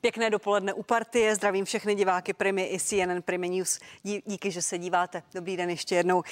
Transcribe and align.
Pěkné 0.00 0.30
dopoledne 0.30 0.72
u 0.72 0.82
partie. 0.82 1.34
Zdravím 1.34 1.64
všechny 1.64 1.94
diváky 1.94 2.32
Primy 2.32 2.70
i 2.72 2.78
CNN 2.80 3.22
Primy 3.22 3.48
News. 3.48 3.80
Díky, 4.02 4.50
že 4.50 4.62
se 4.62 4.78
díváte. 4.78 5.22
Dobrý 5.34 5.56
den 5.56 5.70
ještě 5.70 5.94
jednou. 5.94 6.22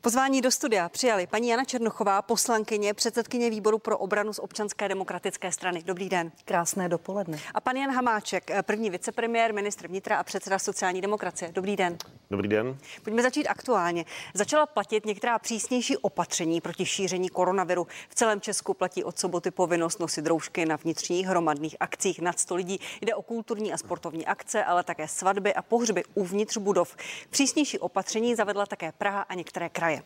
Pozvání 0.00 0.40
do 0.40 0.50
studia 0.50 0.88
přijali 0.88 1.26
paní 1.26 1.48
Jana 1.48 1.64
Černochová, 1.64 2.22
poslankyně, 2.22 2.94
předsedkyně 2.94 3.50
výboru 3.50 3.78
pro 3.78 3.98
obranu 3.98 4.32
z 4.32 4.38
občanské 4.38 4.88
demokratické 4.88 5.52
strany. 5.52 5.82
Dobrý 5.82 6.08
den. 6.08 6.32
Krásné 6.44 6.88
dopoledne. 6.88 7.38
A 7.54 7.60
pan 7.60 7.76
Jan 7.76 7.90
Hamáček, 7.90 8.50
první 8.62 8.90
vicepremiér, 8.90 9.54
ministr 9.54 9.88
vnitra 9.88 10.18
a 10.18 10.22
předseda 10.22 10.58
sociální 10.58 11.00
demokracie. 11.00 11.52
Dobrý 11.52 11.76
den. 11.76 11.98
Dobrý 12.30 12.48
den. 12.48 12.78
Pojďme 13.02 13.22
začít 13.22 13.48
aktuálně. 13.48 14.04
Začala 14.34 14.66
platit 14.66 15.06
některá 15.06 15.38
přísnější 15.38 15.96
opatření 15.96 16.60
proti 16.60 16.86
šíření 16.86 17.28
koronaviru. 17.28 17.86
V 18.08 18.14
celém 18.14 18.40
Česku 18.40 18.74
platí 18.74 19.04
od 19.04 19.18
soboty 19.18 19.50
povinnost 19.50 20.00
nosit 20.00 20.26
roušky 20.26 20.66
na 20.66 20.76
vnitřních 20.76 21.26
hromadných 21.26 21.76
akcích 21.80 22.20
nad 22.20 22.38
100 22.40 22.54
lidí. 22.54 22.80
Jde 23.00 23.14
o 23.18 23.22
kulturní 23.22 23.72
a 23.72 23.76
sportovní 23.76 24.26
akce, 24.26 24.64
ale 24.64 24.84
také 24.84 25.08
svatby 25.08 25.54
a 25.54 25.62
pohřby 25.62 26.02
uvnitř 26.14 26.56
budov. 26.56 26.96
Přísnější 27.30 27.78
opatření 27.78 28.34
zavedla 28.34 28.66
také 28.66 28.92
Praha 28.92 29.22
a 29.22 29.34
některé 29.34 29.68
kraje. 29.68 30.02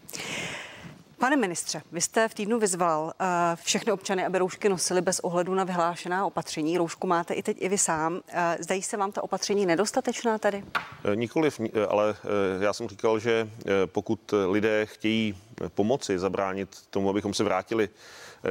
Pane 1.18 1.36
ministře, 1.36 1.82
vy 1.92 2.00
jste 2.00 2.28
v 2.28 2.34
týdnu 2.34 2.58
vyzval 2.58 3.04
uh, 3.04 3.12
všechny 3.54 3.92
občany, 3.92 4.26
aby 4.26 4.38
roušky 4.38 4.68
nosili 4.68 5.00
bez 5.00 5.20
ohledu 5.20 5.54
na 5.54 5.64
vyhlášená 5.64 6.26
opatření. 6.26 6.78
Roušku 6.78 7.06
máte 7.06 7.34
i 7.34 7.42
teď 7.42 7.56
i 7.60 7.68
vy 7.68 7.78
sám. 7.78 8.12
Uh, 8.14 8.20
zdají 8.58 8.82
se 8.82 8.96
vám 8.96 9.12
ta 9.12 9.22
opatření 9.22 9.66
nedostatečná 9.66 10.38
tady? 10.38 10.64
Eh, 11.04 11.16
nikoliv, 11.16 11.60
ale 11.88 12.14
já 12.60 12.72
jsem 12.72 12.88
říkal, 12.88 13.18
že 13.18 13.50
pokud 13.86 14.34
lidé 14.50 14.86
chtějí 14.86 15.36
pomoci 15.74 16.18
zabránit 16.18 16.68
tomu, 16.90 17.10
abychom 17.10 17.34
se 17.34 17.44
vrátili 17.44 17.88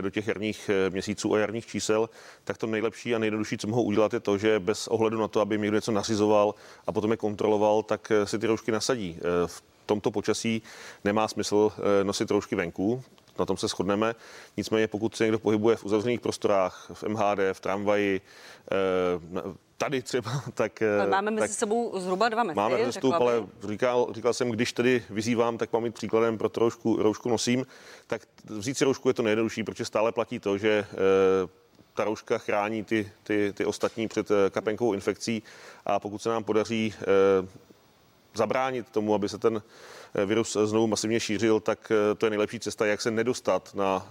do 0.02 0.10
těch 0.10 0.28
jarních 0.28 0.70
měsíců 0.90 1.34
a 1.34 1.40
jarních 1.40 1.66
čísel, 1.66 2.10
tak 2.44 2.58
to 2.58 2.68
nejlepší 2.68 3.16
a 3.16 3.20
nejjednodušší, 3.20 3.58
co 3.58 3.68
mohou 3.68 3.84
udělat, 3.84 4.14
je 4.14 4.20
to, 4.20 4.38
že 4.38 4.60
bez 4.60 4.88
ohledu 4.88 5.18
na 5.18 5.28
to, 5.28 5.42
aby 5.42 5.60
někdo 5.60 5.78
něco 5.78 5.92
nařizoval 5.92 6.56
a 6.88 6.92
potom 6.92 7.12
je 7.12 7.18
kontroloval, 7.18 7.84
tak 7.84 8.12
si 8.24 8.40
ty 8.40 8.48
roušky 8.48 8.72
nasadí. 8.72 9.20
V 9.46 9.64
tomto 9.92 10.12
počasí 10.12 10.62
nemá 11.04 11.28
smysl 11.28 11.72
eh, 11.72 12.04
nosit 12.04 12.32
roušky 12.32 12.56
venku, 12.56 13.04
na 13.40 13.46
tom 13.46 13.58
se 13.58 13.68
shodneme. 13.68 14.16
Nicméně, 14.58 14.88
pokud 14.88 15.16
se 15.16 15.24
někdo 15.24 15.40
pohybuje 15.40 15.76
v 15.76 15.86
uzavřených 15.86 16.20
prostorách, 16.20 16.92
v 16.94 17.04
MHD, 17.04 17.40
v 17.54 17.60
tramvaji, 17.60 18.22
eh, 18.72 18.76
tady 19.86 20.02
třeba, 20.02 20.44
tak... 20.54 20.82
Ale 20.82 21.08
máme 21.08 21.32
mezi 21.32 21.48
tak 21.48 21.60
sebou 21.60 22.00
zhruba 22.00 22.30
dva 22.30 22.44
metry. 22.44 22.56
Máme 22.56 22.84
vzestup, 22.84 23.14
ale 23.14 23.44
říkal, 23.68 24.08
říkal 24.12 24.34
jsem, 24.34 24.50
když 24.50 24.74
tedy 24.74 25.04
vyzývám, 25.10 25.58
tak 25.58 25.74
mám 25.74 25.84
mít 25.84 25.94
příkladem, 25.94 26.38
pro 26.38 26.50
roušku, 26.58 26.96
roušku 26.96 27.30
nosím, 27.30 27.66
tak 28.08 28.22
vzít 28.46 28.78
si 28.78 28.86
roušku 28.86 29.08
je 29.08 29.14
to 29.14 29.24
nejjednodušší, 29.24 29.64
protože 29.64 29.86
stále 29.86 30.12
platí 30.12 30.40
to, 30.40 30.58
že 30.58 30.70
e, 30.70 30.86
ta 31.94 32.04
rouška 32.04 32.38
chrání 32.38 32.84
ty, 32.84 33.12
ty, 33.24 33.54
ty 33.54 33.66
ostatní 33.66 34.08
před 34.08 34.30
kapenkovou 34.52 34.94
infekcí 34.94 35.44
a 35.86 36.00
pokud 36.00 36.22
se 36.22 36.30
nám 36.30 36.44
podaří 36.44 36.94
e, 37.02 37.72
zabránit 38.34 38.90
tomu, 38.90 39.14
aby 39.14 39.30
se 39.30 39.38
ten 39.38 39.58
eh, 39.58 39.62
virus 40.26 40.58
znovu 40.64 40.88
masivně 40.88 41.20
šířil, 41.20 41.60
tak 41.60 41.92
eh, 41.92 42.16
to 42.16 42.26
je 42.26 42.30
nejlepší 42.30 42.60
cesta, 42.60 42.86
jak 42.86 43.02
se 43.02 43.12
nedostat 43.12 43.76
na 43.76 44.08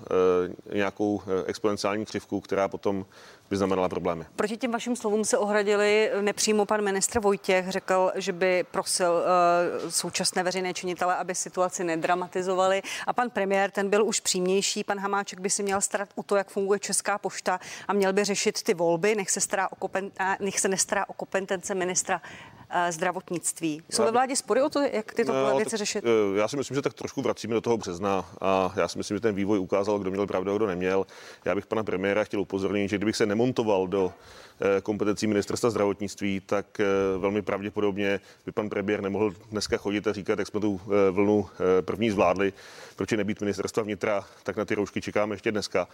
eh, 0.70 0.75
nějakou 0.75 1.23
exponenciální 1.47 2.05
křivku, 2.05 2.41
která 2.41 2.69
potom 2.69 3.06
by 3.51 3.56
znamenala 3.56 3.89
problémy. 3.89 4.25
Proti 4.37 4.56
těm 4.56 4.73
vašim 4.73 4.97
slovům 4.97 5.25
se 5.25 5.39
ohradili 5.39 6.11
nepřímo 6.21 6.67
pan 6.67 6.83
ministr 6.83 7.21
Vojtěch, 7.21 7.69
řekl, 7.69 8.12
že 8.15 8.33
by 8.33 8.65
prosil 8.71 9.12
uh, 9.12 9.91
současné 9.91 10.43
veřejné 10.43 10.75
činitele, 10.75 11.17
aby 11.17 11.34
situaci 11.34 11.84
nedramatizovali. 11.84 12.83
A 13.06 13.12
pan 13.12 13.31
premiér, 13.31 13.71
ten 13.71 13.91
byl 13.91 14.06
už 14.06 14.21
přímější. 14.21 14.84
Pan 14.84 14.98
Hamáček 14.98 15.41
by 15.41 15.51
si 15.51 15.62
měl 15.62 15.81
starat 15.81 16.09
o 16.15 16.23
to, 16.23 16.37
jak 16.37 16.51
funguje 16.51 16.81
Česká 16.81 17.19
pošta 17.19 17.61
a 17.89 17.93
měl 17.93 18.12
by 18.12 18.25
řešit 18.25 18.62
ty 18.62 18.75
volby, 18.75 19.15
nech 19.15 19.31
se, 19.31 19.41
stará 19.41 19.72
o 19.72 19.77
kopen, 19.77 20.10
nech 20.41 20.60
se 20.60 20.69
nestará 20.69 21.09
o 21.09 21.12
kompetence 21.12 21.75
ministra 21.75 22.22
Eh, 22.72 22.93
zdravotnictví. 22.93 23.83
Jsou 23.91 24.05
ve 24.05 24.10
vládě 24.10 24.37
spory 24.37 24.62
o 24.62 24.69
to, 24.69 24.81
jak 24.81 25.15
tyto 25.15 25.33
no, 25.33 25.56
věci 25.56 25.77
řešit? 25.77 25.90
Eh, 25.97 26.39
já 26.39 26.49
si 26.49 26.56
myslím, 26.56 26.75
že 26.75 26.83
tak 26.83 26.95
trošku 26.95 27.23
vracíme 27.23 27.55
do 27.55 27.61
toho 27.61 27.77
března 27.77 28.25
a 28.41 28.73
já 28.77 28.89
si 28.89 28.99
myslím, 28.99 29.17
že 29.17 29.21
ten 29.21 29.34
vývoj 29.34 29.59
ukázal, 29.59 29.99
kdo 29.99 30.11
měl 30.11 30.27
pravdu 30.27 30.53
a 30.53 30.56
kdo 30.56 30.67
neměl. 30.67 31.06
Já 31.45 31.55
bych 31.55 31.67
pana 31.67 31.84
premiéra 31.84 32.25
chtěl 32.25 32.41
upozornit, 32.41 32.89
že 32.89 32.97
kdybych 32.97 33.17
se 33.17 33.27
nemontoval 33.27 33.87
do 33.87 34.12
eh, 34.61 34.81
kompetencí 34.81 35.27
ministerstva 35.27 35.71
zdravotnictví, 35.71 36.41
tak 36.41 36.81
velmi 37.19 37.43
pravděpodobně 37.43 38.21
by 38.47 38.53
pan 38.53 38.69
premiér 38.69 39.03
nemohl 39.03 39.34
dneska 39.51 39.77
chodit 39.77 40.06
a 40.06 40.12
říkat, 40.12 40.39
jak 40.39 40.49
jsme 40.49 40.61
tu 40.61 40.81
vlnu 41.11 41.47
první 41.81 42.11
zvládli, 42.11 42.53
proč 42.97 43.12
nebýt 43.12 43.41
ministerstva 43.41 43.83
vnitra, 43.83 44.25
tak 44.43 44.57
na 44.57 44.65
ty 44.65 44.75
roušky 44.75 45.01
čekáme 45.01 45.34
ještě 45.34 45.53
dneska. 45.53 45.89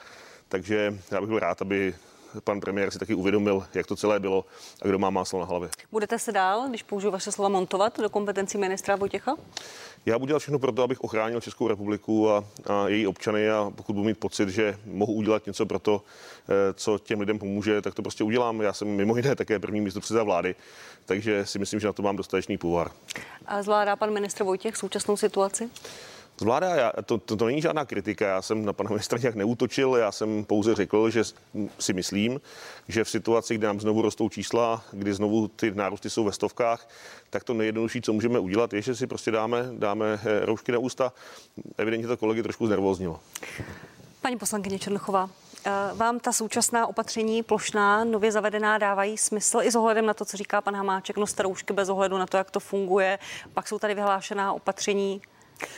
Takže 0.49 0.99
já 1.11 1.21
bych 1.21 1.29
byl 1.29 1.39
rád, 1.39 1.63
aby 1.63 1.95
pan 2.45 2.61
premiér 2.61 2.91
si 2.91 2.99
taky 2.99 3.15
uvědomil, 3.15 3.67
jak 3.75 3.87
to 3.87 3.97
celé 3.97 4.21
bylo 4.21 4.45
a 4.83 4.89
kdo 4.89 4.99
má 4.99 5.11
máslo 5.11 5.41
na 5.41 5.47
hlavě. 5.47 5.69
Budete 5.93 6.19
se 6.19 6.33
dál, 6.33 6.69
když 6.69 6.83
použiju 6.83 7.13
vaše 7.13 7.33
slova, 7.33 7.49
montovat 7.49 8.01
do 8.01 8.11
kompetencí 8.11 8.59
ministra 8.59 8.97
Vojtěcha? 8.97 9.37
Já 10.07 10.19
budu 10.19 10.27
dělat 10.27 10.39
všechno 10.39 10.59
pro 10.59 10.73
to, 10.73 10.83
abych 10.83 11.01
ochránil 11.01 11.41
Českou 11.41 11.69
republiku 11.69 12.31
a, 12.31 12.45
a 12.67 12.89
její 12.89 13.07
občany 13.07 13.51
a 13.51 13.73
pokud 13.75 13.93
budu 13.93 14.05
mít 14.05 14.19
pocit, 14.19 14.49
že 14.49 14.79
mohu 14.85 15.13
udělat 15.13 15.47
něco 15.47 15.67
pro 15.67 15.79
to, 15.79 16.03
eh, 16.49 16.73
co 16.75 16.99
těm 16.99 17.21
lidem 17.21 17.39
pomůže, 17.39 17.83
tak 17.83 17.95
to 17.95 18.03
prostě 18.03 18.25
udělám. 18.25 18.61
Já 18.61 18.73
jsem 18.73 18.89
mimo 18.89 19.17
jiné 19.17 19.35
také 19.37 19.59
první 19.59 19.81
místo 19.81 20.01
předseda 20.01 20.23
vlády, 20.23 20.55
takže 21.05 21.47
si 21.47 21.59
myslím, 21.59 21.81
že 21.81 21.87
na 21.87 21.93
to 21.93 22.03
mám 22.03 22.17
dostatečný 22.17 22.59
půvar. 22.59 22.91
A 23.47 23.63
zvládá 23.63 23.97
pan 23.97 24.13
ministr 24.13 24.45
Vojtěch 24.45 24.77
současnou 24.77 25.17
situaci? 25.17 25.71
Zvládá, 26.39 26.75
já, 26.75 26.93
to, 27.05 27.19
to, 27.19 27.37
to 27.37 27.47
není 27.47 27.63
žádná 27.63 27.85
kritika, 27.85 28.27
já 28.27 28.43
jsem 28.43 28.65
na 28.65 28.73
pana 28.73 28.91
ministra 28.91 29.19
nějak 29.19 29.35
neútočil, 29.35 29.97
já 29.97 30.13
jsem 30.13 30.45
pouze 30.45 30.75
řekl, 30.75 31.11
že 31.11 31.23
si 31.79 31.93
myslím, 31.93 32.41
že 32.89 33.05
v 33.05 33.11
situaci, 33.11 33.55
kdy 33.55 33.67
nám 33.67 33.81
znovu 33.81 34.03
rostou 34.03 34.29
čísla, 34.29 34.85
kdy 34.93 35.15
znovu 35.15 35.49
ty 35.49 35.71
nárůsty 35.71 36.11
jsou 36.11 36.25
ve 36.25 36.33
stovkách, 36.33 36.89
tak 37.31 37.45
to 37.45 37.55
nejjednodušší, 37.55 38.03
co 38.03 38.13
můžeme 38.13 38.39
udělat, 38.39 38.73
je, 38.73 38.83
že 38.83 38.95
si 38.95 39.07
prostě 39.07 39.31
dáme, 39.31 39.69
dáme 39.79 40.21
eh, 40.25 40.47
roušky 40.47 40.73
na 40.73 40.79
ústa. 40.79 41.13
Evidentně 41.79 42.09
to 42.09 42.17
kolegy 42.17 42.43
trošku 42.43 42.67
znervoznilo. 42.67 43.21
Paní 44.23 44.39
poslankyně 44.39 44.79
Černochová, 44.79 45.31
eh, 45.67 45.71
vám 45.95 46.21
ta 46.21 46.33
současná 46.33 46.87
opatření 46.87 47.43
plošná, 47.43 48.05
nově 48.05 48.33
zavedená, 48.33 48.79
dávají 48.79 49.19
smysl 49.19 49.61
i 49.63 49.71
s 49.71 49.77
ohledem 49.77 50.07
na 50.07 50.15
to, 50.15 50.25
co 50.25 50.37
říká 50.37 50.61
pan 50.61 50.77
Hamáček, 50.77 51.17
no 51.17 51.27
roušky 51.39 51.73
bez 51.73 51.89
ohledu 51.89 52.19
na 52.19 52.27
to, 52.27 52.37
jak 52.37 52.51
to 52.51 52.61
funguje. 52.61 53.19
Pak 53.55 53.69
jsou 53.69 53.79
tady 53.79 53.95
vyhlášená 53.95 54.53
opatření 54.53 55.23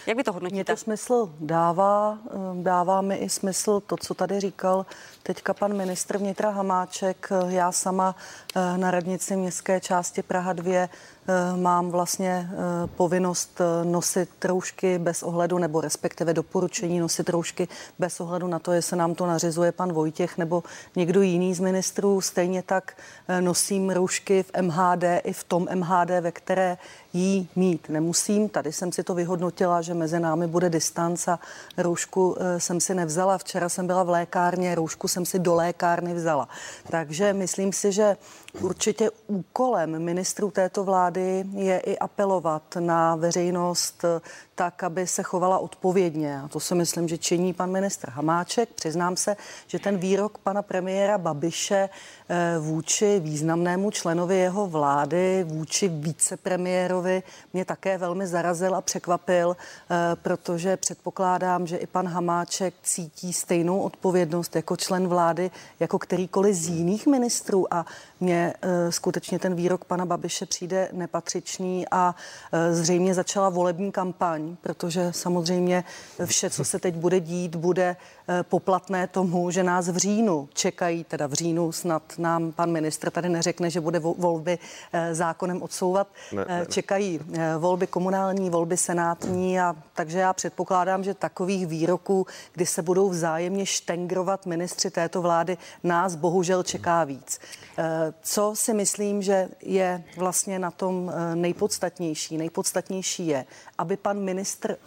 jak 0.06 0.16
vy 0.16 0.24
to 0.24 0.32
hodnotíte? 0.32 0.54
Mně 0.54 0.64
to 0.64 0.76
smysl 0.76 1.30
dává, 1.40 2.18
eh, 2.30 2.62
dává 2.62 3.00
mi 3.00 3.16
i 3.16 3.28
smysl 3.28 3.80
to, 3.80 3.96
co 3.96 4.14
tady 4.14 4.40
říkal 4.40 4.86
teďka 5.22 5.54
pan 5.54 5.76
ministr 5.76 6.18
vnitra 6.18 6.50
Hamáček. 6.50 7.28
Já 7.48 7.72
sama 7.72 8.16
eh, 8.56 8.78
na 8.78 8.90
radnici 8.90 9.36
městské 9.36 9.80
části 9.80 10.22
Praha 10.22 10.52
2 10.52 10.88
Eh, 11.30 11.56
mám 11.56 11.90
vlastně 11.90 12.50
povinnost 12.96 13.60
nosit 13.84 14.44
roušky 14.44 14.98
bez 14.98 15.22
ohledu, 15.22 15.58
nebo 15.58 15.80
respektive 15.80 16.34
doporučení 16.34 17.00
nosit 17.00 17.28
roušky 17.28 17.68
bez 17.98 18.20
ohledu 18.20 18.46
na 18.46 18.58
to, 18.58 18.72
jestli 18.72 18.96
nám 18.96 19.14
to 19.14 19.26
nařizuje 19.26 19.72
pan 19.72 19.92
Vojtěch 19.92 20.38
nebo 20.38 20.62
někdo 20.96 21.22
jiný 21.22 21.54
z 21.54 21.60
ministrů. 21.60 22.20
Stejně 22.20 22.62
tak 22.62 22.96
nosím 23.40 23.90
roušky 23.90 24.42
v 24.42 24.62
MHD 24.62 25.04
i 25.24 25.32
v 25.32 25.44
tom 25.44 25.68
MHD, 25.74 26.10
ve 26.20 26.32
které 26.32 26.78
jí 27.18 27.48
mít 27.56 27.88
nemusím. 27.88 28.48
Tady 28.48 28.72
jsem 28.72 28.92
si 28.92 29.02
to 29.02 29.14
vyhodnotila, 29.14 29.82
že 29.82 29.94
mezi 29.94 30.20
námi 30.20 30.46
bude 30.46 30.70
distanc 30.70 31.28
a 31.28 31.38
roušku 31.76 32.36
jsem 32.58 32.80
si 32.80 32.94
nevzala. 32.94 33.38
Včera 33.38 33.68
jsem 33.68 33.86
byla 33.86 34.02
v 34.02 34.08
lékárně, 34.08 34.74
roušku 34.74 35.08
jsem 35.08 35.26
si 35.26 35.38
do 35.38 35.54
lékárny 35.54 36.14
vzala. 36.14 36.48
Takže 36.90 37.32
myslím 37.32 37.72
si, 37.72 37.92
že 37.92 38.16
určitě 38.60 39.10
úkolem 39.26 39.98
ministrů 39.98 40.50
této 40.50 40.84
vlády 40.84 41.44
je 41.54 41.78
i 41.78 41.98
apelovat 41.98 42.62
na 42.80 43.16
veřejnost 43.16 44.04
tak, 44.58 44.82
aby 44.82 45.06
se 45.06 45.22
chovala 45.22 45.58
odpovědně. 45.58 46.40
A 46.40 46.48
to 46.48 46.60
si 46.60 46.74
myslím, 46.74 47.08
že 47.08 47.18
činí 47.18 47.54
pan 47.54 47.70
ministr 47.70 48.10
Hamáček. 48.10 48.68
Přiznám 48.74 49.16
se, 49.16 49.36
že 49.66 49.78
ten 49.78 49.98
výrok 49.98 50.38
pana 50.38 50.62
premiéra 50.62 51.18
Babiše 51.18 51.88
eh, 52.28 52.58
vůči 52.58 53.20
významnému 53.20 53.90
členovi 53.90 54.36
jeho 54.36 54.66
vlády, 54.66 55.44
vůči 55.48 55.88
vicepremiérovi, 55.88 57.22
mě 57.52 57.64
také 57.64 57.98
velmi 57.98 58.26
zarazil 58.26 58.74
a 58.74 58.80
překvapil, 58.80 59.56
eh, 59.56 59.96
protože 60.22 60.76
předpokládám, 60.76 61.66
že 61.66 61.76
i 61.76 61.86
pan 61.86 62.08
Hamáček 62.08 62.74
cítí 62.82 63.32
stejnou 63.32 63.80
odpovědnost 63.80 64.56
jako 64.56 64.76
člen 64.76 65.08
vlády, 65.08 65.50
jako 65.80 65.98
kterýkoliv 65.98 66.54
z 66.54 66.68
jiných 66.68 67.06
ministrů. 67.06 67.74
A 67.74 67.86
mně 68.20 68.54
eh, 68.62 68.92
skutečně 68.92 69.38
ten 69.38 69.54
výrok 69.54 69.84
pana 69.84 70.06
Babiše 70.06 70.46
přijde 70.46 70.88
nepatřičný 70.92 71.86
a 71.90 72.14
zřejmě 72.70 73.14
začala 73.14 73.48
volební 73.48 73.92
kampaň 73.92 74.47
protože 74.60 75.12
samozřejmě 75.12 75.84
vše, 76.24 76.50
co 76.50 76.64
se 76.64 76.78
teď 76.78 76.94
bude 76.94 77.20
dít, 77.20 77.56
bude 77.56 77.96
eh, 78.28 78.42
poplatné 78.42 79.06
tomu, 79.06 79.50
že 79.50 79.62
nás 79.62 79.88
v 79.88 79.96
říjnu 79.96 80.48
čekají, 80.52 81.04
teda 81.04 81.26
v 81.26 81.32
říjnu 81.32 81.72
snad 81.72 82.02
nám 82.18 82.52
pan 82.52 82.70
ministr 82.70 83.10
tady 83.10 83.28
neřekne, 83.28 83.70
že 83.70 83.80
bude 83.80 83.98
volby 83.98 84.58
eh, 84.92 85.14
zákonem 85.14 85.62
odsouvat, 85.62 86.08
ne, 86.32 86.44
ne, 86.48 86.58
ne. 86.58 86.66
čekají 86.66 87.20
volby 87.58 87.86
komunální, 87.86 88.50
volby 88.50 88.76
senátní 88.76 89.60
a 89.60 89.76
takže 89.94 90.18
já 90.18 90.32
předpokládám, 90.32 91.04
že 91.04 91.14
takových 91.14 91.66
výroků, 91.66 92.26
kdy 92.52 92.66
se 92.66 92.82
budou 92.82 93.08
vzájemně 93.08 93.66
štengrovat 93.66 94.46
ministři 94.46 94.90
této 94.90 95.22
vlády, 95.22 95.58
nás 95.82 96.14
bohužel 96.14 96.62
čeká 96.62 97.04
víc. 97.04 97.40
Co 98.22 98.52
si 98.54 98.74
myslím, 98.74 99.22
že 99.22 99.48
je 99.62 100.04
vlastně 100.16 100.58
na 100.58 100.70
tom 100.70 101.12
nejpodstatnější? 101.34 102.38
Nejpodstatnější 102.38 103.26
je, 103.26 103.44
aby 103.78 103.96
pan 103.96 104.18
ministr 104.18 104.37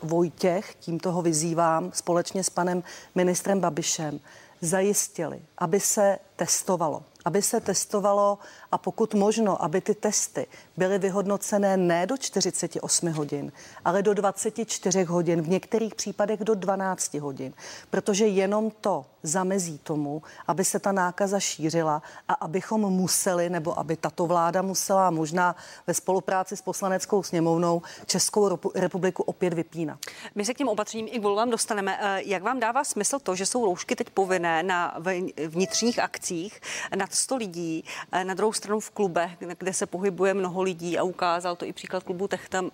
Vojtěch, 0.03 0.75
tímto 0.79 1.11
ho 1.11 1.21
vyzývám, 1.21 1.91
společně 1.93 2.43
s 2.43 2.49
panem 2.49 2.83
ministrem 3.15 3.59
Babišem, 3.59 4.19
zajistili, 4.61 5.41
aby 5.61 5.79
se 5.79 6.19
testovalo. 6.35 7.03
Aby 7.25 7.41
se 7.41 7.59
testovalo 7.59 8.39
a 8.71 8.77
pokud 8.77 9.13
možno, 9.13 9.63
aby 9.63 9.81
ty 9.81 9.95
testy 9.95 10.47
byly 10.77 10.99
vyhodnocené 10.99 11.77
ne 11.77 12.07
do 12.07 12.17
48 12.17 13.11
hodin, 13.11 13.51
ale 13.85 14.03
do 14.03 14.13
24 14.13 15.03
hodin, 15.03 15.41
v 15.41 15.49
některých 15.49 15.95
případech 15.95 16.39
do 16.39 16.55
12 16.55 17.13
hodin, 17.13 17.53
protože 17.89 18.27
jenom 18.27 18.71
to 18.81 19.05
zamezí 19.23 19.77
tomu, 19.77 20.21
aby 20.47 20.65
se 20.65 20.79
ta 20.79 20.91
nákaza 20.91 21.39
šířila 21.39 22.01
a 22.27 22.33
abychom 22.33 22.81
museli, 22.81 23.49
nebo 23.49 23.79
aby 23.79 23.95
tato 23.95 24.25
vláda 24.25 24.61
musela 24.61 25.09
možná 25.09 25.55
ve 25.87 25.93
spolupráci 25.93 26.57
s 26.57 26.61
poslaneckou 26.61 27.23
sněmovnou 27.23 27.81
Českou 28.05 28.59
republiku 28.75 29.23
opět 29.23 29.53
vypínat. 29.53 29.99
My 30.35 30.45
se 30.45 30.53
k 30.53 30.57
těm 30.57 30.67
opatřením 30.67 31.07
i 31.11 31.19
k 31.19 31.23
volbám 31.23 31.49
dostaneme. 31.49 31.97
Eh, 32.01 32.21
jak 32.25 32.43
vám 32.43 32.59
dává 32.59 32.83
smysl 32.83 33.19
to, 33.19 33.35
že 33.35 33.45
jsou 33.45 33.65
roušky 33.65 33.95
teď 33.95 34.09
povinné 34.09 34.63
na 34.63 34.97
vnitřních 35.51 35.99
akcích 35.99 36.61
nad 36.95 37.13
100 37.13 37.35
lidí, 37.35 37.83
eh, 38.11 38.23
na 38.23 38.33
druhou 38.33 38.53
stranu 38.53 38.79
v 38.79 38.89
klubech, 38.89 39.31
kde 39.57 39.73
se 39.73 39.85
pohybuje 39.85 40.33
mnoho 40.33 40.61
lidí 40.61 40.97
a 40.97 41.03
ukázal 41.03 41.55
to 41.55 41.65
i 41.65 41.73
příklad 41.73 42.03
klubu 42.03 42.27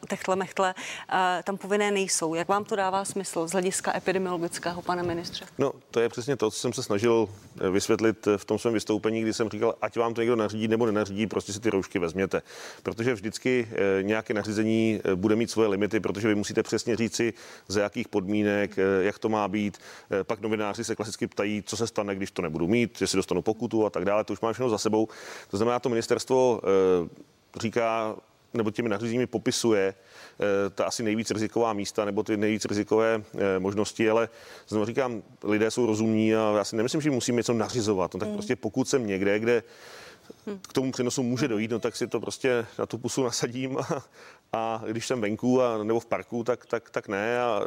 Techtle 0.08 0.36
Mechtle, 0.36 0.76
eh, 1.10 1.44
tam 1.44 1.58
povinné 1.58 1.92
nejsou. 1.92 2.36
Jak 2.36 2.48
vám 2.48 2.66
to 2.66 2.76
dává 2.76 3.06
smysl 3.06 3.48
z 3.48 3.52
hlediska 3.52 3.98
epidemiologického, 3.98 4.82
pane 4.82 5.04
ministře? 5.04 5.46
No, 5.58 5.74
to 5.92 6.00
je 6.00 6.10
přesně 6.10 6.36
to, 6.36 6.52
co 6.52 6.60
jsem 6.60 6.74
se 6.74 6.84
snažil 6.84 7.30
eh, 7.60 7.70
vysvětlit 7.70 8.28
v 8.38 8.46
tom 8.46 8.60
svém 8.60 8.74
vystoupení, 8.74 9.22
kdy 9.22 9.34
jsem 9.34 9.50
říkal, 9.50 9.76
ať 9.82 9.98
vám 9.98 10.14
to 10.14 10.22
někdo 10.22 10.36
nařídí 10.36 10.68
nebo 10.68 10.86
nenařídí, 10.86 11.28
prostě 11.28 11.54
si 11.54 11.60
ty 11.60 11.70
roušky 11.70 12.00
vezměte. 12.00 12.42
Protože 12.84 13.14
vždycky 13.14 13.68
nějaké 14.02 14.34
nařízení 14.34 15.02
bude 15.16 15.36
mít 15.36 15.52
svoje 15.52 15.68
limity, 15.68 16.00
protože 16.00 16.28
vy 16.28 16.36
musíte 16.36 16.64
přesně 16.64 16.96
říci, 16.96 17.34
za 17.68 17.82
jakých 17.82 18.08
podmínek, 18.08 18.78
jak 19.02 19.20
to 19.20 19.30
má 19.30 19.48
být. 19.48 19.78
Pak 20.24 20.42
novináři 20.42 20.84
se 20.84 20.96
klasicky 20.96 21.28
ptají, 21.28 21.64
co 21.66 21.78
se 21.78 21.88
stane, 21.88 22.16
když 22.16 22.32
to 22.32 22.42
nebudu 22.42 22.67
mít, 22.68 23.02
jestli 23.02 23.16
dostanu 23.16 23.42
pokutu 23.42 23.86
a 23.86 23.90
tak 23.90 24.06
dále. 24.06 24.24
To 24.24 24.34
už 24.34 24.42
mám 24.42 24.54
všechno 24.54 24.70
za 24.70 24.78
sebou. 24.78 25.08
To 25.50 25.58
znamená, 25.58 25.80
to 25.80 25.90
ministerstvo 25.90 26.62
eh, 26.64 27.60
říká, 27.60 28.16
nebo 28.54 28.72
těmi 28.72 28.90
nařízeními 28.90 29.28
popisuje 29.28 29.94
eh, 29.94 30.70
ta 30.70 30.86
asi 30.86 31.04
nejvíc 31.04 31.32
riziková 31.32 31.74
místa 31.74 32.06
nebo 32.06 32.24
ty 32.24 32.38
nejvíc 32.38 32.66
rizikové 32.66 33.24
eh, 33.36 33.60
možnosti, 33.60 34.10
ale 34.10 34.30
znovu 34.68 34.86
říkám, 34.86 35.24
lidé 35.44 35.72
jsou 35.72 35.86
rozumní 35.86 36.36
a 36.36 36.54
já 36.58 36.64
si 36.64 36.76
nemyslím, 36.76 37.02
že 37.02 37.12
musíme 37.12 37.38
něco 37.38 37.54
nařizovat. 37.54 38.14
No 38.14 38.20
tak 38.20 38.30
mm. 38.30 38.34
prostě 38.34 38.56
pokud 38.56 38.90
jsem 38.90 39.08
někde, 39.08 39.40
kde 39.40 39.64
k 40.62 40.74
tomu 40.74 40.92
přenosu 40.92 41.24
může 41.24 41.48
dojít, 41.48 41.72
no 41.72 41.80
tak 41.80 41.96
si 41.96 42.08
to 42.08 42.20
prostě 42.20 42.66
na 42.80 42.86
tu 42.86 42.98
pusu 42.98 43.24
nasadím 43.24 43.78
a, 43.78 44.04
a 44.54 44.84
když 44.88 45.08
jsem 45.08 45.22
venku 45.22 45.62
a, 45.62 45.84
nebo 45.84 46.00
v 46.00 46.06
parku, 46.06 46.44
tak, 46.44 46.66
tak, 46.66 46.90
tak 46.90 47.08
ne 47.08 47.42
a 47.42 47.62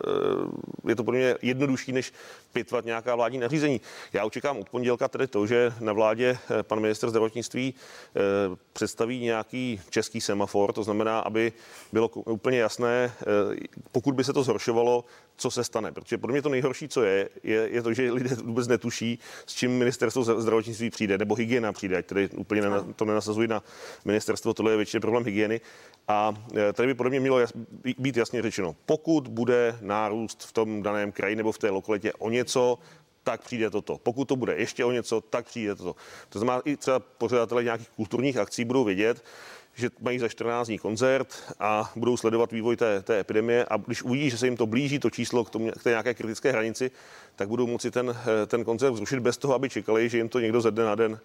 e, 0.86 0.90
je 0.90 0.96
to 0.96 1.04
pro 1.04 1.12
mě 1.12 1.34
jednodušší, 1.42 1.92
než 1.92 2.12
pitvat 2.52 2.84
nějaká 2.84 3.14
vládní 3.14 3.38
nařízení. 3.38 3.80
Já 4.12 4.24
očekám 4.24 4.58
od 4.58 4.70
pondělka 4.70 5.08
tedy 5.08 5.26
to, 5.26 5.46
že 5.46 5.72
na 5.80 5.92
vládě 5.92 6.38
e, 6.60 6.62
pan 6.62 6.80
minister 6.80 7.10
zdravotnictví 7.10 7.74
e, 7.74 8.56
představí 8.72 9.20
nějaký 9.20 9.80
český 9.90 10.20
semafor, 10.20 10.72
to 10.72 10.82
znamená, 10.82 11.20
aby 11.20 11.52
bylo 11.92 12.08
úplně 12.08 12.58
jasné, 12.58 13.12
pokud 13.92 14.14
by 14.14 14.24
se 14.24 14.32
to 14.32 14.42
zhoršovalo, 14.42 15.04
co 15.40 15.50
se 15.50 15.64
stane. 15.64 15.92
Protože 15.92 16.18
pro 16.18 16.32
mě 16.32 16.42
to 16.42 16.48
nejhorší, 16.48 16.88
co 16.88 17.02
je, 17.02 17.28
je, 17.42 17.68
je 17.70 17.82
to, 17.82 17.94
že 17.94 18.12
lidé 18.12 18.34
vůbec 18.34 18.68
netuší, 18.68 19.18
s 19.46 19.54
čím 19.54 19.70
ministerstvo 19.70 20.24
zdravotnictví 20.24 20.90
přijde, 20.90 21.18
nebo 21.18 21.34
hygiena 21.34 21.72
přijde, 21.72 21.96
ať 21.96 22.06
tedy 22.06 22.28
úplně 22.28 22.62
to 22.96 23.04
nenasazují 23.04 23.48
na 23.48 23.62
ministerstvo, 24.04 24.54
tohle 24.54 24.72
je 24.72 24.76
většině 24.76 25.00
problém 25.00 25.24
hygieny. 25.24 25.60
A 26.10 26.34
e, 26.56 26.72
tady 26.72 26.86
by 26.86 26.94
podle 26.94 27.10
mě 27.10 27.20
mělo 27.20 27.38
jas, 27.38 27.52
být 27.98 28.16
jasně 28.16 28.42
řečeno, 28.42 28.76
pokud 28.86 29.28
bude 29.28 29.78
nárůst 29.80 30.42
v 30.42 30.52
tom 30.52 30.82
daném 30.82 31.12
kraji 31.12 31.36
nebo 31.36 31.52
v 31.52 31.58
té 31.58 31.70
lokalitě 31.70 32.12
o 32.12 32.30
něco, 32.30 32.78
tak 33.24 33.42
přijde 33.42 33.70
toto. 33.70 33.98
Pokud 33.98 34.24
to 34.24 34.36
bude 34.36 34.54
ještě 34.56 34.84
o 34.84 34.92
něco, 34.92 35.20
tak 35.20 35.46
přijde 35.46 35.74
toto. 35.74 35.96
To 36.28 36.38
znamená, 36.38 36.62
i 36.64 36.76
třeba 36.76 36.98
pořadatelé 36.98 37.64
nějakých 37.64 37.88
kulturních 37.88 38.36
akcí 38.36 38.64
budou 38.64 38.84
vědět, 38.84 39.24
že 39.74 39.90
mají 40.00 40.18
za 40.18 40.28
14 40.28 40.66
dní 40.66 40.78
koncert 40.78 41.54
a 41.60 41.92
budou 41.96 42.16
sledovat 42.16 42.52
vývoj 42.52 42.76
té, 42.76 43.02
té 43.02 43.20
epidemie 43.20 43.66
a 43.70 43.76
když 43.76 44.02
uvidí, 44.02 44.30
že 44.30 44.38
se 44.38 44.46
jim 44.46 44.56
to 44.56 44.66
blíží, 44.66 44.98
to 44.98 45.10
číslo 45.10 45.44
k, 45.44 45.50
tomu, 45.50 45.70
k 45.70 45.82
té 45.82 45.90
nějaké 45.90 46.14
kritické 46.14 46.52
hranici, 46.52 46.90
tak 47.36 47.48
budou 47.48 47.66
moci 47.66 47.90
ten, 47.90 48.16
ten 48.46 48.64
koncert 48.64 48.94
zrušit 48.94 49.20
bez 49.20 49.36
toho, 49.36 49.54
aby 49.54 49.68
čekali, 49.68 50.08
že 50.08 50.18
jim 50.18 50.28
to 50.28 50.40
někdo 50.40 50.60
ze 50.60 50.70
dne 50.70 50.84
na 50.84 50.94
den 50.94 51.20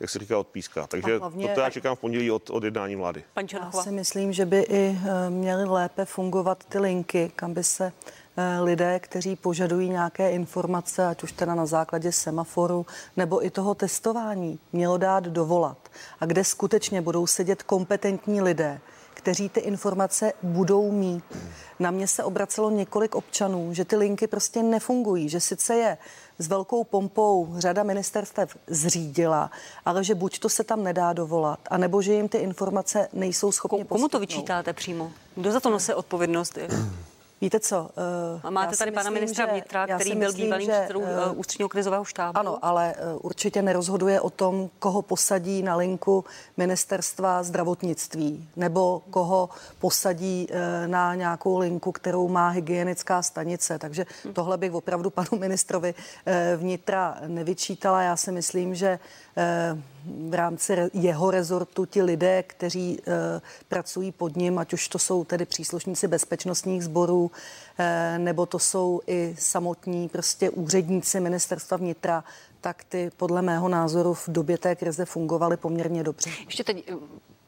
jak 0.00 0.10
se 0.10 0.18
říká, 0.18 0.38
odpíská. 0.38 0.86
Takže 0.86 1.18
hlavně, 1.18 1.48
to 1.48 1.60
já 1.60 1.70
čekám 1.70 1.96
v 1.96 1.98
pondělí 1.98 2.30
od, 2.30 2.50
od 2.50 2.64
jednání 2.64 2.96
vlády. 2.96 3.24
Já 3.52 3.70
si 3.72 3.90
myslím, 3.90 4.32
že 4.32 4.46
by 4.46 4.60
i 4.60 4.98
eh, 5.04 5.30
měly 5.30 5.64
lépe 5.64 6.04
fungovat 6.04 6.64
ty 6.64 6.78
linky, 6.78 7.32
kam 7.36 7.54
by 7.54 7.64
se 7.64 7.92
Eh, 8.40 8.60
lidé, 8.60 9.00
kteří 9.00 9.36
požadují 9.36 9.88
nějaké 9.88 10.30
informace, 10.30 11.06
ať 11.06 11.22
už 11.22 11.32
teda 11.32 11.54
na 11.54 11.66
základě 11.66 12.12
semaforu 12.12 12.86
nebo 13.16 13.46
i 13.46 13.50
toho 13.50 13.74
testování, 13.74 14.58
mělo 14.72 14.98
dát 14.98 15.24
dovolat. 15.24 15.78
A 16.20 16.26
kde 16.26 16.44
skutečně 16.44 17.02
budou 17.02 17.26
sedět 17.26 17.62
kompetentní 17.62 18.42
lidé, 18.42 18.80
kteří 19.28 19.48
ty 19.48 19.60
informace 19.60 20.32
budou 20.42 20.92
mít. 20.92 21.24
Na 21.78 21.90
mě 21.90 22.08
se 22.08 22.24
obracelo 22.24 22.70
několik 22.70 23.14
občanů, 23.14 23.74
že 23.74 23.84
ty 23.84 23.96
linky 23.96 24.26
prostě 24.26 24.62
nefungují, 24.62 25.28
že 25.28 25.40
sice 25.40 25.74
je 25.74 25.98
s 26.38 26.48
velkou 26.48 26.84
pompou 26.84 27.54
řada 27.58 27.82
ministerstev 27.82 28.56
zřídila, 28.66 29.50
ale 29.84 30.04
že 30.04 30.14
buď 30.14 30.38
to 30.38 30.48
se 30.48 30.64
tam 30.64 30.82
nedá 30.84 31.12
dovolat, 31.12 31.58
anebo 31.70 32.02
že 32.02 32.12
jim 32.12 32.28
ty 32.28 32.38
informace 32.38 33.08
nejsou 33.12 33.52
schopni 33.52 33.78
Komu 33.78 33.88
poskytnout. 33.88 34.08
to 34.08 34.18
vyčítáte 34.18 34.72
přímo? 34.72 35.12
Kdo 35.34 35.52
za 35.52 35.60
to 35.60 35.70
nese 35.70 35.94
odpovědnost? 35.94 36.58
Víte 37.40 37.60
co? 37.60 37.80
Uh, 37.80 38.40
A 38.42 38.50
máte 38.50 38.76
tady 38.76 38.90
pana 38.90 39.10
ministra 39.10 39.46
že, 39.46 39.52
vnitra, 39.52 39.86
který 39.86 40.14
byl 40.16 40.32
bývalým 40.32 40.68
předsedou 40.68 41.00
uh, 41.00 41.06
ústředního 41.34 41.68
krizového 41.68 42.04
štábu. 42.04 42.38
Ano, 42.38 42.58
ale 42.62 42.94
uh, 43.14 43.18
určitě 43.22 43.62
nerozhoduje 43.62 44.20
o 44.20 44.30
tom, 44.30 44.70
koho 44.78 45.02
posadí 45.02 45.62
na 45.62 45.76
linku 45.76 46.24
ministerstva 46.56 47.42
zdravotnictví 47.42 48.48
nebo 48.56 49.02
koho 49.10 49.48
posadí 49.78 50.46
uh, 50.50 50.56
na 50.86 51.14
nějakou 51.14 51.58
linku, 51.58 51.92
kterou 51.92 52.28
má 52.28 52.48
hygienická 52.48 53.22
stanice. 53.22 53.78
Takže 53.78 54.06
hmm. 54.24 54.34
tohle 54.34 54.58
bych 54.58 54.72
opravdu 54.72 55.10
panu 55.18 55.28
ministrovi 55.38 55.94
uh, 55.94 56.60
vnitra 56.60 57.18
nevyčítala. 57.26 58.02
Já 58.02 58.16
si 58.16 58.32
myslím, 58.32 58.74
že 58.74 58.98
uh, 59.72 59.78
v 60.28 60.34
rámci 60.34 60.76
jeho 60.92 61.30
rezortu 61.30 61.86
ti 61.86 62.02
lidé, 62.02 62.42
kteří 62.42 62.98
e, 62.98 63.40
pracují 63.68 64.12
pod 64.12 64.36
ním, 64.36 64.58
ať 64.58 64.72
už 64.72 64.88
to 64.88 64.98
jsou 64.98 65.24
tedy 65.24 65.46
příslušníci 65.46 66.08
bezpečnostních 66.08 66.84
sborů, 66.84 67.30
e, 67.78 68.18
nebo 68.18 68.46
to 68.46 68.58
jsou 68.58 69.00
i 69.06 69.34
samotní 69.38 70.08
prostě 70.08 70.50
úředníci 70.50 71.20
ministerstva 71.20 71.76
vnitra, 71.76 72.24
tak 72.60 72.84
ty 72.84 73.10
podle 73.16 73.42
mého 73.42 73.68
názoru 73.68 74.14
v 74.14 74.28
době 74.28 74.58
té 74.58 74.76
krize 74.76 75.04
fungovaly 75.04 75.56
poměrně 75.56 76.04
dobře. 76.04 76.30
Ještě 76.46 76.64
teď 76.64 76.90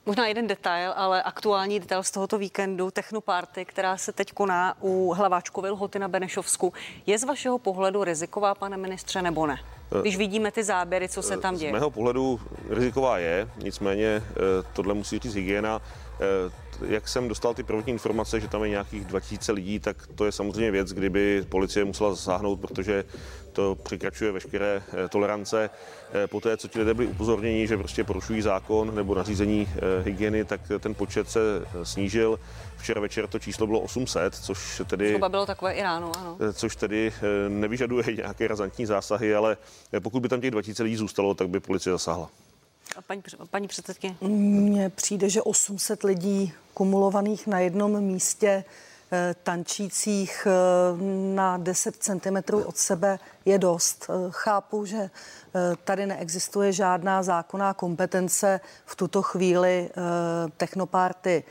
Možná 0.06 0.26
jeden 0.26 0.46
detail, 0.46 0.92
ale 0.96 1.22
aktuální 1.22 1.80
detail 1.80 2.02
z 2.02 2.10
tohoto 2.10 2.38
víkendu, 2.38 2.90
Technoparty, 2.90 3.64
která 3.64 3.96
se 3.96 4.12
teď 4.12 4.32
koná 4.32 4.74
u 4.80 5.12
Hlaváčkovy 5.12 5.70
lhoty 5.70 5.98
na 5.98 6.08
Benešovsku. 6.08 6.72
Je 7.06 7.18
z 7.18 7.24
vašeho 7.24 7.58
pohledu 7.58 8.04
riziková, 8.04 8.54
pane 8.54 8.76
ministře, 8.76 9.22
nebo 9.22 9.46
ne? 9.46 9.56
Když 10.00 10.16
vidíme 10.16 10.50
ty 10.50 10.64
záběry, 10.64 11.08
co 11.08 11.22
se 11.22 11.36
tam 11.36 11.56
děje. 11.56 11.70
Z 11.70 11.72
mého 11.72 11.90
pohledu 11.90 12.40
riziková 12.68 13.18
je, 13.18 13.48
nicméně 13.62 14.06
eh, 14.06 14.32
tohle 14.72 14.94
musí 14.94 15.18
říct 15.18 15.34
hygiena. 15.34 15.80
Eh, 16.82 16.92
jak 16.94 17.08
jsem 17.08 17.28
dostal 17.28 17.54
ty 17.54 17.62
první 17.62 17.92
informace, 17.92 18.40
že 18.40 18.48
tam 18.48 18.62
je 18.62 18.70
nějakých 18.70 19.04
2000 19.04 19.52
lidí, 19.52 19.78
tak 19.78 19.96
to 20.14 20.24
je 20.24 20.32
samozřejmě 20.32 20.70
věc, 20.70 20.92
kdyby 20.92 21.44
policie 21.48 21.84
musela 21.84 22.10
zasáhnout, 22.10 22.60
protože 22.60 23.04
to 23.52 23.74
překračuje 23.74 24.32
veškeré 24.32 24.82
eh, 25.04 25.08
tolerance. 25.08 25.70
Poté, 26.30 26.56
co 26.56 26.68
ti 26.68 26.78
lidé 26.78 26.94
byli 26.94 27.08
upozorněni, 27.08 27.66
že 27.66 27.76
prostě 27.76 28.04
porušují 28.04 28.42
zákon 28.42 28.94
nebo 28.94 29.14
nařízení 29.14 29.68
hygieny, 30.02 30.44
tak 30.44 30.60
ten 30.80 30.94
počet 30.94 31.30
se 31.30 31.40
snížil. 31.82 32.40
Včera 32.76 33.00
večer 33.00 33.26
to 33.26 33.38
číslo 33.38 33.66
bylo 33.66 33.80
800, 33.80 34.34
což 34.34 34.82
tedy... 34.86 35.08
Třeba 35.08 35.28
bylo 35.28 35.46
takové 35.46 35.72
i 35.72 35.82
ráno, 35.82 36.12
ano. 36.18 36.36
Což 36.52 36.76
tedy 36.76 37.12
nevyžaduje 37.48 38.04
nějaké 38.16 38.48
razantní 38.48 38.86
zásahy, 38.86 39.34
ale 39.34 39.56
pokud 40.02 40.20
by 40.20 40.28
tam 40.28 40.40
těch 40.40 40.50
2000 40.50 40.82
lidí 40.82 40.96
zůstalo, 40.96 41.34
tak 41.34 41.48
by 41.48 41.60
policie 41.60 41.92
zasáhla. 41.92 42.30
A 42.96 43.02
paní, 43.02 43.22
paní 43.50 43.68
předsedkyně? 43.68 44.16
Mně 44.20 44.90
přijde, 44.90 45.30
že 45.30 45.42
800 45.42 46.02
lidí 46.02 46.52
kumulovaných 46.74 47.46
na 47.46 47.60
jednom 47.60 48.00
místě 48.00 48.64
tančících 49.42 50.46
na 51.34 51.56
10 51.56 51.96
cm 51.96 52.54
od 52.66 52.76
sebe 52.76 53.18
je 53.44 53.58
dost. 53.58 54.10
Chápu, 54.30 54.84
že 54.84 55.10
tady 55.84 56.06
neexistuje 56.06 56.72
žádná 56.72 57.22
zákonná 57.22 57.74
kompetence 57.74 58.60
v 58.86 58.96
tuto 58.96 59.22
chvíli 59.22 59.90
technoparty 60.56 61.44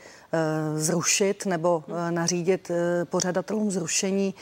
zrušit 0.74 1.46
nebo 1.46 1.84
nařídit 2.10 2.70
pořadatelům 3.04 3.70
zrušení. 3.70 4.34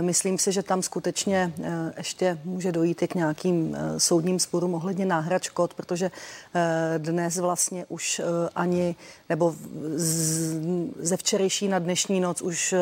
Myslím 0.00 0.38
si, 0.38 0.52
že 0.52 0.62
tam 0.62 0.82
skutečně 0.82 1.52
ještě 1.96 2.38
může 2.44 2.72
dojít 2.72 3.02
i 3.02 3.08
k 3.08 3.14
nějakým 3.14 3.76
soudním 3.98 4.38
sporům 4.38 4.74
ohledně 4.74 5.06
náhrad 5.06 5.42
škod, 5.42 5.74
protože 5.74 6.10
dnes 6.98 7.36
vlastně 7.36 7.86
už 7.88 8.20
ani, 8.54 8.96
nebo 9.28 9.54
ze 10.98 11.16
včerejší 11.16 11.68
na 11.68 11.78
dnešní 11.78 12.20
noc 12.20 12.42
už 12.42 12.74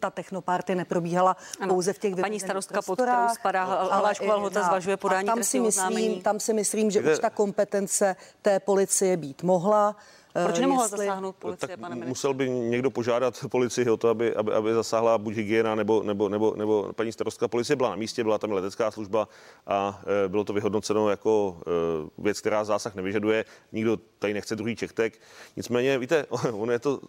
ta 0.00 0.10
technoparty 0.10 0.74
neprobíhala 0.74 1.36
ano. 1.60 1.74
pouze 1.74 1.92
v 1.92 1.98
těch 1.98 2.16
Paní 2.16 2.40
starostka, 2.40 2.82
pod 2.82 2.94
kterou 2.94 3.28
spadá 3.34 3.64
Hlaváčku 3.64 4.26
Valhota, 4.26 4.62
zvažuje 4.62 4.96
podání 4.96 5.26
tam 5.26 5.42
si, 5.42 5.60
myslím, 5.60 6.22
tam 6.22 6.40
si 6.40 6.52
myslím, 6.52 6.90
že 6.90 7.12
už 7.12 7.18
ta 7.18 7.30
kompetence 7.30 8.16
té 8.42 8.60
policie 8.60 9.16
být 9.16 9.42
mohla. 9.42 9.96
Proč 10.32 10.58
nemohla 10.58 10.84
jestli... 10.84 10.98
zasáhnout 10.98 11.36
policie, 11.36 11.68
tak 11.68 11.80
pane 11.80 11.94
ministře? 11.94 12.08
Musel 12.08 12.34
by 12.34 12.50
někdo 12.50 12.90
požádat 12.90 13.46
policii 13.48 13.90
o 13.90 13.96
to, 13.96 14.08
aby, 14.08 14.34
aby, 14.34 14.52
aby 14.52 14.74
zasáhla 14.74 15.18
buď 15.18 15.34
hygiena 15.34 15.74
nebo, 15.74 16.02
nebo, 16.02 16.28
nebo, 16.28 16.54
nebo 16.56 16.92
paní 16.92 17.12
starostka. 17.12 17.48
Policie 17.48 17.76
byla 17.76 17.90
na 17.90 17.96
místě, 17.96 18.24
byla 18.24 18.38
tam 18.38 18.52
letecká 18.52 18.90
služba 18.90 19.28
a 19.66 20.02
e, 20.24 20.28
bylo 20.28 20.44
to 20.44 20.52
vyhodnoceno 20.52 21.10
jako 21.10 21.60
e, 21.66 22.22
věc, 22.22 22.40
která 22.40 22.64
zásah 22.64 22.94
nevyžaduje. 22.94 23.44
Nikdo 23.72 23.98
tady 24.18 24.34
nechce 24.34 24.56
druhý 24.56 24.76
čechtek. 24.76 25.20
Nicméně, 25.56 25.98
víte, 25.98 26.26
ono 26.52 26.72
je 26.72 26.78
to... 26.78 27.00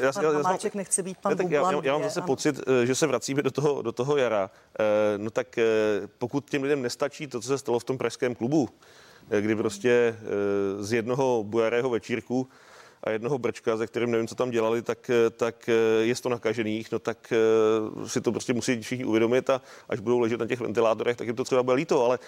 Já, 0.00 0.12
pan 0.12 0.24
já, 0.24 0.32
já, 0.32 0.38
já, 0.38 0.70
nechce 0.74 1.02
být 1.02 1.18
pan 1.18 1.36
tak 1.36 1.50
já, 1.50 1.72
já, 1.72 1.80
já 1.82 1.92
mám 1.92 2.02
zase 2.02 2.20
ano. 2.20 2.26
pocit, 2.26 2.60
že 2.84 2.94
se 2.94 3.06
vracíme 3.06 3.42
do 3.42 3.50
toho, 3.50 3.82
do 3.82 3.92
toho 3.92 4.16
jara. 4.16 4.50
E, 4.80 5.18
no 5.18 5.30
tak 5.30 5.58
e, 5.58 5.64
pokud 6.18 6.50
těm 6.50 6.62
lidem 6.62 6.82
nestačí 6.82 7.26
to, 7.26 7.40
co 7.40 7.48
se 7.48 7.58
stalo 7.58 7.78
v 7.78 7.84
tom 7.84 7.98
pražském 7.98 8.34
klubu, 8.34 8.68
kdy 9.40 9.56
prostě 9.56 10.16
z 10.80 10.92
jednoho 10.92 11.44
bujarého 11.44 11.90
večírku 11.90 12.48
a 13.04 13.10
jednoho 13.10 13.38
brčka, 13.38 13.76
ze 13.76 13.86
kterým 13.86 14.10
nevím, 14.10 14.26
co 14.28 14.34
tam 14.34 14.50
dělali, 14.50 14.82
tak, 14.82 15.10
tak 15.36 15.70
je 16.02 16.14
to 16.14 16.28
nakažených, 16.28 16.92
no 16.92 16.98
tak 16.98 17.32
eh, 17.32 18.08
si 18.08 18.20
to 18.20 18.32
prostě 18.32 18.52
musí 18.52 18.80
všichni 18.80 19.04
uvědomit 19.04 19.50
a 19.50 19.60
až 19.88 20.00
budou 20.00 20.18
ležet 20.18 20.40
na 20.40 20.46
těch 20.46 20.60
ventilátorech, 20.60 21.16
tak 21.16 21.26
jim 21.26 21.36
to 21.36 21.44
třeba 21.44 21.62
bude 21.62 21.76
líto, 21.76 22.04
ale 22.04 22.18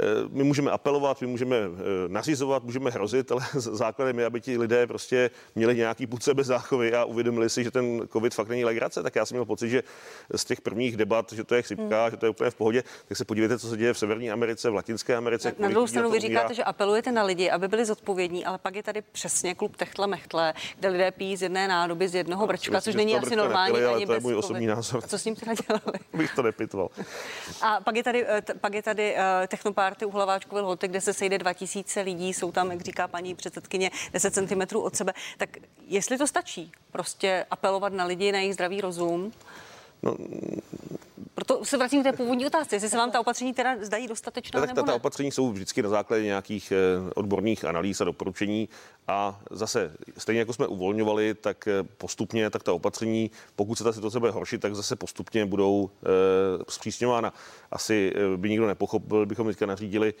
Eh, 0.00 0.04
my 0.28 0.44
můžeme 0.44 0.70
apelovat, 0.70 1.20
my 1.20 1.26
můžeme 1.26 1.56
eh, 1.56 1.68
nařizovat, 2.08 2.64
můžeme 2.64 2.90
hrozit, 2.90 3.32
ale 3.32 3.46
základem 3.54 4.18
je, 4.18 4.26
aby 4.26 4.40
ti 4.40 4.58
lidé 4.58 4.86
prostě 4.86 5.30
měli 5.54 5.76
nějaký 5.76 6.06
půd 6.06 6.22
sebe 6.22 6.44
záchovy 6.44 6.94
a 6.94 7.04
uvědomili 7.04 7.50
si, 7.50 7.64
že 7.64 7.70
ten 7.70 8.08
COVID 8.12 8.34
fakt 8.34 8.48
není 8.48 8.64
legrace. 8.64 9.02
Tak 9.02 9.16
já 9.16 9.26
jsem 9.26 9.34
měl 9.34 9.44
pocit, 9.44 9.68
že 9.68 9.82
z 10.36 10.44
těch 10.44 10.60
prvních 10.60 10.96
debat, 10.96 11.32
že 11.32 11.44
to 11.44 11.54
je 11.54 11.62
chřipka, 11.62 12.02
hmm. 12.02 12.10
že 12.10 12.16
to 12.16 12.26
je 12.26 12.30
úplně 12.30 12.50
v 12.50 12.54
pohodě, 12.54 12.82
tak 13.08 13.18
se 13.18 13.24
podívejte, 13.24 13.58
co 13.58 13.68
se 13.68 13.76
děje 13.76 13.92
v 13.92 13.98
Severní 13.98 14.30
Americe, 14.30 14.70
v 14.70 14.74
Latinské 14.74 15.16
Americe. 15.16 15.48
Na, 15.48 15.54
na 15.58 15.68
druhou 15.68 15.86
stranu 15.86 16.10
vy 16.10 16.20
říkáte, 16.20 16.54
že 16.54 16.64
apelujete 16.64 17.12
na 17.12 17.22
lidi, 17.24 17.50
aby 17.50 17.68
byli 17.68 17.84
zodpovědní, 17.84 18.44
ale 18.44 18.58
pak 18.58 18.76
je 18.76 18.82
tady 18.82 19.02
přesně 19.12 19.54
klub 19.54 19.76
Techtle 19.76 20.06
Mechtle, 20.14 20.54
kde 20.78 20.88
lidé 20.88 21.10
pijí 21.10 21.36
z 21.36 21.42
jedné 21.42 21.68
nádoby, 21.68 22.08
z 22.08 22.14
jednoho 22.14 22.42
no, 22.42 22.46
brčka, 22.46 22.80
což 22.80 22.94
není 22.94 23.16
asi 23.16 23.36
normální. 23.36 23.72
Nepili, 23.72 23.86
ale 23.86 24.06
to 24.06 24.12
je 24.12 24.20
můj 24.20 24.34
osobní 24.34 24.66
názor. 24.66 25.00
A 25.04 25.06
co 25.06 25.18
s 25.18 25.24
ním 25.24 25.36
teda 25.36 25.54
dělali? 25.54 25.98
Bych 26.14 26.34
to 26.34 26.42
nepitoval. 26.42 26.88
A 27.62 27.80
pak 27.80 27.96
je 27.96 28.02
tady, 28.02 28.26
eh, 28.26 28.42
pak 28.60 28.74
je 28.74 28.82
tady 28.82 29.14
uh, 29.14 29.20
technopárty 29.46 30.04
u 30.04 30.10
Hlaváčkové 30.10 30.60
lhoty, 30.60 30.88
kde 30.88 31.00
se 31.00 31.12
sejde 31.12 31.38
2000 31.38 32.00
lidí, 32.00 32.34
jsou 32.34 32.52
tam, 32.52 32.70
jak 32.70 32.80
říká 32.80 33.08
paní 33.08 33.34
předsedkyně, 33.34 33.90
10 34.12 34.34
cm 34.34 34.76
od 34.76 34.96
sebe. 34.96 35.12
Tak 35.38 35.50
jestli 35.86 36.18
to 36.18 36.26
stačí, 36.26 36.72
prostě 36.92 37.46
apelovat 37.50 37.92
na 37.92 38.04
lidi, 38.04 38.32
na 38.32 38.38
jejich 38.38 38.54
zdravý 38.54 38.80
rozum, 38.80 39.32
No, 40.04 40.16
proto 41.34 41.64
se 41.64 41.76
vracím 41.76 42.00
k 42.00 42.04
té 42.04 42.12
původní 42.12 42.46
otázce, 42.46 42.76
jestli 42.76 42.88
se 42.88 42.96
vám 42.96 43.10
ta 43.10 43.20
opatření 43.20 43.54
teda 43.54 43.76
zdají 43.80 44.08
dostatečná 44.08 44.60
tak 44.60 44.68
nebo 44.68 44.80
ta, 44.80 44.86
ta 44.86 44.94
opatření 44.94 45.32
jsou 45.32 45.52
vždycky 45.52 45.82
na 45.82 45.88
základě 45.88 46.24
nějakých 46.24 46.72
eh, 46.72 46.76
odborných 47.14 47.64
analýz 47.64 48.00
a 48.00 48.04
doporučení 48.04 48.68
a 49.08 49.40
zase 49.50 49.92
stejně 50.18 50.38
jako 50.38 50.52
jsme 50.52 50.66
uvolňovali, 50.66 51.34
tak 51.34 51.68
eh, 51.68 51.82
postupně, 51.82 52.50
tak 52.50 52.62
ta 52.62 52.72
opatření, 52.72 53.30
pokud 53.56 53.78
se 53.78 53.84
ta 53.84 53.92
situace 53.92 54.20
bude 54.20 54.32
horšit, 54.32 54.60
tak 54.60 54.74
zase 54.74 54.96
postupně 54.96 55.46
budou 55.46 55.90
e, 55.90 56.08
zpřísňována. 56.68 57.32
Asi 57.70 58.12
by 58.36 58.50
nikdo 58.50 58.66
nepochopil, 58.66 59.26
bychom 59.26 59.46
teďka 59.46 59.66
nařídili 59.66 60.14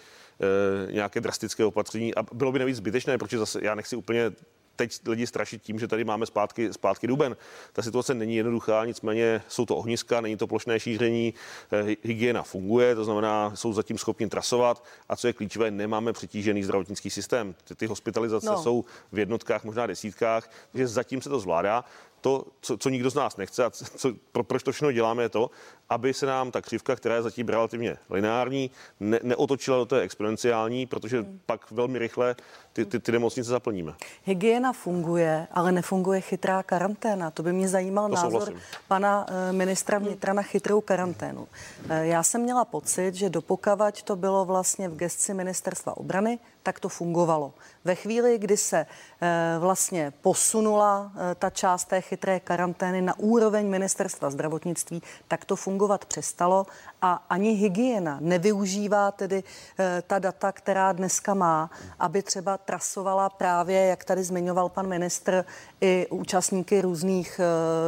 e, 0.88 0.92
nějaké 0.92 1.20
drastické 1.20 1.64
opatření 1.64 2.14
a 2.14 2.22
bylo 2.22 2.52
by 2.52 2.58
navíc 2.58 2.76
zbytečné, 2.76 3.18
protože 3.18 3.38
zase 3.38 3.58
já 3.62 3.74
nechci 3.74 3.96
úplně 3.96 4.32
teď 4.76 4.98
lidi 5.06 5.26
strašit 5.26 5.62
tím, 5.62 5.78
že 5.78 5.88
tady 5.88 6.04
máme 6.04 6.26
zpátky, 6.26 6.72
zpátky 6.72 7.06
duben. 7.06 7.36
Ta 7.72 7.82
situace 7.82 8.14
není 8.14 8.36
jednoduchá, 8.36 8.84
nicméně 8.84 9.42
jsou 9.48 9.66
to 9.66 9.76
ohniska, 9.76 10.20
není 10.20 10.36
to 10.36 10.46
plošné 10.46 10.80
šíření, 10.80 11.34
eh, 11.72 11.96
hygiena 12.02 12.42
funguje, 12.42 12.94
to 12.94 13.04
znamená, 13.04 13.52
jsou 13.54 13.72
zatím 13.72 13.98
schopni 13.98 14.28
trasovat 14.28 14.84
a 15.08 15.16
co 15.16 15.26
je 15.26 15.32
klíčové, 15.32 15.70
nemáme 15.70 16.12
přetížený 16.12 16.64
zdravotnický 16.64 17.10
systém. 17.10 17.54
Ty, 17.64 17.74
ty 17.74 17.86
hospitalizace 17.86 18.46
no. 18.46 18.62
jsou 18.62 18.84
v 19.12 19.18
jednotkách, 19.18 19.64
možná 19.64 19.86
desítkách, 19.86 20.50
takže 20.72 20.86
zatím 20.86 21.22
se 21.22 21.28
to 21.28 21.40
zvládá 21.40 21.84
to, 22.24 22.44
co, 22.60 22.78
co 22.78 22.88
nikdo 22.88 23.10
z 23.10 23.14
nás 23.14 23.36
nechce 23.36 23.64
a 23.64 23.70
co, 23.70 24.12
pro, 24.32 24.44
proč 24.44 24.62
to 24.62 24.72
všechno 24.72 24.92
děláme, 24.92 25.22
je 25.22 25.28
to, 25.28 25.50
aby 25.88 26.14
se 26.14 26.26
nám 26.26 26.50
ta 26.50 26.60
křivka, 26.60 26.96
která 26.96 27.14
je 27.14 27.22
zatím 27.22 27.48
relativně 27.48 27.96
lineární, 28.10 28.70
ne, 29.00 29.20
neotočila 29.22 29.76
do 29.76 29.86
té 29.86 30.00
exponenciální, 30.00 30.86
protože 30.86 31.20
hmm. 31.20 31.40
pak 31.46 31.70
velmi 31.70 31.98
rychle 31.98 32.36
ty, 32.72 32.84
ty, 32.84 32.98
ty 32.98 33.12
nemocnice 33.12 33.50
zaplníme. 33.50 33.94
Hygiena 34.22 34.72
funguje, 34.72 35.46
ale 35.52 35.72
nefunguje 35.72 36.20
chytrá 36.20 36.62
karanténa. 36.62 37.30
To 37.30 37.42
by 37.42 37.52
mě 37.52 37.68
zajímal 37.68 38.08
to 38.08 38.14
názor 38.14 38.30
souhlasím. 38.30 38.60
pana 38.88 39.26
eh, 39.28 39.52
ministra 39.52 39.98
vnitra 39.98 40.32
na 40.32 40.42
chytrou 40.42 40.80
karanténu. 40.80 41.48
Eh, 41.88 42.06
já 42.06 42.22
jsem 42.22 42.40
měla 42.40 42.64
pocit, 42.64 43.14
že 43.14 43.30
dopokavať 43.30 44.02
to 44.02 44.16
bylo 44.16 44.44
vlastně 44.44 44.88
v 44.88 44.96
gestci 44.96 45.34
ministerstva 45.34 45.96
obrany, 45.96 46.38
tak 46.64 46.80
to 46.80 46.88
fungovalo. 46.88 47.54
Ve 47.84 47.94
chvíli, 47.94 48.38
kdy 48.38 48.56
se 48.56 48.86
eh, 48.86 49.56
vlastně 49.58 50.12
posunula 50.20 51.12
ta 51.38 51.50
část 51.50 51.84
té 51.84 52.00
chytré 52.00 52.40
karantény 52.40 53.02
na 53.02 53.18
úroveň 53.18 53.68
ministerstva 53.68 54.30
zdravotnictví, 54.30 55.02
tak 55.28 55.44
to 55.44 55.56
fungovat 55.56 56.04
přestalo 56.04 56.66
a 57.02 57.24
ani 57.30 57.50
hygiena 57.50 58.18
nevyužívá 58.20 59.10
tedy 59.10 59.42
e, 59.78 60.02
ta 60.02 60.18
data, 60.18 60.52
která 60.52 60.92
dneska 60.92 61.34
má, 61.34 61.70
aby 61.98 62.22
třeba 62.22 62.58
trasovala 62.58 63.28
právě, 63.28 63.86
jak 63.86 64.04
tady 64.04 64.24
zmiňoval 64.24 64.68
pan 64.68 64.86
ministr, 64.86 65.44
i 65.80 66.06
účastníky 66.10 66.80
různých 66.80 67.40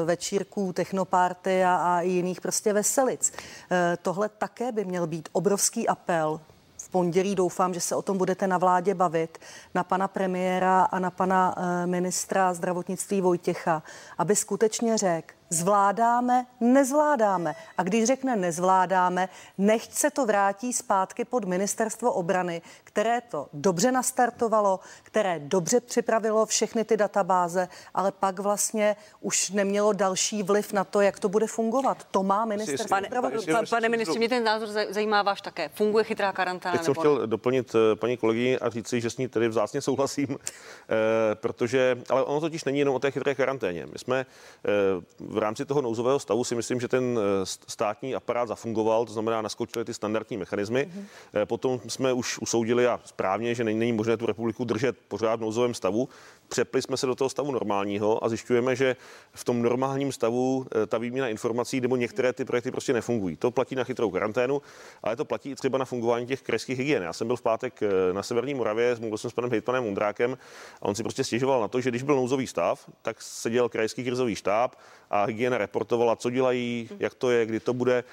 večírků, 0.05 0.73
technopárty 0.73 1.65
a, 1.65 1.77
a 1.77 2.01
jiných 2.01 2.41
prostě 2.41 2.73
veselic. 2.73 3.33
Tohle 4.03 4.29
také 4.29 4.73
by 4.73 4.85
měl 4.85 5.07
být 5.07 5.29
obrovský 5.33 5.89
apel 5.89 6.41
v 6.87 6.89
pondělí 6.89 7.35
doufám, 7.35 7.75
že 7.75 7.81
se 7.81 7.95
o 7.97 8.03
tom 8.03 8.19
budete 8.19 8.47
na 8.47 8.59
vládě 8.59 8.95
bavit, 8.95 9.39
na 9.75 9.85
pana 9.85 10.09
premiéra 10.09 10.83
a 10.83 10.99
na 10.99 11.11
pana 11.11 11.55
ministra 11.87 12.55
zdravotnictví 12.55 13.21
Vojtěcha, 13.21 13.83
aby 14.19 14.37
skutečně 14.37 14.99
řekl, 14.99 15.36
Zvládáme, 15.51 16.47
nezvládáme. 16.61 17.55
A 17.79 17.83
když 17.83 18.05
řekne 18.05 18.37
nezvládáme, 18.37 19.29
nechť 19.59 19.93
se 19.93 20.11
to 20.11 20.27
vrátí 20.27 20.73
zpátky 20.73 21.25
pod 21.25 21.45
ministerstvo 21.45 22.13
obrany, 22.13 22.63
které 22.85 23.21
to 23.21 23.47
dobře 23.53 23.93
nastartovalo, 23.93 24.81
které 25.03 25.39
dobře 25.39 25.81
připravilo 25.81 26.47
všechny 26.47 26.85
ty 26.85 26.97
databáze, 26.97 27.69
ale 27.95 28.13
pak 28.13 28.39
vlastně 28.39 28.97
už 29.21 29.51
nemělo 29.51 29.93
další 29.93 30.43
vliv 30.43 30.73
na 30.73 30.85
to, 30.85 31.01
jak 31.01 31.21
to 31.21 31.29
bude 31.29 31.47
fungovat. 31.47 32.07
To 32.11 32.23
má 32.23 32.45
ministerstvo. 32.45 32.89
Pane, 32.89 33.09
pane, 33.09 33.67
pane 33.71 33.89
ministře, 33.89 34.19
mě 34.19 34.29
ten 34.29 34.45
názor 34.45 34.69
zajímá 34.91 35.23
váš 35.23 35.41
také. 35.41 35.69
Funguje 35.69 36.05
chytrá 36.05 36.33
karanténa? 36.33 36.75
Já 36.75 36.83
jsem 36.83 36.95
chtěl 36.95 37.19
ne? 37.19 37.27
doplnit 37.27 37.75
eh, 37.75 37.97
paní 37.97 38.17
kolegyni 38.17 38.59
a 38.59 38.71
říci, 38.71 39.01
že 39.01 39.11
s 39.11 39.17
ní 39.17 39.29
tedy 39.29 39.49
vzácně 39.49 39.81
souhlasím, 39.81 40.29
eh, 40.39 41.35
protože, 41.35 41.99
ale 42.11 42.25
ono 42.25 42.41
totiž 42.41 42.65
není 42.65 42.79
jenom 42.79 42.95
o 42.95 42.99
té 42.99 43.11
chytré 43.11 43.35
karanténě. 43.35 43.87
My 43.93 43.99
jsme 43.99 44.27
eh, 44.65 45.36
v 45.37 45.39
rámci 45.39 45.65
toho 45.65 45.83
nouzového 45.83 46.19
stavu 46.19 46.45
si 46.45 46.55
myslím, 46.55 46.81
že 46.81 46.89
ten 46.89 47.19
eh, 47.19 47.47
státní 47.69 48.15
aparát 48.15 48.49
zafungoval, 48.49 49.07
to 49.07 49.13
znamená, 49.13 49.43
naskočily 49.43 49.85
ty 49.85 49.95
standardní 49.95 50.37
mechanismy. 50.37 50.89
Mm-hmm. 50.89 51.47
Potom 51.47 51.81
jsme 51.89 52.13
už 52.13 52.39
usoudili 52.39 52.87
a 52.87 53.01
správně, 53.05 53.55
že 53.55 53.65
není 53.65 53.93
možné 53.93 54.17
tu 54.17 54.27
republiku 54.27 54.65
držet 54.65 54.97
pořád 55.09 55.37
v 55.37 55.41
nouzovém 55.41 55.75
stavu. 55.75 56.09
Přepli 56.49 56.83
jsme 56.83 56.97
se 56.97 57.07
do 57.07 57.15
toho 57.15 57.31
stavu 57.31 57.53
normálního 57.53 58.25
a 58.25 58.29
zjišťujeme, 58.29 58.77
že 58.77 58.97
v 59.35 59.45
tom 59.45 59.63
normálním 59.63 60.13
stavu 60.13 60.67
eh, 60.83 60.87
ta 60.87 60.99
výměna 60.99 61.29
informací 61.29 61.81
nebo 61.81 61.97
některé 61.97 62.33
ty 62.33 62.45
projekty 62.45 62.71
prostě 62.71 62.93
nefungují. 62.93 63.37
To 63.37 63.51
platí 63.51 63.75
na 63.75 63.85
chytrou 63.85 64.11
karanténu, 64.11 64.63
ale 65.03 65.17
to 65.17 65.25
platí 65.25 65.51
i 65.51 65.55
třeba 65.55 65.79
na 65.79 65.85
fungování 65.85 66.27
těch 66.27 66.43
krajských 66.43 66.79
hygien. 66.79 67.03
Já 67.03 67.13
jsem 67.13 67.27
byl 67.27 67.37
v 67.37 67.43
pátek 67.43 67.81
na 68.13 68.23
Severní 68.23 68.55
Moravě, 68.55 68.97
mluvil 69.01 69.19
jsem 69.19 69.31
s 69.31 69.35
panem 69.35 69.51
hejtmanem 69.51 69.85
Mundrákem 69.85 70.39
a 70.83 70.85
on 70.85 70.95
si 70.95 71.03
prostě 71.03 71.25
stěžoval 71.25 71.61
na 71.61 71.69
to, 71.69 71.81
že 71.81 71.91
když 71.91 72.03
byl 72.03 72.17
nouzový 72.17 72.47
stav, 72.47 72.91
tak 73.03 73.23
seděl 73.23 73.69
krajský 73.69 74.05
krizový 74.05 74.35
štáb 74.35 74.75
a 75.11 75.25
hygiena 75.25 75.59
reportovala, 75.59 76.17
co 76.17 76.31
dělají, 76.31 76.91
jak 76.99 77.15
to 77.15 77.31
je, 77.31 77.47
kdy 77.47 77.61
to 77.61 77.75
bude. 77.75 78.05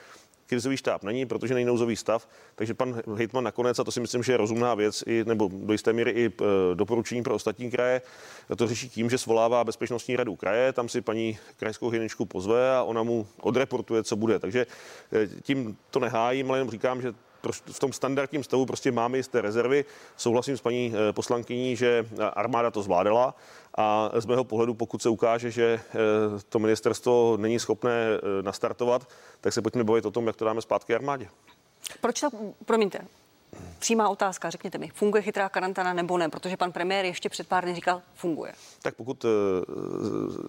Krizový 0.48 0.78
štáb 0.78 1.04
není, 1.04 1.26
protože 1.26 1.54
není 1.54 1.66
nouzový 1.66 1.96
stav, 1.96 2.28
takže 2.56 2.74
pan 2.74 3.02
hejtman 3.16 3.44
nakonec, 3.44 3.80
a 3.80 3.84
to 3.84 3.92
si 3.92 4.00
myslím, 4.00 4.24
že 4.24 4.34
je 4.34 4.38
rozumná 4.38 4.76
věc, 4.76 5.04
i, 5.08 5.24
nebo 5.28 5.50
do 5.54 5.74
jisté 5.74 5.94
míry 5.94 6.12
i 6.12 6.26
e, 6.26 6.32
doporučení 6.76 7.24
pro 7.24 7.36
ostatní 7.36 7.72
kraje, 7.72 8.02
to 8.56 8.68
řeší 8.68 8.90
tím, 8.90 9.10
že 9.10 9.18
svolává 9.18 9.64
bezpečnostní 9.64 10.16
radu 10.16 10.36
kraje, 10.36 10.74
tam 10.74 10.90
si 10.90 11.02
paní 11.02 11.38
krajskou 11.58 11.90
hygieničku 11.90 12.26
pozve 12.26 12.76
a 12.76 12.84
ona 12.84 13.04
mu 13.04 13.28
odreportuje, 13.42 14.04
co 14.04 14.16
bude. 14.16 14.40
Takže 14.40 14.68
e, 15.14 15.28
tím 15.42 15.78
to 15.90 16.00
nehájím, 16.00 16.50
ale 16.50 16.58
jenom 16.58 16.72
říkám, 16.72 17.02
že 17.02 17.14
v 17.52 17.80
tom 17.80 17.94
standardním 17.94 18.44
stavu 18.44 18.66
prostě 18.66 18.92
máme 18.92 19.18
jisté 19.18 19.42
rezervy. 19.42 19.86
Souhlasím 20.18 20.58
s 20.58 20.62
paní 20.62 20.94
e, 21.10 21.14
poslankyní, 21.14 21.76
že 21.76 22.06
armáda 22.34 22.72
to 22.72 22.82
zvládala 22.82 23.36
a 23.78 24.12
z 24.16 24.26
mého 24.26 24.44
pohledu, 24.44 24.74
pokud 24.74 25.02
se 25.02 25.10
ukáže, 25.10 25.52
že 25.52 25.80
to 26.50 26.60
ministerstvo 26.60 27.38
není 27.38 27.60
schopné 27.60 28.08
nastartovat, 28.42 29.08
tak 29.42 29.54
se 29.54 29.62
pojďme 29.62 29.84
bavit 29.84 30.06
o 30.06 30.12
tom, 30.12 30.28
jak 30.28 30.36
to 30.36 30.46
dáme 30.46 30.62
zpátky 30.62 30.96
armádě. 30.96 31.28
Proč 32.02 32.20
to, 32.20 32.30
promiňte, 32.66 33.00
Přímá 33.80 34.10
otázka, 34.10 34.50
řekněte 34.50 34.78
mi, 34.78 34.92
funguje 34.96 35.24
chytrá 35.24 35.50
karanténa 35.50 35.94
nebo 35.94 36.18
ne? 36.18 36.30
Protože 36.30 36.58
pan 36.58 36.72
premiér 36.72 37.06
ještě 37.06 37.30
před 37.30 37.48
pár 37.48 37.64
dny 37.64 37.76
říkal, 37.76 38.02
funguje. 38.16 38.54
Tak 38.82 38.96
pokud 38.96 39.26
uh, 39.26 39.32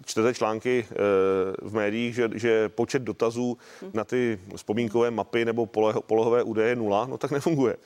čtete 0.04 0.34
články 0.34 0.87
uh, 0.90 1.70
v 1.70 1.75
médiích, 1.75 2.14
že, 2.14 2.30
že 2.34 2.68
počet 2.68 3.02
dotazů 3.02 3.58
hmm. 3.80 3.90
na 3.94 4.04
ty 4.04 4.40
vzpomínkové 4.56 5.11
mapy 5.11 5.44
nebo 5.44 5.66
polohové 6.06 6.42
údaje 6.42 6.68
je 6.68 6.76
nula, 6.76 7.06
no 7.06 7.18
tak 7.18 7.30
nefunguje. 7.30 7.76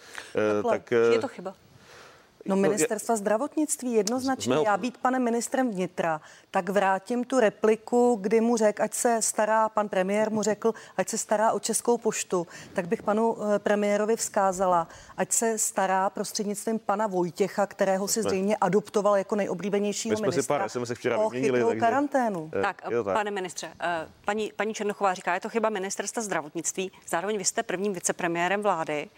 Uh, 0.63 0.71
tak, 0.71 0.93
uh, 1.07 1.13
je 1.13 1.19
to 1.19 1.29
chyba? 1.29 1.55
No 2.47 2.57
ministerstva 2.57 3.17
zdravotnictví 3.17 3.93
jednoznačně. 3.93 4.51
Mého... 4.51 4.65
Já 4.65 4.77
být 4.77 4.99
panem 4.99 5.25
ministrem 5.25 5.71
vnitra, 5.71 6.21
tak 6.51 6.69
vrátím 6.69 7.25
tu 7.25 7.41
repliku, 7.41 8.19
kdy 8.21 8.41
mu 8.41 8.57
řekl, 8.57 8.83
ať 8.83 8.95
se 8.95 9.23
stará, 9.23 9.69
pan 9.69 9.89
premiér 9.89 10.31
mu 10.31 10.43
řekl, 10.43 10.75
ať 10.97 11.09
se 11.09 11.19
stará 11.19 11.53
o 11.53 11.61
Českou 11.61 11.99
poštu, 11.99 12.47
tak 12.73 12.89
bych 12.89 13.03
panu 13.03 13.37
eh, 13.37 13.59
premiérovi 13.59 14.17
vzkázala, 14.17 14.89
ať 15.17 15.33
se 15.33 15.59
stará 15.59 16.11
prostřednictvím 16.11 16.79
pana 16.79 17.07
Vojtěcha, 17.07 17.67
kterého 17.67 18.09
si 18.09 18.23
zřejmě 18.23 18.57
adoptoval 18.57 19.17
jako 19.17 19.37
nejoblíbenějšího 19.37 20.17
My 20.17 20.21
ministra, 20.21 20.69
si 20.69 20.79
pár 20.79 20.95
včera 20.95 21.19
o 21.19 21.31
vyměnili, 21.31 21.65
takže... 21.65 21.81
karanténu. 21.81 22.51
Eh, 22.55 22.63
tak, 22.63 22.83
tak, 22.83 22.93
pane 23.05 23.31
ministře, 23.31 23.71
eh, 23.81 24.09
paní, 24.25 24.53
paní 24.57 24.75
Černochová 24.75 25.15
říká, 25.15 25.35
je 25.35 25.41
to 25.41 25.49
chyba 25.49 25.69
ministerstva 25.69 26.23
zdravotnictví, 26.23 26.93
zároveň 27.09 27.39
vy 27.39 27.45
jste 27.45 27.63
prvním 27.63 27.93
vicepremiérem 27.93 28.63
vlády 28.63 29.09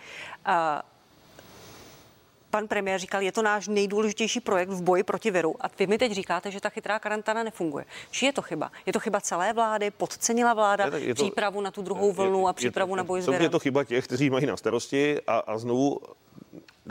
pan 2.50 2.68
premiér 2.68 3.00
říkal, 3.00 3.22
je 3.22 3.32
to 3.32 3.42
náš 3.42 3.68
nejdůležitější 3.68 4.40
projekt 4.40 4.68
v 4.68 4.82
boji 4.82 5.02
proti 5.02 5.30
viru. 5.30 5.54
A 5.60 5.70
vy 5.78 5.86
mi 5.86 5.98
teď 5.98 6.12
říkáte, 6.12 6.50
že 6.50 6.60
ta 6.60 6.68
chytrá 6.68 6.98
karanténa 6.98 7.42
nefunguje. 7.42 7.84
Či 8.10 8.26
je 8.26 8.32
to 8.32 8.42
chyba? 8.42 8.72
Je 8.86 8.92
to 8.92 9.00
chyba 9.00 9.20
celé 9.20 9.52
vlády? 9.52 9.90
Podcenila 9.90 10.54
vláda 10.54 10.86
je, 10.86 11.04
je 11.04 11.14
to, 11.14 11.22
přípravu 11.22 11.60
na 11.60 11.70
tu 11.70 11.82
druhou 11.82 12.12
vlnu 12.12 12.48
a 12.48 12.52
přípravu 12.52 12.92
je, 12.92 12.96
na 12.96 13.04
boj 13.04 13.22
s 13.22 13.26
virem? 13.26 13.42
Je 13.42 13.48
to 13.48 13.58
chyba 13.58 13.84
těch, 13.84 14.04
kteří 14.04 14.30
mají 14.30 14.46
na 14.46 14.56
starosti 14.56 15.20
a, 15.26 15.38
a 15.38 15.58
znovu 15.58 16.00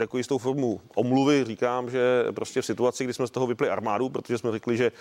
jako 0.00 0.18
jistou 0.18 0.38
formu 0.38 0.80
omluvy 0.94 1.44
říkám, 1.44 1.90
že 1.90 2.24
prostě 2.34 2.62
v 2.62 2.66
situaci, 2.66 3.04
kdy 3.04 3.14
jsme 3.14 3.26
z 3.26 3.30
toho 3.30 3.46
vypli 3.46 3.68
armádu, 3.68 4.08
protože 4.08 4.38
jsme 4.38 4.52
řekli, 4.52 4.76
že 4.76 4.92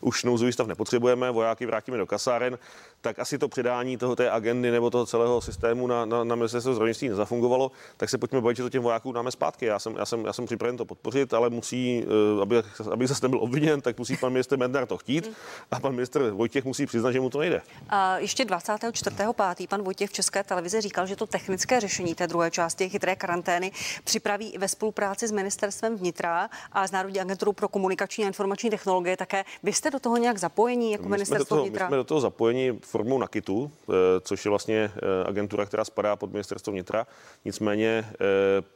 už 0.00 0.24
nouzový 0.24 0.52
stav 0.52 0.66
nepotřebujeme, 0.66 1.30
vojáky 1.30 1.66
vrátíme 1.66 1.98
do 1.98 2.06
kasáren, 2.06 2.58
tak 3.00 3.18
asi 3.18 3.38
to 3.38 3.48
předání 3.48 3.96
toho 3.96 4.16
té 4.16 4.30
agendy 4.30 4.70
nebo 4.70 4.90
toho 4.90 5.06
celého 5.06 5.40
systému 5.40 5.86
na, 5.86 6.04
na, 6.04 6.24
na 6.24 6.34
ministerstvo 6.34 6.74
zdravotnictví 6.74 7.08
nezafungovalo, 7.08 7.70
tak 7.96 8.10
se 8.10 8.18
pojďme 8.18 8.40
bavit, 8.40 8.56
že 8.56 8.62
to 8.62 8.70
těm 8.70 8.82
vojákům 8.82 9.12
dáme 9.12 9.30
zpátky. 9.30 9.66
Já 9.66 9.78
jsem, 9.78 9.96
já 9.96 10.06
jsem, 10.06 10.24
já 10.24 10.32
jsem 10.32 10.46
připraven 10.46 10.76
to 10.76 10.84
podpořit, 10.84 11.34
ale 11.34 11.50
musí, 11.50 12.04
eh, 12.38 12.42
aby, 12.42 12.62
aby 12.92 13.06
zase 13.06 13.24
nebyl 13.24 13.38
obviněn, 13.40 13.80
tak 13.80 13.98
musí 13.98 14.16
pan 14.16 14.32
minister 14.32 14.58
Mendar 14.58 14.86
to 14.86 14.98
chtít 14.98 15.32
a 15.70 15.80
pan 15.80 15.92
minister 15.92 16.30
Vojtěch 16.30 16.64
musí 16.64 16.86
přiznat, 16.86 17.12
že 17.12 17.20
mu 17.20 17.30
to 17.30 17.38
nejde. 17.38 17.62
A 17.88 18.18
ještě 18.18 18.44
24.5. 18.44 19.68
pan 19.68 19.82
Vojtěch 19.82 20.10
v 20.10 20.12
České 20.12 20.44
televizi 20.44 20.80
říkal, 20.80 21.06
že 21.06 21.16
to 21.16 21.26
technické 21.26 21.80
řešení 21.80 22.14
té 22.14 22.26
druhé 22.26 22.50
části 22.50 22.88
chytré 22.88 23.16
karantény 23.16 23.72
připraví 24.04 24.41
ve 24.58 24.68
spolupráci 24.68 25.28
s 25.28 25.32
ministerstvem 25.32 25.96
vnitra 25.96 26.50
a 26.72 26.86
s 26.86 26.90
Národní 26.90 27.20
agenturou 27.20 27.52
pro 27.52 27.68
komunikační 27.68 28.24
a 28.24 28.26
informační 28.26 28.70
technologie 28.70 29.16
také. 29.16 29.44
Vy 29.62 29.72
jste 29.72 29.90
do 29.90 30.00
toho 30.00 30.16
nějak 30.16 30.38
zapojení 30.38 30.92
jako 30.92 31.04
my 31.04 31.10
ministerstvo 31.10 31.56
toho, 31.56 31.62
vnitra? 31.62 31.86
My 31.86 31.90
jsme 31.90 31.96
do 31.96 32.04
toho 32.04 32.20
zapojeni 32.20 32.78
formou 32.82 33.18
NAKITu, 33.18 33.70
eh, 33.88 33.92
což 34.20 34.44
je 34.44 34.48
vlastně 34.48 34.90
eh, 34.96 35.24
agentura, 35.28 35.66
která 35.66 35.84
spadá 35.84 36.16
pod 36.16 36.32
ministerstvo 36.32 36.72
vnitra. 36.72 37.06
Nicméně 37.44 38.04
eh, 38.12 38.16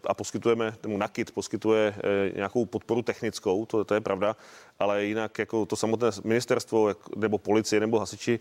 a 0.07 0.15
poskytujeme, 0.15 0.75
tomu 0.81 0.97
NAKIT 0.97 1.31
poskytuje 1.31 1.95
nějakou 2.35 2.67
podporu 2.67 3.03
technickou, 3.03 3.67
to, 3.67 3.85
to 3.85 3.95
je 3.95 4.01
pravda, 4.01 4.37
ale 4.79 5.05
jinak 5.05 5.39
jako 5.39 5.67
to 5.67 5.77
samotné 5.77 6.11
ministerstvo 6.25 6.95
nebo 7.17 7.39
policie 7.39 7.81
nebo 7.81 7.99
hasiči 7.99 8.41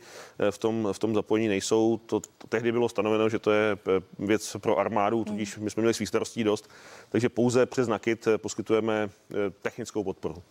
v 0.52 0.58
tom, 0.58 0.90
v 0.92 1.00
tom 1.00 1.16
zapojení 1.16 1.48
nejsou. 1.48 1.98
To, 1.98 2.20
to 2.20 2.48
tehdy 2.50 2.72
bylo 2.72 2.90
stanoveno, 2.90 3.30
že 3.30 3.40
to 3.40 3.52
je 3.52 3.78
věc 4.20 4.58
pro 4.60 4.78
armádu, 4.78 5.24
tudíž 5.24 5.58
my 5.58 5.70
jsme 5.70 5.82
měli 5.82 5.94
svých 5.94 6.10
starostí 6.10 6.44
dost, 6.44 6.70
takže 7.10 7.30
pouze 7.30 7.66
přes 7.66 7.88
NAKIT 7.88 8.28
poskytujeme 8.38 9.10
technickou 9.62 10.04
podporu. 10.04 10.44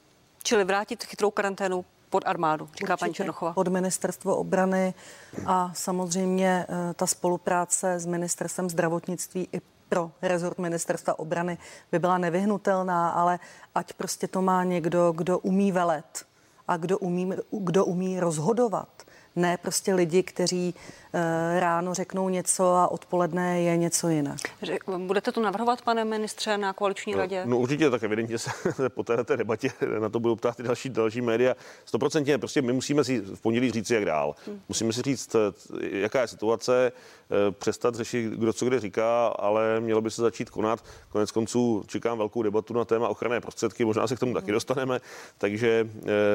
Čili 0.43 0.65
vrátit 0.65 1.05
chytrou 1.05 1.31
karanténu 1.31 1.85
pod 2.11 2.23
armádu, 2.27 2.69
říká 2.79 2.97
paní 2.97 3.15
Černochová. 3.15 3.53
Pod 3.53 3.69
ministerstvo 3.69 4.37
obrany 4.37 4.95
a 5.47 5.73
samozřejmě 5.75 6.67
eh, 6.69 6.95
ta 6.95 7.07
spolupráce 7.07 7.99
s 7.99 8.07
ministerstvem 8.07 8.71
zdravotnictví 8.71 9.49
i 9.53 9.61
pro 9.95 10.11
rezort 10.23 10.59
ministerstva 10.59 11.19
obrany 11.19 11.59
by 11.93 11.99
byla 11.99 12.19
nevyhnutelná, 12.19 13.11
ale 13.11 13.39
ať 13.75 13.93
prostě 13.93 14.29
to 14.29 14.43
má 14.43 14.65
někdo, 14.65 15.13
kdo 15.13 15.39
umí 15.39 15.73
velet 15.73 16.27
a 16.69 16.77
kdo 16.77 16.99
umí, 16.99 17.33
kdo 17.51 17.85
umí 17.85 18.21
rozhodovat 18.21 18.89
ne 19.37 19.57
prostě 19.57 19.95
lidi, 19.95 20.23
kteří 20.23 20.75
ráno 21.59 21.95
řeknou 21.95 22.29
něco 22.29 22.75
a 22.75 22.89
odpoledne 22.89 23.63
je 23.63 23.77
něco 23.77 24.09
jiné. 24.09 24.37
Budete 24.97 25.33
to 25.33 25.41
navrhovat, 25.41 25.83
pane 25.83 26.05
ministře, 26.05 26.59
na 26.59 26.73
koaliční 26.73 27.13
no, 27.13 27.19
radě? 27.19 27.43
No 27.45 27.59
určitě, 27.59 27.91
tak 27.91 28.03
evidentně 28.03 28.39
se 28.39 28.51
po 28.89 29.03
této 29.03 29.37
debatě 29.37 29.69
na 29.99 30.09
to 30.09 30.21
budou 30.21 30.37
ptát 30.37 30.61
i 30.61 30.63
další, 30.63 30.89
další 30.89 31.21
média. 31.21 31.55
Stoprocentně 31.85 32.39
prostě 32.39 32.63
my 32.63 32.73
musíme 32.73 33.05
si 33.05 33.21
v 33.21 33.41
pondělí 33.41 33.71
říct, 33.71 33.91
jak 33.91 34.05
dál. 34.05 34.35
Hmm. 34.47 34.61
Musíme 34.69 34.93
si 34.93 35.03
říct, 35.03 35.35
eh, 35.35 35.99
jaká 35.99 36.21
je 36.21 36.29
situace, 36.29 36.93
eh, 36.93 37.51
přestat 37.51 37.95
řešit, 37.95 38.33
kdo 38.33 38.53
co 38.53 38.67
kde 38.67 38.81
říká, 38.81 39.27
ale 39.27 39.81
mělo 39.81 40.01
by 40.01 40.11
se 40.11 40.23
začít 40.23 40.51
konat. 40.51 40.85
Konec 41.09 41.31
konců 41.31 41.83
čekám 41.87 42.19
velkou 42.19 42.43
debatu 42.43 42.75
na 42.75 42.85
téma 42.85 43.09
ochranné 43.09 43.41
prostředky, 43.41 43.85
možná 43.85 44.07
se 44.07 44.17
k 44.17 44.19
tomu 44.19 44.33
hmm. 44.33 44.41
taky 44.41 44.53
dostaneme, 44.53 45.01
takže 45.39 45.89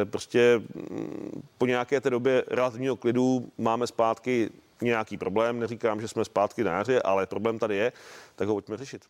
prostě 0.03 0.61
mm, 0.75 1.41
po 1.57 1.65
nějaké 1.65 2.01
té 2.01 2.09
době 2.09 2.43
relativně 2.47 2.89
dnešního 2.89 2.95
klidu 2.95 3.51
máme 3.57 3.87
zpátky 3.87 4.49
nějaký 4.81 5.17
problém. 5.17 5.59
Neříkám, 5.59 6.01
že 6.01 6.07
jsme 6.07 6.25
zpátky 6.25 6.63
na 6.63 6.71
jaře, 6.71 7.01
ale 7.01 7.25
problém 7.25 7.59
tady 7.59 7.75
je, 7.75 7.91
tak 8.35 8.47
ho 8.47 8.53
pojďme 8.53 8.77
řešit. 8.77 9.05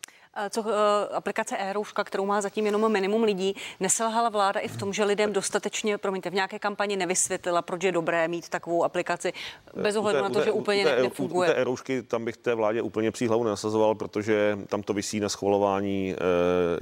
Co 0.50 0.60
uh, 0.60 0.68
aplikace 1.12 1.56
e 1.58 1.74
kterou 2.04 2.26
má 2.26 2.40
zatím 2.40 2.66
jenom 2.66 2.92
minimum 2.92 3.22
lidí, 3.22 3.56
neselhala 3.80 4.28
vláda 4.28 4.60
i 4.60 4.68
v 4.68 4.76
tom, 4.76 4.92
že 4.92 5.04
lidem 5.04 5.32
dostatečně, 5.32 5.98
promiňte, 5.98 6.30
v 6.30 6.34
nějaké 6.34 6.58
kampani 6.58 6.96
nevysvětlila, 6.96 7.62
proč 7.62 7.84
je 7.84 7.92
dobré 7.92 8.28
mít 8.28 8.48
takovou 8.48 8.84
aplikaci, 8.84 9.32
bez 9.74 9.96
ohledu 9.96 10.18
té, 10.18 10.22
na 10.22 10.28
to, 10.28 10.38
té, 10.38 10.44
že 10.44 10.52
úplně 10.52 10.84
té, 10.84 11.02
nefunguje. 11.02 11.66
U 11.66 11.76
té 11.76 11.92
e 11.92 12.02
tam 12.02 12.24
bych 12.24 12.36
té 12.36 12.54
vládě 12.54 12.82
úplně 12.82 13.10
příhlavu 13.10 13.44
nenasazoval, 13.44 13.94
protože 13.94 14.58
tam 14.66 14.82
to 14.82 14.92
vysí 14.92 15.20
na 15.20 15.28
schvalování 15.28 16.16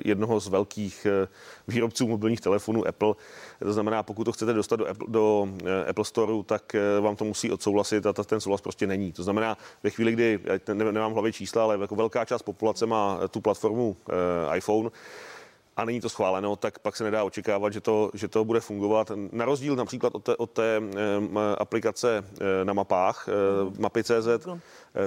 jednoho 0.05 0.41
z 0.41 0.49
velkých 0.49 1.07
výrobců 1.69 2.09
mobilních 2.09 2.41
telefonů 2.41 2.89
Apple. 2.89 3.15
To 3.59 3.73
znamená, 3.73 4.03
pokud 4.03 4.25
to 4.25 4.33
chcete 4.33 4.53
dostat 4.53 4.77
do 4.77 4.89
Apple, 4.89 5.07
do 5.09 5.49
Apple 5.89 6.05
Store, 6.05 6.33
tak 6.47 6.77
vám 7.01 7.17
to 7.17 7.25
musí 7.25 7.53
odsouhlasit 7.53 8.07
a 8.07 8.13
ten 8.13 8.41
souhlas 8.41 8.61
prostě 8.61 8.87
není. 8.87 9.13
To 9.13 9.23
znamená, 9.23 9.57
ve 9.83 9.91
chvíli, 9.91 10.13
kdy, 10.13 10.41
nemám 10.75 11.13
hlavě 11.13 11.33
čísla, 11.33 11.63
ale 11.63 11.79
jako 11.81 11.95
velká 11.95 12.25
část 12.25 12.43
populace 12.43 12.87
má 12.87 13.19
tu 13.31 13.38
platformu 13.41 13.97
eh, 14.09 14.57
iPhone, 14.57 14.91
a 15.77 15.85
není 15.85 16.01
to 16.01 16.09
schváleno, 16.09 16.57
tak 16.57 16.79
pak 16.79 16.97
se 16.97 17.05
nedá 17.05 17.25
očekávat, 17.25 17.73
že 17.73 17.81
to, 17.81 18.11
že 18.15 18.29
to 18.29 18.45
bude 18.45 18.61
fungovat. 18.61 19.13
Na 19.33 19.45
rozdíl 19.45 19.77
například 19.77 20.15
od 20.15 20.25
té, 20.25 20.37
od 20.37 20.51
té 20.51 20.83
eh, 20.97 21.57
aplikace 21.59 22.25
eh, 22.41 22.65
na 22.65 22.73
mapách, 22.73 23.29
mapy.cz, 23.79 24.49
Eh, 24.49 24.61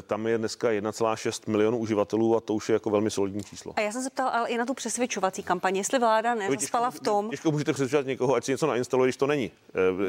tam 0.08 0.28
je 0.28 0.38
dneska 0.38 0.70
1,6 0.70 1.52
milionů 1.52 1.78
uživatelů 1.78 2.38
a 2.38 2.40
to 2.40 2.54
už 2.54 2.70
je 2.70 2.74
jako 2.74 2.90
velmi 2.90 3.12
solidní 3.12 3.44
číslo. 3.44 3.74
A 3.76 3.82
já 3.82 3.92
jsem 3.92 4.02
se 4.02 4.10
ptal 4.10 4.30
ale 4.30 4.50
i 4.50 4.58
na 4.58 4.66
tu 4.66 4.74
přesvědčovací 4.74 5.44
kampaně, 5.44 5.80
jestli 5.80 6.00
vláda 6.00 6.36
nezaspala 6.36 6.92
v 6.92 7.00
tom. 7.00 7.30
Těžko 7.30 7.52
můžete 7.52 7.74
přesvědčovat 7.74 8.06
někoho, 8.06 8.36
ať 8.36 8.44
si 8.44 8.52
něco 8.52 8.68
nainstaluje, 8.68 9.08
když 9.08 9.18
to 9.18 9.28
není. 9.28 9.52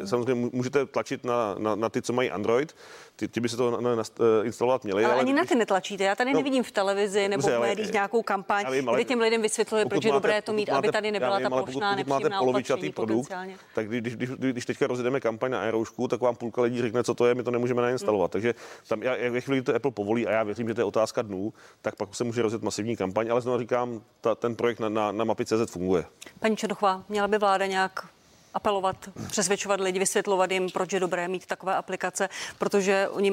Eh, 0.02 0.06
samozřejmě 0.06 0.50
můžete 0.52 0.86
tlačit 0.86 1.24
na, 1.24 1.54
na, 1.58 1.74
na 1.74 1.88
ty, 1.88 2.02
co 2.02 2.12
mají 2.12 2.30
Android, 2.30 2.76
ty, 3.16 3.28
ty 3.28 3.40
by 3.40 3.48
se 3.48 3.56
to 3.56 3.80
na, 3.80 3.94
na, 3.94 4.02
eh, 4.20 4.46
instalovat 4.46 4.84
měli. 4.84 5.04
Ale, 5.04 5.12
ale 5.12 5.22
ani 5.22 5.32
na 5.32 5.44
ty 5.44 5.54
netlačíte. 5.54 6.04
Já 6.04 6.14
tady 6.14 6.32
no, 6.32 6.38
nevidím 6.38 6.62
v 6.62 6.70
televizi 6.70 7.28
nebo 7.28 7.48
v 7.48 7.60
médiích 7.60 7.92
nějakou 7.92 8.22
kampaň, 8.22 8.64
vím, 8.72 8.88
ale, 8.88 8.98
kdy 8.98 9.04
těm 9.04 9.20
lidem 9.20 9.42
vysvětlili, 9.42 9.84
proč 9.86 10.04
je 10.04 10.12
dobré 10.12 10.42
to 10.42 10.52
mít, 10.52 10.68
máte, 10.68 10.78
aby 10.78 10.92
tady 10.92 11.12
nebyla 11.12 11.38
vím, 11.38 11.44
ta 11.44 11.50
plošná 11.50 11.90
pokud, 11.90 12.04
pokud 12.04 12.22
máte 12.22 12.38
polovičatý 12.38 12.92
produkt, 12.92 13.32
tak 13.74 13.88
když, 13.88 14.16
když, 14.16 14.30
když, 14.30 14.66
teďka 14.66 14.86
rozjedeme 14.86 15.20
kampaň 15.20 15.50
na 15.50 15.60
Aeroušku, 15.60 16.08
tak 16.08 16.20
vám 16.20 16.36
půlka 16.36 16.62
lidí 16.62 16.82
řekne, 16.82 17.04
co 17.04 17.14
to 17.14 17.26
je, 17.26 17.34
my 17.34 17.42
to 17.42 17.50
nemůžeme 17.50 17.82
nainstalovat. 17.82 18.28
Hmm. 18.28 18.32
Takže 18.32 18.54
tam, 18.88 19.02
já, 19.02 19.30
ve 19.30 19.40
chvíli, 19.40 19.62
to 19.72 19.76
Apple 19.76 19.90
povolí 19.90 20.26
a 20.26 20.30
já 20.30 20.42
věřím, 20.42 20.68
že 20.68 20.74
to 20.74 20.80
je 20.80 20.84
otázka 20.84 21.22
dnů, 21.22 21.52
tak 21.82 21.96
pak 21.96 22.14
se 22.14 22.24
může 22.24 22.42
rozjet 22.42 22.62
masivní 22.62 22.96
kampaň, 22.96 23.30
ale 23.30 23.40
znovu 23.40 23.58
říkám, 23.58 24.00
ta, 24.20 24.34
ten 24.34 24.56
projekt 24.56 24.80
na, 24.80 24.88
na, 24.88 25.12
na 25.12 25.24
mapy 25.24 25.44
CZ 25.44 25.70
funguje. 25.70 26.04
Paní 26.40 26.56
Černochová, 26.56 27.04
měla 27.08 27.28
by 27.28 27.38
vláda 27.38 27.66
nějak 27.66 28.06
apelovat, 28.54 28.96
přesvědčovat 29.30 29.80
lidi, 29.80 29.98
vysvětlovat 29.98 30.50
jim, 30.50 30.70
proč 30.70 30.92
je 30.92 31.00
dobré 31.00 31.28
mít 31.28 31.46
takové 31.46 31.74
aplikace, 31.74 32.28
protože 32.58 33.08
oni, 33.08 33.32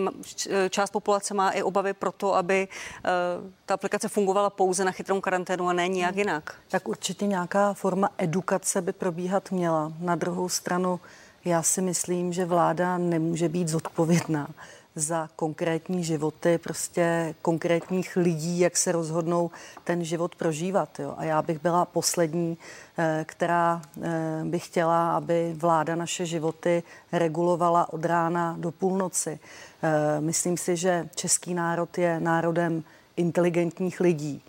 část 0.70 0.92
populace 0.92 1.34
má 1.34 1.50
i 1.50 1.64
obavy 1.64 1.94
pro 1.94 2.12
to, 2.12 2.36
aby 2.36 2.68
uh, 2.68 3.50
ta 3.66 3.74
aplikace 3.74 4.08
fungovala 4.08 4.50
pouze 4.50 4.86
na 4.86 4.92
chytrou 4.92 5.22
karanténu 5.22 5.70
a 5.70 5.74
ne 5.74 5.88
nijak 5.88 6.16
jinak. 6.16 6.56
Tak 6.68 6.88
určitě 6.88 7.28
nějaká 7.28 7.74
forma 7.74 8.10
edukace 8.18 8.82
by 8.82 8.94
probíhat 8.94 9.52
měla. 9.52 9.94
Na 10.00 10.16
druhou 10.16 10.50
stranu 10.50 11.00
já 11.46 11.64
si 11.64 11.82
myslím, 11.82 12.34
že 12.34 12.46
vláda 12.46 12.98
nemůže 12.98 13.50
být 13.50 13.68
zodpovědná 13.68 14.48
za 14.96 15.30
konkrétní 15.36 16.04
životy, 16.04 16.58
prostě 16.58 17.36
konkrétních 17.42 18.16
lidí, 18.16 18.60
jak 18.60 18.78
se 18.78 18.92
rozhodnou 18.92 19.52
ten 19.84 20.04
život 20.04 20.36
prožívat. 20.36 21.00
Jo. 21.00 21.14
A 21.18 21.24
já 21.24 21.42
bych 21.42 21.62
byla 21.62 21.86
poslední, 21.86 22.58
eh, 22.98 23.26
která 23.28 23.82
eh, 24.02 24.10
by 24.44 24.60
chtěla, 24.60 25.18
aby 25.18 25.54
vláda 25.58 25.96
naše 25.96 26.26
životy 26.26 26.84
regulovala 27.12 27.94
od 27.94 28.06
rána 28.06 28.56
do 28.60 28.72
půlnoci. 28.72 29.40
Eh, 29.84 30.22
myslím 30.22 30.58
si, 30.58 30.76
že 30.76 31.10
český 31.16 31.54
národ 31.54 31.98
je 31.98 32.20
národem 32.20 32.84
inteligentních 33.18 34.00
lidí, 34.00 34.42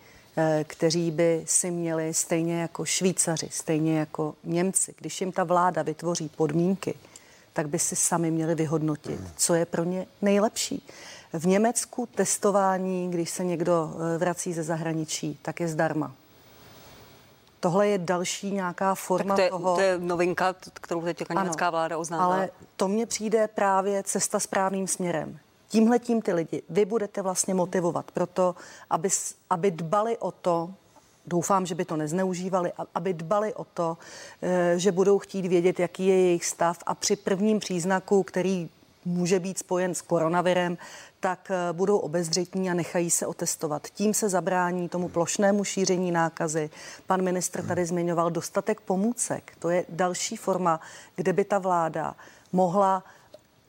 kteří 0.65 1.11
by 1.11 1.43
si 1.47 1.71
měli 1.71 2.15
stejně 2.15 2.61
jako 2.61 2.85
Švýcaři, 2.85 3.49
stejně 3.51 3.99
jako 3.99 4.35
Němci, 4.45 4.95
když 4.99 5.21
jim 5.21 5.33
ta 5.33 5.45
vláda 5.45 5.83
vytvoří 5.83 6.29
podmínky, 6.29 6.95
tak 7.53 7.69
by 7.69 7.79
si 7.79 7.97
sami 7.97 8.31
měli 8.31 8.55
vyhodnotit, 8.55 9.21
co 9.37 9.55
je 9.55 9.67
pro 9.67 9.85
ně 9.85 10.07
nejlepší. 10.23 10.87
V 11.33 11.47
Německu 11.47 12.09
testování, 12.15 13.11
když 13.11 13.31
se 13.31 13.45
někdo 13.45 13.93
eh, 14.15 14.19
vrací 14.19 14.53
ze 14.53 14.63
zahraničí, 14.63 15.39
tak 15.43 15.61
je 15.61 15.69
zdarma. 15.69 16.13
Tohle 17.61 17.89
je 17.89 17.99
další 17.99 18.51
nějaká 18.51 18.95
forma 18.95 19.37
tak 19.37 19.37
to 19.37 19.43
je, 19.43 19.51
toho. 19.51 19.75
To 19.75 19.81
je 19.81 19.99
novinka, 19.99 20.55
kterou 20.75 21.03
teď 21.03 21.29
německá 21.29 21.67
ano, 21.67 21.73
vláda 21.73 21.99
oznámila. 21.99 22.35
Ale 22.35 22.51
to 22.77 22.89
mně 22.89 23.07
přijde 23.07 23.49
právě 23.49 24.03
cesta 24.03 24.41
správným 24.41 24.87
směrem. 24.87 25.39
Tímhle 25.69 25.99
tím 25.99 26.23
ty 26.23 26.33
lidi 26.33 26.63
vy 26.69 26.85
budete 26.85 27.23
vlastně 27.23 27.55
motivovat 27.55 28.11
proto, 28.11 28.55
aby, 28.91 29.09
aby 29.51 29.71
dbali 29.71 30.19
o 30.19 30.31
to, 30.33 30.71
doufám, 31.31 31.67
že 31.67 31.75
by 31.75 31.85
to 31.85 31.97
nezneužívali, 31.97 32.73
aby 32.95 33.15
dbali 33.15 33.55
o 33.55 33.65
to, 33.65 33.99
eh, 34.43 34.75
že 34.77 34.93
budou 34.93 35.19
chtít 35.19 35.47
vědět, 35.47 35.81
jaký 35.81 36.07
je 36.07 36.17
jejich 36.21 36.45
stav 36.45 36.79
a 36.87 36.95
při 36.95 37.17
prvním 37.17 37.59
příznaku, 37.59 38.23
který 38.23 38.69
může 39.05 39.41
být 39.41 39.59
spojen 39.59 39.95
s 39.95 40.03
koronavirem, 40.03 40.79
tak 41.21 41.51
eh, 41.51 41.73
budou 41.73 41.99
obezřetní 41.99 42.71
a 42.71 42.75
nechají 42.75 43.11
se 43.11 43.27
otestovat. 43.27 43.89
Tím 43.89 44.15
se 44.15 44.29
zabrání 44.29 44.89
tomu 44.89 45.09
plošnému 45.09 45.65
šíření 45.65 46.11
nákazy. 46.11 46.71
Pan 47.07 47.23
ministr 47.23 47.67
tady 47.67 47.87
zmiňoval 47.87 48.31
dostatek 48.31 48.81
pomůcek. 48.81 49.53
To 49.59 49.71
je 49.71 49.85
další 49.89 50.37
forma, 50.37 50.81
kde 51.17 51.33
by 51.33 51.45
ta 51.45 51.59
vláda 51.59 52.17
mohla 52.53 53.05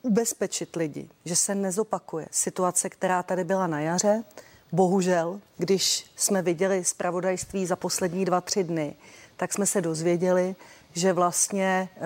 ubezpečit 0.02 0.76
lidi, 0.76 1.08
že 1.24 1.36
se 1.36 1.54
nezopakuje 1.54 2.26
situace, 2.30 2.90
která 2.90 3.22
tady 3.22 3.44
byla 3.44 3.66
na 3.66 3.80
jaře, 3.80 4.24
Bohužel, 4.72 5.40
když 5.58 6.06
jsme 6.16 6.42
viděli 6.42 6.84
zpravodajství 6.84 7.66
za 7.66 7.76
poslední 7.76 8.24
dva, 8.24 8.40
tři 8.40 8.64
dny, 8.64 8.94
tak 9.36 9.52
jsme 9.52 9.66
se 9.66 9.80
dozvěděli, 9.80 10.56
že 10.94 11.12
vlastně 11.12 11.88
eh, 11.96 12.00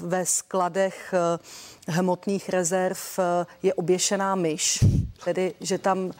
ve 0.00 0.26
skladech 0.26 1.14
eh, 1.14 1.38
hmotných 1.92 2.48
rezerv 2.48 2.98
eh, 3.18 3.46
je 3.62 3.74
oběšená 3.74 4.34
myš, 4.34 4.84
tedy 5.24 5.54
že 5.60 5.78
tam 5.78 6.12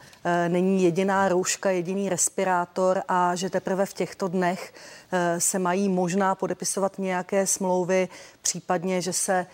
není 0.48 0.83
jediná 0.85 1.28
rouška, 1.28 1.70
jediný 1.70 2.09
respirátor 2.09 3.02
a 3.09 3.35
že 3.35 3.50
teprve 3.50 3.87
v 3.87 3.92
těchto 3.92 4.28
dnech 4.28 4.74
se 5.38 5.59
mají 5.59 5.88
možná 5.88 6.35
podepisovat 6.35 6.98
nějaké 6.98 7.46
smlouvy, 7.46 8.09
případně, 8.42 9.00
že 9.02 9.12
se 9.12 9.46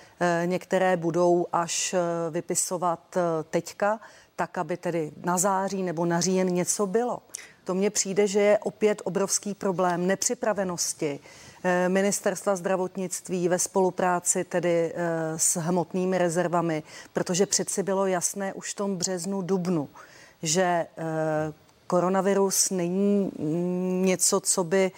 některé 0.45 0.97
budou 0.97 1.47
až 1.53 1.95
vypisovat 2.31 3.17
teďka 3.51 4.01
tak, 4.39 4.59
aby 4.59 4.77
tedy 4.77 5.13
na 5.25 5.39
září 5.39 5.83
nebo 5.83 6.07
na 6.07 6.21
říjen 6.21 6.49
něco 6.49 6.87
bylo. 6.87 7.23
To 7.65 7.75
mně 7.75 7.91
přijde, 7.91 8.27
že 8.27 8.41
je 8.41 8.59
opět 8.59 9.03
obrovský 9.05 9.55
problém 9.55 10.07
nepřipravenosti 10.07 11.21
eh, 11.65 11.89
ministerstva 11.89 12.57
zdravotnictví 12.57 13.49
ve 13.49 13.59
spolupráci 13.59 14.45
tedy 14.45 14.93
eh, 14.95 15.39
s 15.39 15.57
hmotnými 15.57 16.19
rezervami, 16.19 16.83
protože 17.13 17.47
přeci 17.47 17.83
bylo 17.83 18.07
jasné 18.07 18.53
už 18.53 18.73
v 18.73 18.77
tom 18.77 18.97
březnu, 18.97 19.43
dubnu, 19.43 19.89
že 20.43 20.63
eh, 20.63 20.87
koronavirus 21.87 22.71
není 22.71 23.31
něco, 24.03 24.41
co 24.41 24.65
by 24.65 24.93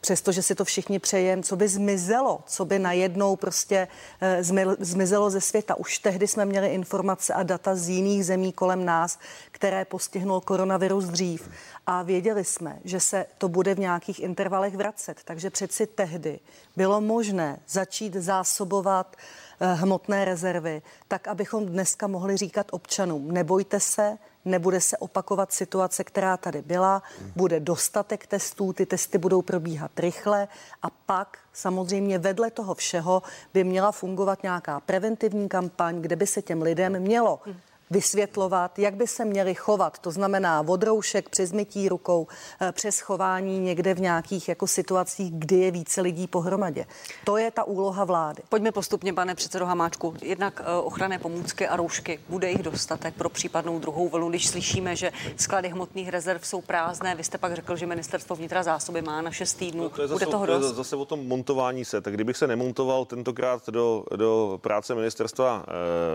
přestože 0.00 0.42
si 0.42 0.54
to 0.54 0.64
všichni 0.64 0.98
přejem, 0.98 1.42
co 1.42 1.56
by 1.56 1.68
zmizelo, 1.68 2.40
co 2.46 2.64
by 2.64 2.78
najednou 2.78 3.36
prostě 3.36 3.88
e, 4.20 4.44
zmizelo 4.78 5.30
ze 5.30 5.40
světa. 5.40 5.74
Už 5.74 5.98
tehdy 5.98 6.28
jsme 6.28 6.44
měli 6.44 6.68
informace 6.68 7.34
a 7.34 7.42
data 7.42 7.74
z 7.74 7.88
jiných 7.88 8.26
zemí 8.26 8.52
kolem 8.52 8.84
nás, 8.84 9.18
které 9.50 9.84
postihnul 9.84 10.40
koronavirus 10.40 11.04
dřív. 11.04 11.50
A 11.86 12.02
věděli 12.02 12.44
jsme, 12.44 12.78
že 12.84 13.00
se 13.00 13.26
to 13.38 13.48
bude 13.48 13.74
v 13.74 13.78
nějakých 13.78 14.20
intervalech 14.20 14.76
vracet. 14.76 15.20
Takže 15.24 15.50
přeci 15.50 15.86
tehdy 15.86 16.40
bylo 16.76 17.00
možné 17.00 17.60
začít 17.68 18.14
zásobovat 18.14 19.16
e, 19.16 19.20
hmotné 19.60 20.24
rezervy, 20.24 20.82
tak 21.08 21.28
abychom 21.28 21.66
dneska 21.66 22.06
mohli 22.06 22.36
říkat 22.36 22.66
občanům, 22.70 23.30
nebojte 23.30 23.80
se, 23.80 24.18
nebude 24.44 24.80
se 24.80 24.96
opakovat 24.96 25.52
situace, 25.52 26.04
která 26.04 26.36
tady 26.36 26.62
byla, 26.62 27.02
bude 27.36 27.60
dostatek 27.60 28.26
testů, 28.26 28.72
ty 28.72 28.86
testy 28.86 29.18
budou 29.18 29.42
probíhat 29.42 30.00
rychle 30.00 30.48
a 30.82 30.90
pak 30.90 31.38
samozřejmě 31.52 32.18
vedle 32.18 32.50
toho 32.50 32.74
všeho 32.74 33.22
by 33.54 33.64
měla 33.64 33.92
fungovat 33.92 34.42
nějaká 34.42 34.80
preventivní 34.80 35.48
kampaň, 35.48 36.00
kde 36.02 36.16
by 36.16 36.26
se 36.26 36.42
těm 36.42 36.62
lidem 36.62 37.00
mělo 37.00 37.40
vysvětlovat, 37.90 38.78
jak 38.78 38.94
by 38.94 39.06
se 39.06 39.24
měli 39.24 39.54
chovat. 39.54 39.98
To 39.98 40.10
znamená 40.10 40.62
vodroušek 40.62 41.28
přes 41.28 41.52
mytí 41.52 41.88
rukou, 41.88 42.26
eh, 42.60 42.72
přes 42.72 43.00
chování 43.00 43.58
někde 43.58 43.94
v 43.94 44.00
nějakých 44.00 44.48
jako 44.48 44.66
situacích, 44.66 45.32
kdy 45.32 45.56
je 45.56 45.70
více 45.70 46.00
lidí 46.00 46.26
pohromadě. 46.26 46.86
To 47.24 47.36
je 47.36 47.50
ta 47.50 47.64
úloha 47.64 48.04
vlády. 48.04 48.42
Pojďme 48.48 48.72
postupně, 48.72 49.12
pane 49.12 49.34
předsedo 49.34 49.66
Hamáčku. 49.66 50.14
Jednak 50.22 50.62
eh, 50.64 50.72
ochranné 50.74 51.18
pomůcky 51.18 51.68
a 51.68 51.76
roušky. 51.76 52.20
Bude 52.28 52.50
jich 52.50 52.62
dostatek 52.62 53.14
pro 53.14 53.28
případnou 53.28 53.78
druhou 53.78 54.08
vlnu, 54.08 54.28
když 54.28 54.48
slyšíme, 54.48 54.96
že 54.96 55.12
sklady 55.36 55.68
hmotných 55.68 56.08
rezerv 56.08 56.40
jsou 56.42 56.60
prázdné. 56.60 57.14
Vy 57.14 57.24
jste 57.24 57.38
pak 57.38 57.54
řekl, 57.54 57.76
že 57.76 57.86
ministerstvo 57.86 58.36
vnitra 58.36 58.62
zásoby 58.62 59.02
má 59.02 59.22
na 59.22 59.30
6 59.30 59.54
týdnů. 59.54 59.82
No, 59.82 59.88
to 59.88 60.02
je 60.02 60.08
zase, 60.08 60.14
Bude 60.14 60.26
toho 60.26 60.46
dost? 60.46 60.60
To 60.60 60.66
je 60.66 60.74
zase 60.74 60.96
o 60.96 61.04
tom 61.04 61.26
montování 61.26 61.84
se. 61.84 62.00
Tak 62.00 62.14
kdybych 62.14 62.36
se 62.36 62.46
nemontoval 62.46 63.04
tentokrát 63.04 63.68
do, 63.68 64.04
do 64.16 64.58
práce 64.62 64.94
ministerstva 64.94 65.64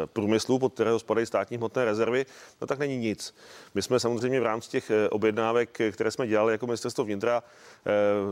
e, 0.03 0.07
průmyslu, 0.07 0.59
pod 0.59 0.73
kterého 0.73 0.99
spadají 0.99 1.25
státní 1.27 1.57
hmotné 1.65 1.85
rezervy, 1.85 2.25
no 2.61 2.67
tak 2.67 2.79
není 2.79 2.97
nic. 2.97 3.35
My 3.73 3.81
jsme 3.81 3.99
samozřejmě 3.99 4.39
v 4.39 4.43
rámci 4.43 4.69
těch 4.69 4.91
eh, 4.91 5.09
objednávek, 5.09 5.81
které 5.91 6.11
jsme 6.11 6.27
dělali 6.27 6.53
jako 6.53 6.65
ministerstvo 6.65 7.03
vnitra, 7.03 7.43
eh, 7.43 7.91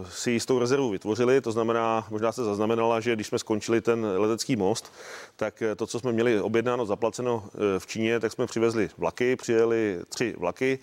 si 0.09 0.31
jistou 0.31 0.59
rezervu 0.59 0.89
vytvořili. 0.89 1.41
To 1.41 1.51
znamená, 1.51 2.05
možná 2.09 2.31
se 2.31 2.43
zaznamenala, 2.43 2.99
že 2.99 3.15
když 3.15 3.27
jsme 3.27 3.39
skončili 3.39 3.81
ten 3.81 4.05
letecký 4.05 4.55
most, 4.55 4.93
tak 5.35 5.61
eh, 5.61 5.75
to, 5.75 5.87
co 5.87 5.99
jsme 5.99 6.11
měli 6.11 6.41
objednáno, 6.41 6.85
zaplaceno 6.85 7.49
v 7.77 7.87
Číně, 7.87 8.19
tak 8.19 8.31
jsme 8.31 8.45
přivezli 8.45 8.89
vlaky, 8.97 9.35
přijeli 9.35 9.99
tři 10.09 10.35
vlaky, 10.37 10.79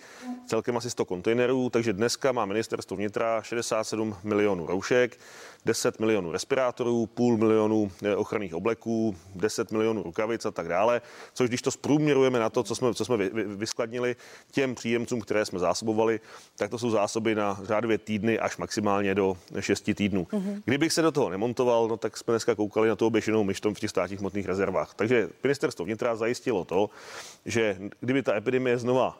celkem 0.47 0.77
asi 0.77 0.89
100 0.89 1.05
kontejnerů, 1.05 1.69
takže 1.69 1.93
dneska 1.93 2.31
má 2.31 2.45
ministerstvo 2.45 2.97
vnitra 2.97 3.41
67 3.41 4.15
milionů 4.23 4.67
roušek, 4.67 5.19
10 5.65 5.99
milionů 5.99 6.31
respirátorů, 6.31 7.05
půl 7.05 7.37
milionu 7.37 7.91
ochranných 8.15 8.55
obleků, 8.55 9.15
10 9.35 9.71
milionů 9.71 10.03
rukavic 10.03 10.45
a 10.45 10.51
tak 10.51 10.67
dále, 10.67 11.01
což 11.33 11.49
když 11.49 11.61
to 11.61 11.71
zprůměrujeme 11.71 12.39
na 12.39 12.49
to, 12.49 12.63
co 12.63 12.75
jsme, 12.75 12.93
co 12.93 13.05
jsme 13.05 13.17
vyskladnili, 13.45 14.15
těm 14.51 14.75
příjemcům, 14.75 15.21
které 15.21 15.45
jsme 15.45 15.59
zásobovali, 15.59 16.19
tak 16.55 16.69
to 16.69 16.77
jsou 16.77 16.89
zásoby 16.89 17.35
na 17.35 17.59
řádově 17.63 17.97
týdny 17.97 18.39
až 18.39 18.57
maximálně 18.57 19.15
do 19.15 19.37
6 19.59 19.89
týdnů. 19.93 20.27
Mm-hmm. 20.31 20.61
Kdybych 20.65 20.93
se 20.93 21.01
do 21.01 21.11
toho 21.11 21.29
nemontoval, 21.29 21.87
no 21.87 21.97
tak 21.97 22.17
jsme 22.17 22.31
dneska 22.31 22.55
koukali 22.55 22.89
na 22.89 22.95
to 22.95 23.07
oběšenou 23.07 23.43
myštom 23.43 23.73
v 23.73 23.79
těch 23.79 23.89
státních 23.89 24.19
hmotných 24.19 24.45
rezervách. 24.45 24.93
Takže 24.93 25.29
ministerstvo 25.43 25.85
vnitra 25.85 26.15
zajistilo 26.15 26.65
to, 26.65 26.89
že 27.45 27.77
kdyby 27.99 28.23
ta 28.23 28.35
epidemie 28.35 28.77
znova 28.77 29.17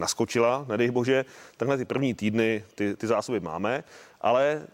naskočila, 0.00 0.66
nedej 0.68 0.90
bože, 0.90 1.24
takhle 1.56 1.76
ty 1.78 1.84
první 1.84 2.14
týdny 2.14 2.64
ty, 2.74 2.96
ty 2.96 3.06
zásoby 3.06 3.40
máme, 3.40 3.84
ale 4.20 4.66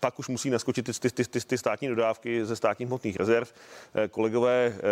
pak 0.00 0.18
už 0.18 0.28
musí 0.28 0.50
naskočit 0.50 0.84
ty, 0.84 1.10
ty, 1.10 1.24
ty, 1.24 1.40
ty 1.40 1.58
státní 1.58 1.88
dodávky 1.88 2.44
ze 2.44 2.56
státních 2.56 2.88
hmotných 2.88 3.16
rezerv. 3.16 3.48
Eh, 3.94 4.08
kolegové, 4.08 4.72
eh, 4.76 4.82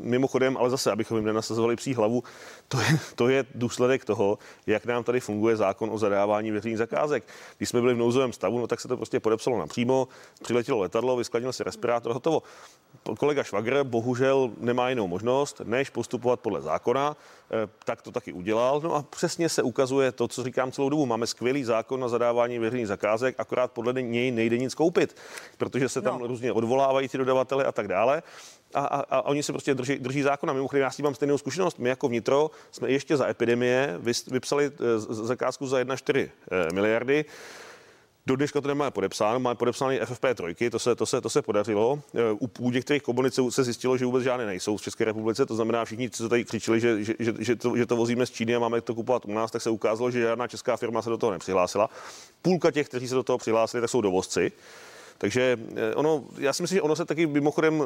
mimochodem, 0.00 0.56
ale 0.56 0.70
zase, 0.70 0.92
abychom 0.92 1.16
jim 1.16 1.26
nenasazovali 1.26 1.76
pří 1.76 1.94
hlavu, 1.94 2.22
to 2.68 2.80
je, 2.80 2.98
to 3.14 3.28
je 3.28 3.44
důsledek 3.54 4.04
toho, 4.04 4.38
jak 4.66 4.86
nám 4.86 5.04
tady 5.04 5.20
funguje 5.20 5.56
zákon 5.56 5.90
o 5.92 5.98
zadávání 5.98 6.50
veřejných 6.50 6.78
zakázek. 6.78 7.24
Když 7.56 7.68
jsme 7.68 7.80
byli 7.80 7.94
v 7.94 7.98
nouzovém 7.98 8.32
stavu, 8.32 8.58
no 8.58 8.66
tak 8.66 8.80
se 8.80 8.88
to 8.88 8.96
prostě 8.96 9.20
podepsalo 9.20 9.58
napřímo, 9.58 10.08
přiletělo 10.42 10.78
letadlo, 10.78 11.16
vyskladnil 11.16 11.52
se 11.52 11.64
respirátor, 11.64 12.12
hotovo. 12.12 12.42
Kolega 13.18 13.42
Švagr 13.42 13.84
bohužel 13.84 14.50
nemá 14.58 14.88
jinou 14.88 15.08
možnost, 15.08 15.60
než 15.64 15.90
postupovat 15.90 16.40
podle 16.40 16.60
zákona, 16.60 17.16
tak 17.84 18.02
to 18.02 18.12
taky 18.12 18.32
udělal. 18.32 18.80
No 18.84 18.94
a 18.94 19.02
přesně 19.02 19.48
se 19.48 19.62
ukazuje 19.62 20.12
to, 20.12 20.28
co 20.28 20.44
říkám 20.44 20.72
celou 20.72 20.88
dobu. 20.88 21.06
Máme 21.06 21.26
skvělý 21.26 21.64
zákon 21.64 22.00
na 22.00 22.08
zadávání 22.08 22.58
veřejných 22.58 22.88
zakázek, 22.88 23.34
akorát 23.38 23.72
podle 23.72 24.02
něj 24.02 24.30
nejde 24.30 24.58
nic 24.58 24.74
koupit, 24.74 25.16
protože 25.58 25.88
se 25.88 26.02
tam 26.02 26.20
no. 26.20 26.26
různě 26.26 26.52
odvolávají 26.52 27.08
ti 27.08 27.18
dodavatele 27.18 27.64
a 27.64 27.72
tak 27.72 27.88
dále. 27.88 28.22
A, 28.74 28.80
a, 28.80 29.00
a 29.00 29.22
oni 29.22 29.42
se 29.42 29.52
prostě 29.52 29.74
drží, 29.74 29.98
drží 29.98 30.22
zákona. 30.22 30.52
Mimochodem, 30.52 30.82
já 30.82 30.90
s 30.90 30.96
tím 30.96 31.04
mám 31.04 31.14
stejnou 31.14 31.38
zkušenost. 31.38 31.78
My 31.78 31.88
jako 31.88 32.08
vnitro 32.08 32.50
jsme 32.70 32.90
ještě 32.90 33.16
za 33.16 33.28
epidemie 33.28 33.98
vypsali 34.30 34.66
eh, 34.66 35.00
zakázku 35.00 35.66
za 35.66 35.78
1,4 35.82 36.28
eh, 36.50 36.74
miliardy. 36.74 37.24
Do 38.30 38.36
dneška 38.36 38.60
to 38.60 38.68
nemáme 38.68 38.90
podepsáno, 38.90 39.40
máme 39.40 39.54
podepsané 39.54 40.00
FFP3, 40.00 40.70
to 40.70 40.78
se, 40.78 40.94
to 40.94 41.06
se, 41.06 41.20
to 41.20 41.30
se 41.30 41.42
podařilo. 41.42 42.02
E, 42.14 42.18
u, 42.58 42.70
některých 42.70 43.02
komunic 43.02 43.38
se 43.48 43.64
zjistilo, 43.64 43.96
že 43.96 44.04
vůbec 44.04 44.24
žádné 44.24 44.46
nejsou 44.46 44.76
v 44.76 44.82
České 44.82 45.04
republice, 45.04 45.46
to 45.46 45.54
znamená 45.54 45.84
všichni, 45.84 46.10
co 46.10 46.28
tady 46.28 46.44
křičeli, 46.44 46.80
že, 46.80 47.04
že, 47.04 47.14
že, 47.18 47.34
že, 47.38 47.56
to, 47.56 47.76
že 47.76 47.86
to 47.86 47.96
vozíme 47.96 48.26
z 48.26 48.30
Číny 48.30 48.54
a 48.54 48.58
máme 48.58 48.80
to 48.80 48.94
kupovat 48.94 49.24
u 49.24 49.32
nás, 49.32 49.50
tak 49.50 49.62
se 49.62 49.70
ukázalo, 49.70 50.10
že 50.10 50.20
žádná 50.20 50.48
česká 50.48 50.76
firma 50.76 51.02
se 51.02 51.10
do 51.10 51.18
toho 51.18 51.32
nepřihlásila. 51.32 51.90
Půlka 52.42 52.70
těch, 52.70 52.88
kteří 52.88 53.08
se 53.08 53.14
do 53.14 53.22
toho 53.22 53.38
přihlásili, 53.38 53.80
tak 53.80 53.90
jsou 53.90 54.00
dovozci. 54.00 54.52
Takže 55.20 55.58
eh, 55.76 55.94
ono, 55.94 56.24
já 56.38 56.52
si 56.52 56.62
myslím, 56.62 56.76
že 56.76 56.82
ono 56.82 56.96
se 56.96 57.04
taky 57.04 57.26
mimochodem 57.26 57.84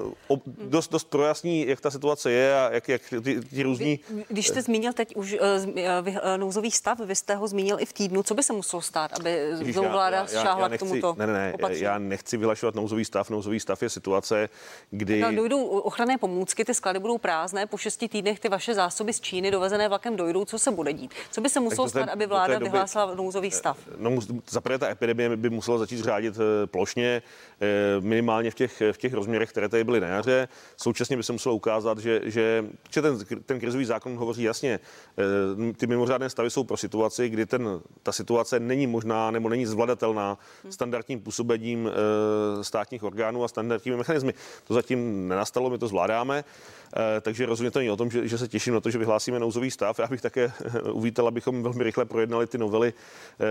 dost, 0.63 0.93
dost 0.93 1.05
projasní, 1.05 1.67
jak 1.67 1.81
ta 1.81 1.91
situace 1.91 2.33
je 2.33 2.59
a 2.59 2.71
jak, 2.73 2.89
jak 2.89 3.03
ty, 3.23 3.41
ty 3.41 3.63
různí... 3.63 4.01
Když 4.29 4.49
jste 4.49 4.63
zmínil 4.63 4.93
teď 4.93 5.17
už 5.17 5.33
uh, 5.33 6.37
nouzový 6.37 6.71
stav, 6.71 7.01
vy 7.01 7.15
jste 7.15 7.35
ho 7.35 7.49
zmínil 7.49 7.77
i 7.81 7.87
v 7.87 7.93
týdnu, 7.93 8.23
co 8.23 8.35
by 8.35 8.43
se 8.43 8.53
muselo 8.53 8.83
stát, 8.83 9.11
aby 9.21 9.51
znovu 9.53 9.89
vláda 9.89 10.27
šáhla 10.27 10.69
k 10.69 10.79
tomuto 10.79 11.15
Ne, 11.19 11.27
ne, 11.27 11.33
ne, 11.33 11.53
opatření? 11.55 11.83
já 11.83 11.99
nechci 11.99 12.37
vyhlašovat 12.37 12.75
nouzový 12.75 13.05
stav. 13.05 13.31
Nouzový 13.31 13.61
stav 13.61 13.83
je 13.83 13.91
situace, 13.91 14.49
kdy... 14.91 15.21
No, 15.21 15.33
dojdou 15.33 15.65
ochranné 15.67 16.19
pomůcky, 16.19 16.65
ty 16.65 16.75
sklady 16.75 16.99
budou 16.99 17.19
prázdné, 17.19 17.67
po 17.67 17.77
šesti 17.77 18.09
týdnech 18.09 18.41
ty 18.41 18.49
vaše 18.49 18.75
zásoby 18.75 19.13
z 19.13 19.21
Číny 19.21 19.51
dovezené 19.51 19.89
vlakem 19.89 20.17
dojdou, 20.17 20.45
co 20.45 20.59
se 20.59 20.71
bude 20.71 20.93
dít? 20.93 21.15
Co 21.31 21.41
by 21.41 21.49
se 21.49 21.61
muselo 21.61 21.89
stát, 21.89 22.09
aby 22.09 22.27
vláda 22.27 22.55
doby, 22.55 22.65
vyhlásila 22.65 23.15
nouzový 23.15 23.51
stav? 23.51 23.79
No, 23.97 24.11
za 24.49 24.61
ta 24.61 24.89
epidemie 24.89 25.37
by 25.37 25.51
musela 25.51 25.79
začít 25.79 26.01
řádit 26.01 26.35
plošně. 26.67 27.23
Eh, 27.61 28.01
minimálně 28.01 28.51
v 28.51 28.55
těch, 28.55 28.83
v 28.93 28.99
těch 28.99 29.15
rozměrech, 29.15 29.51
které 29.51 29.69
tady 29.69 29.85
byly 29.85 30.01
na 30.01 30.09
jaře. 30.09 30.49
Současně 30.77 31.17
by 31.17 31.23
se 31.23 31.33
muselo 31.33 31.55
ukázat, 31.55 31.99
že, 31.99 32.21
že, 32.25 32.65
že 32.91 33.03
ten, 33.03 33.19
ten 33.47 33.61
krizový 33.61 33.85
zákon 33.85 34.17
hovoří 34.17 34.43
jasně. 34.43 34.81
Eh, 35.19 35.73
ty 35.73 35.87
mimořádné 35.87 36.31
stavy 36.31 36.51
jsou 36.51 36.65
pro 36.65 36.77
situaci, 36.77 37.29
kdy 37.29 37.47
ten, 37.47 37.81
ta 38.03 38.13
situace 38.13 38.61
není 38.61 38.87
možná 38.87 39.31
nebo 39.31 39.49
není 39.49 39.67
zvladatelná 39.67 40.39
standardním 40.71 41.21
působením 41.21 41.91
eh, 41.91 42.65
státních 42.65 43.03
orgánů 43.03 43.45
a 43.45 43.49
standardními 43.49 43.97
mechanismy. 43.97 44.35
To 44.65 44.75
zatím 44.75 45.29
nenastalo, 45.29 45.71
my 45.71 45.79
to 45.79 45.89
zvládáme. 45.89 46.45
Takže 47.21 47.47
rozhodně 47.47 47.71
to 47.71 47.79
není 47.79 47.91
o 47.91 47.97
tom, 47.97 48.11
že, 48.11 48.29
že 48.29 48.39
se 48.39 48.49
těším 48.49 48.75
na 48.75 48.81
to, 48.81 48.91
že 48.91 48.99
vyhlásíme 48.99 49.39
nouzový 49.39 49.71
stav. 49.71 49.99
Já 49.99 50.07
bych 50.07 50.21
také 50.21 50.53
uvítal, 50.93 51.29
abychom 51.29 51.63
velmi 51.63 51.85
rychle 51.85 52.05
projednali 52.05 52.47
ty 52.47 52.59
novely 52.59 52.93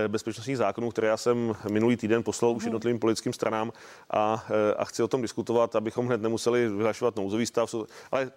bezpečnostních 0.08 0.56
zákonů, 0.56 0.90
které 0.90 1.08
já 1.08 1.16
jsem 1.16 1.54
minulý 1.70 1.96
týden 1.96 2.22
poslal 2.22 2.52
už 2.52 2.64
jednotlivým 2.64 2.98
politickým 2.98 3.32
stranám 3.32 3.72
a, 4.10 4.44
a 4.76 4.84
chci 4.84 5.02
o 5.02 5.08
tom 5.08 5.22
diskutovat, 5.22 5.76
abychom 5.76 6.06
hned 6.06 6.22
nemuseli 6.22 6.68
vyhlašovat 6.68 7.16
nouzový 7.16 7.46
stav. 7.46 7.74
Ale 8.12 8.30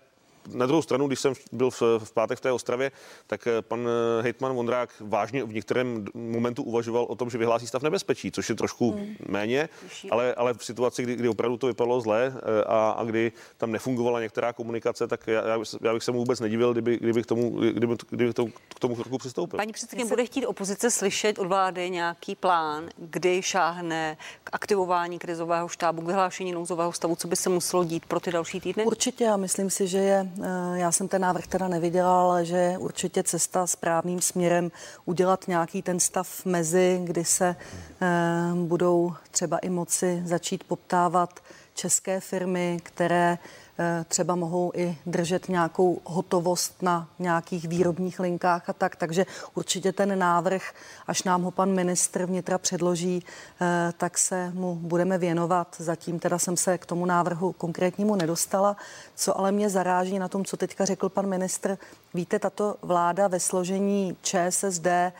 na 0.53 0.65
druhou 0.65 0.81
stranu, 0.81 1.07
když 1.07 1.19
jsem 1.19 1.33
byl 1.51 1.69
v, 1.69 1.81
v 1.81 2.11
pátek 2.13 2.37
v 2.37 2.41
té 2.41 2.51
Ostravě, 2.51 2.91
tak 3.27 3.47
eh, 3.47 3.61
pan 3.61 3.87
eh, 3.87 4.23
hejtman 4.23 4.53
Vondrák 4.53 4.89
vážně 4.99 5.43
v 5.43 5.53
některém 5.53 6.05
momentu 6.13 6.63
uvažoval 6.63 7.03
o 7.03 7.15
tom, 7.15 7.29
že 7.29 7.37
vyhlásí 7.37 7.67
stav 7.67 7.81
nebezpečí, 7.81 8.31
což 8.31 8.49
je 8.49 8.55
trošku 8.55 8.91
hmm. 8.91 9.15
méně, 9.29 9.69
ale, 10.11 10.35
ale 10.35 10.53
v 10.53 10.65
situaci, 10.65 11.03
kdy, 11.03 11.15
kdy 11.15 11.29
opravdu 11.29 11.57
to 11.57 11.67
vypadalo 11.67 12.01
zle 12.01 12.33
eh, 12.35 12.63
a, 12.63 12.89
a 12.89 13.03
kdy 13.03 13.31
tam 13.57 13.71
nefungovala 13.71 14.21
některá 14.21 14.53
komunikace, 14.53 15.07
tak 15.07 15.27
já, 15.27 15.59
já 15.81 15.93
bych 15.93 16.03
se 16.03 16.11
mu 16.11 16.19
vůbec 16.19 16.39
nedivil, 16.39 16.71
kdyby, 16.73 16.97
kdyby, 16.97 17.23
k 17.23 17.25
tomu, 17.25 17.49
kdyby, 17.59 17.95
kdyby 18.09 18.33
to, 18.33 18.45
k 18.75 18.79
tomu 18.79 18.95
kroku 18.95 19.17
přistoupil. 19.17 19.57
Paní 19.57 19.73
předsedkyně, 19.73 20.05
bude 20.05 20.25
chtít 20.25 20.45
opozice 20.45 20.91
slyšet 20.91 21.39
od 21.39 21.47
vlády 21.47 21.89
nějaký 21.89 22.35
plán, 22.35 22.89
kdy 22.97 23.41
šáhne 23.41 24.17
k 24.43 24.49
aktivování 24.51 25.19
krizového 25.19 25.67
štábu, 25.67 26.01
k 26.01 26.05
vyhlášení 26.05 26.51
nouzového 26.51 26.93
stavu, 26.93 27.15
co 27.15 27.27
by 27.27 27.35
se 27.35 27.49
muselo 27.49 27.83
dít 27.83 28.05
pro 28.05 28.19
ty 28.19 28.31
další 28.31 28.59
týdny? 28.59 28.85
Určitě, 28.85 29.27
a 29.27 29.37
myslím 29.37 29.69
si, 29.69 29.87
že 29.87 29.97
je 29.97 30.31
já 30.73 30.91
jsem 30.91 31.07
ten 31.07 31.21
návrh 31.21 31.47
teda 31.47 31.67
neviděla, 31.67 32.21
ale 32.21 32.45
že 32.45 32.57
je 32.57 32.77
určitě 32.77 33.23
cesta 33.23 33.67
správným 33.67 34.21
směrem 34.21 34.71
udělat 35.05 35.47
nějaký 35.47 35.81
ten 35.81 35.99
stav 35.99 36.45
mezi, 36.45 37.01
kdy 37.03 37.25
se 37.25 37.55
eh, 38.01 38.07
budou 38.53 39.13
třeba 39.31 39.57
i 39.57 39.69
moci 39.69 40.21
začít 40.25 40.63
poptávat 40.63 41.39
české 41.73 42.19
firmy, 42.19 42.79
které 42.83 43.37
Eh, 43.37 43.66
třeba 44.07 44.35
mohou 44.35 44.71
i 44.75 44.97
držet 45.05 45.49
nějakou 45.49 46.01
hotovost 46.05 46.81
na 46.81 47.07
nějakých 47.19 47.67
výrobních 47.67 48.19
linkách 48.19 48.69
a 48.69 48.73
tak. 48.73 48.95
Takže 48.95 49.25
určitě 49.55 49.93
ten 49.93 50.19
návrh, 50.19 50.73
až 51.07 51.23
nám 51.23 51.43
ho 51.43 51.51
pan 51.51 51.71
ministr 51.73 52.25
vnitra 52.25 52.57
předloží, 52.57 53.23
eh, 53.61 53.93
tak 53.97 54.17
se 54.17 54.51
mu 54.53 54.75
budeme 54.75 55.17
věnovat. 55.17 55.75
Zatím 55.79 56.19
teda 56.19 56.39
jsem 56.39 56.57
se 56.57 56.77
k 56.77 56.85
tomu 56.85 57.05
návrhu 57.05 57.51
konkrétnímu 57.51 58.15
nedostala. 58.15 58.75
Co 59.15 59.39
ale 59.39 59.51
mě 59.51 59.69
zaráží 59.69 60.19
na 60.19 60.27
tom, 60.27 60.45
co 60.45 60.57
teďka 60.57 60.85
řekl 60.85 61.09
pan 61.09 61.27
ministr, 61.27 61.77
víte, 62.13 62.39
tato 62.39 62.75
vláda 62.81 63.27
ve 63.27 63.39
složení 63.39 64.17
ČSSD, 64.21 64.87
eh, 64.87 65.11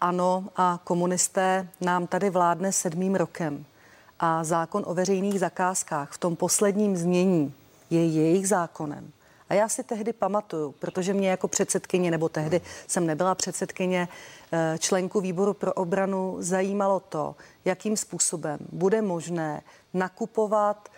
ANO 0.00 0.44
a 0.56 0.80
komunisté 0.84 1.68
nám 1.80 2.06
tady 2.06 2.30
vládne 2.30 2.72
sedmým 2.72 3.14
rokem. 3.14 3.64
A 4.20 4.44
zákon 4.44 4.82
o 4.86 4.94
veřejných 4.94 5.40
zakázkách 5.40 6.12
v 6.12 6.18
tom 6.18 6.36
posledním 6.36 6.96
znění 6.96 7.54
je 7.90 8.06
jejich 8.06 8.48
zákonem. 8.48 9.12
A 9.48 9.54
já 9.54 9.68
si 9.68 9.84
tehdy 9.84 10.12
pamatuju, 10.12 10.74
protože 10.78 11.14
mě 11.14 11.30
jako 11.30 11.48
předsedkyně, 11.48 12.10
nebo 12.10 12.28
tehdy 12.28 12.60
jsem 12.86 13.06
nebyla 13.06 13.34
předsedkyně, 13.34 14.08
eh, 14.52 14.76
členku 14.78 15.20
výboru 15.20 15.54
pro 15.54 15.72
obranu 15.72 16.36
zajímalo 16.38 17.00
to, 17.00 17.36
jakým 17.64 17.96
způsobem 17.96 18.58
bude 18.72 19.02
možné 19.02 19.62
nakupovat 19.94 20.88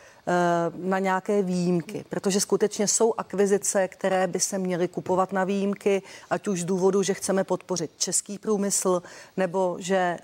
na 0.77 0.99
nějaké 0.99 1.43
výjimky, 1.43 2.05
protože 2.09 2.41
skutečně 2.41 2.89
jsou 2.89 3.15
akvizice, 3.19 3.89
které 3.89 4.27
by 4.27 4.41
se 4.41 4.59
měly 4.59 4.89
kupovat 4.89 5.33
na 5.33 5.45
výjimky, 5.45 6.03
ať 6.31 6.49
už 6.49 6.61
z 6.61 6.65
důvodu, 6.65 7.03
že 7.03 7.15
chceme 7.15 7.45
podpořit 7.45 7.91
český 7.97 8.39
průmysl, 8.39 9.03
nebo 9.37 9.77
že 9.79 9.97
e, 9.97 10.19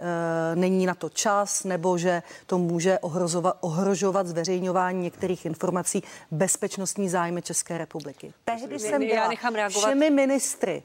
není 0.54 0.86
na 0.86 0.94
to 0.94 1.08
čas, 1.08 1.64
nebo 1.64 1.98
že 1.98 2.22
to 2.46 2.58
může 2.58 2.98
ohrozovat, 2.98 3.56
ohrožovat 3.60 4.26
zveřejňování 4.26 5.02
některých 5.02 5.46
informací 5.46 6.02
bezpečnostní 6.30 7.08
zájmy 7.08 7.42
České 7.42 7.78
republiky. 7.78 8.32
Tehdy 8.44 8.78
jsem 8.78 9.06
byla 9.06 9.68
všemi 9.68 10.10
ministry 10.10 10.82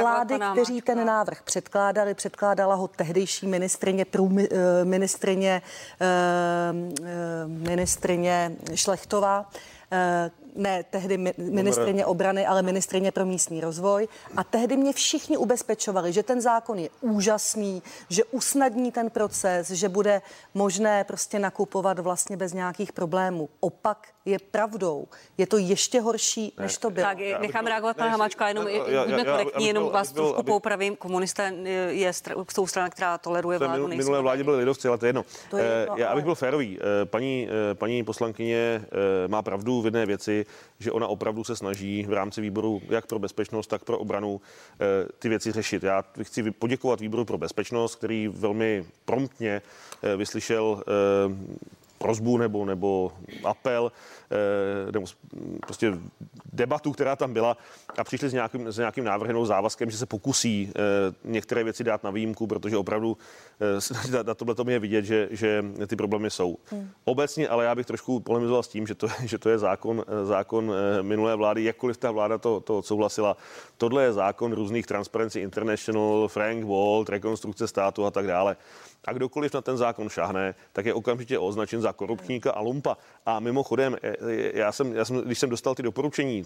vlády, 0.00 0.34
kteří 0.52 0.82
ten 0.82 1.06
návrh 1.06 1.42
předkládali, 1.42 2.14
předkládala 2.14 2.74
ho 2.74 2.88
tehdejší 2.88 3.46
ministrině, 3.46 4.04
průmy, 4.04 4.48
eh, 4.52 4.84
ministrině, 4.84 5.62
ministrině 7.46 8.55
Šlechtová, 8.74 9.50
eh, 9.92 10.30
ne 10.56 10.84
tehdy 10.90 11.18
ministrině 11.38 12.06
obrany, 12.06 12.46
ale 12.46 12.62
ministrině 12.62 13.12
pro 13.12 13.26
místní 13.26 13.60
rozvoj. 13.60 14.08
A 14.36 14.44
tehdy 14.44 14.76
mě 14.76 14.92
všichni 14.92 15.36
ubezpečovali, 15.36 16.12
že 16.12 16.22
ten 16.22 16.40
zákon 16.40 16.78
je 16.78 16.88
úžasný, 17.00 17.82
že 18.08 18.24
usnadní 18.24 18.92
ten 18.92 19.10
proces, 19.10 19.70
že 19.70 19.88
bude 19.88 20.22
možné 20.54 21.04
prostě 21.04 21.38
nakupovat 21.38 21.98
vlastně 21.98 22.36
bez 22.36 22.52
nějakých 22.52 22.92
problémů. 22.92 23.48
Opak 23.60 24.08
je 24.24 24.38
pravdou. 24.38 25.06
Je 25.38 25.46
to 25.46 25.58
ještě 25.58 26.00
horší, 26.00 26.52
ne, 26.58 26.62
než 26.62 26.78
to 26.78 26.90
bylo. 26.90 27.06
Tak 27.06 27.18
nechám 27.40 27.66
reagovat 27.66 27.96
na 27.96 28.08
Hamáčka, 28.08 28.48
jenom 28.48 28.64
buďme 29.04 29.24
korektní, 29.24 29.66
jenom 29.66 29.90
vás 29.90 30.12
trošku 30.12 30.42
poupravím. 30.42 30.96
Komunisté 30.96 31.52
je 31.88 32.12
jsou 32.52 32.66
strana, 32.66 32.88
která 32.88 33.18
toleruje 33.18 33.58
vládu. 33.58 33.88
Minulé 33.88 34.20
vládě 34.20 34.44
byly 34.44 34.56
lidovci, 34.56 34.88
ale 34.88 34.98
to 34.98 35.06
je 35.06 35.08
jedno. 35.08 35.24
To 35.50 35.56
je 35.56 35.64
jedno 35.64 35.96
já, 35.96 36.08
abych 36.08 36.24
byl 36.24 36.34
férový, 36.34 36.78
eh, 36.78 37.04
paní, 37.04 37.48
eh, 37.70 37.74
paní 37.74 38.04
poslankyně 38.04 38.82
eh, 38.84 39.28
má 39.28 39.42
pravdu 39.42 39.82
v 39.82 39.84
jedné 39.84 40.06
věci, 40.06 40.45
že 40.78 40.92
ona 40.92 41.06
opravdu 41.06 41.44
se 41.44 41.56
snaží 41.56 42.06
v 42.08 42.12
rámci 42.12 42.40
výboru 42.40 42.82
jak 42.88 43.06
pro 43.06 43.18
bezpečnost, 43.18 43.66
tak 43.66 43.84
pro 43.84 43.98
obranu 43.98 44.40
ty 45.18 45.28
věci 45.28 45.52
řešit. 45.52 45.82
Já 45.82 46.04
chci 46.22 46.50
poděkovat 46.50 47.00
výboru 47.00 47.24
pro 47.24 47.38
bezpečnost, 47.38 47.96
který 47.96 48.28
velmi 48.28 48.84
promptně 49.04 49.62
vyslyšel 50.16 50.84
prozbu 52.06 52.38
nebo, 52.38 52.64
nebo 52.64 53.12
apel, 53.44 53.92
eh, 54.30 54.92
nebo 54.92 55.06
prostě 55.66 55.98
debatu, 56.52 56.92
která 56.92 57.16
tam 57.16 57.32
byla 57.32 57.56
a 57.98 58.04
přišli 58.04 58.28
s 58.28 58.32
nějakým, 58.32 58.72
s 58.72 58.78
nějakým 58.78 59.04
návrhem 59.04 59.34
nebo 59.34 59.46
závazkem, 59.46 59.90
že 59.90 59.98
se 59.98 60.06
pokusí 60.06 60.70
eh, 60.70 60.80
některé 61.24 61.64
věci 61.64 61.84
dát 61.84 62.04
na 62.04 62.10
výjimku, 62.10 62.46
protože 62.46 62.76
opravdu 62.76 63.18
eh, 64.14 64.22
na 64.22 64.34
tohle 64.34 64.54
to 64.54 64.70
je 64.70 64.78
vidět, 64.78 65.04
že, 65.04 65.28
že 65.30 65.64
ty 65.86 65.96
problémy 65.96 66.30
jsou. 66.30 66.58
Hmm. 66.70 66.90
Obecně, 67.04 67.48
ale 67.48 67.64
já 67.64 67.74
bych 67.74 67.86
trošku 67.86 68.20
polemizoval 68.20 68.62
s 68.62 68.68
tím, 68.68 68.86
že 68.86 68.94
to, 68.94 69.08
že 69.24 69.38
to 69.38 69.48
je 69.50 69.58
zákon, 69.58 70.04
zákon 70.24 70.72
minulé 71.02 71.36
vlády, 71.36 71.64
jakkoliv 71.64 71.96
ta 71.96 72.10
vláda 72.10 72.38
to, 72.38 72.60
to 72.60 72.78
odsouhlasila. 72.78 73.36
Tohle 73.76 74.02
je 74.02 74.12
zákon 74.12 74.52
různých 74.52 74.86
Transparency 74.86 75.40
International, 75.40 76.28
Frank 76.28 76.64
Walt, 76.64 77.08
rekonstrukce 77.08 77.68
státu 77.68 78.06
a 78.06 78.10
tak 78.10 78.26
dále. 78.26 78.56
A 79.06 79.12
kdokoliv 79.12 79.54
na 79.54 79.60
ten 79.60 79.76
zákon 79.76 80.08
šáhne, 80.08 80.54
tak 80.72 80.86
je 80.86 80.94
okamžitě 80.94 81.38
označen 81.38 81.80
za 81.80 81.92
korupčníka 81.92 82.52
a 82.52 82.60
lumpa. 82.60 82.96
A 83.26 83.40
mimochodem, 83.40 83.96
e, 84.02 84.08
e, 84.08 84.58
já 84.58 84.72
jsem, 84.72 84.94
já 84.94 85.04
jsem, 85.04 85.16
když 85.16 85.38
jsem 85.38 85.50
dostal 85.50 85.74
ty 85.74 85.82
doporučení, 85.82 86.44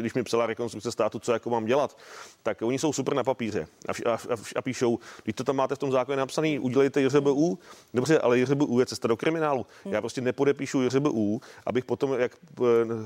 když 0.00 0.14
mi 0.14 0.22
psala 0.22 0.46
rekonstrukce 0.46 0.92
státu, 0.92 1.18
co 1.18 1.32
jako 1.32 1.50
mám 1.50 1.64
dělat, 1.64 1.98
tak 2.42 2.62
oni 2.62 2.78
jsou 2.78 2.92
super 2.92 3.14
na 3.14 3.24
papíře 3.24 3.66
a, 3.88 4.12
a, 4.12 4.18
a 4.56 4.62
píšou, 4.62 4.98
když 5.24 5.34
to 5.34 5.44
tam 5.44 5.56
máte 5.56 5.74
v 5.74 5.78
tom 5.78 5.92
zákoně 5.92 6.16
napsaný, 6.16 6.58
udělejte 6.58 7.00
JRBU, 7.00 7.58
dobře, 7.94 8.18
ale 8.18 8.38
JRBU 8.38 8.80
je 8.80 8.86
cesta 8.86 9.08
do 9.08 9.16
kriminálu. 9.16 9.66
Já 9.84 10.00
prostě 10.00 10.20
nepodepíšu 10.20 10.82
JRBU, 10.82 11.40
abych 11.66 11.84
potom, 11.84 12.12
jak 12.18 12.32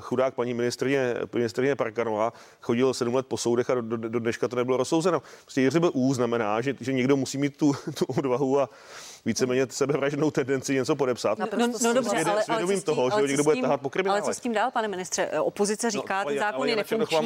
chudák 0.01 0.35
paní 0.35 0.55
ministrině, 0.55 1.15
ministrině 1.35 1.77
Parkanová 1.77 2.33
chodil 2.61 2.95
sedm 2.95 3.15
let 3.15 3.27
po 3.27 3.37
soudech 3.37 3.71
a 3.71 3.75
do, 3.75 3.83
do, 3.83 3.97
do 3.97 4.19
dneška 4.19 4.49
to 4.49 4.57
nebylo 4.57 4.77
rozsouzeno. 4.77 5.23
Prostě 5.43 5.63
JRBU 5.63 6.15
znamená, 6.15 6.61
že, 6.61 6.75
že 6.81 6.93
někdo 6.93 7.17
musí 7.17 7.39
mít 7.39 7.57
tu, 7.57 7.73
tu 7.95 8.05
odvahu 8.05 8.61
a 8.61 8.70
víceméně 9.25 9.67
sebevražnou 9.71 10.31
tendenci 10.31 10.75
něco 10.75 10.97
podepsat. 10.97 11.39
No, 11.39 11.47
no, 11.59 11.73
no 11.83 11.95
dobře, 11.95 12.17
ale, 12.17 12.25
ale 12.25 12.45
ale 12.49 12.67
tím, 12.67 12.83
toho, 12.83 13.11
že 13.11 13.27
někdo 13.27 13.45
bude 13.45 13.61
tahat 13.61 13.81
po 13.81 13.91
kriminále. 13.91 14.21
Ale 14.21 14.33
co 14.33 14.39
s 14.39 14.41
tím 14.41 14.53
dál, 14.53 14.71
pane 14.71 14.89
ministře? 14.89 15.23
E, 15.23 15.41
opozice 15.41 15.91
říká, 15.91 16.21
no, 16.21 16.29
ale, 16.29 16.39
zákon 16.39 16.69
je 16.69 16.77
nefunkční. 16.77 17.17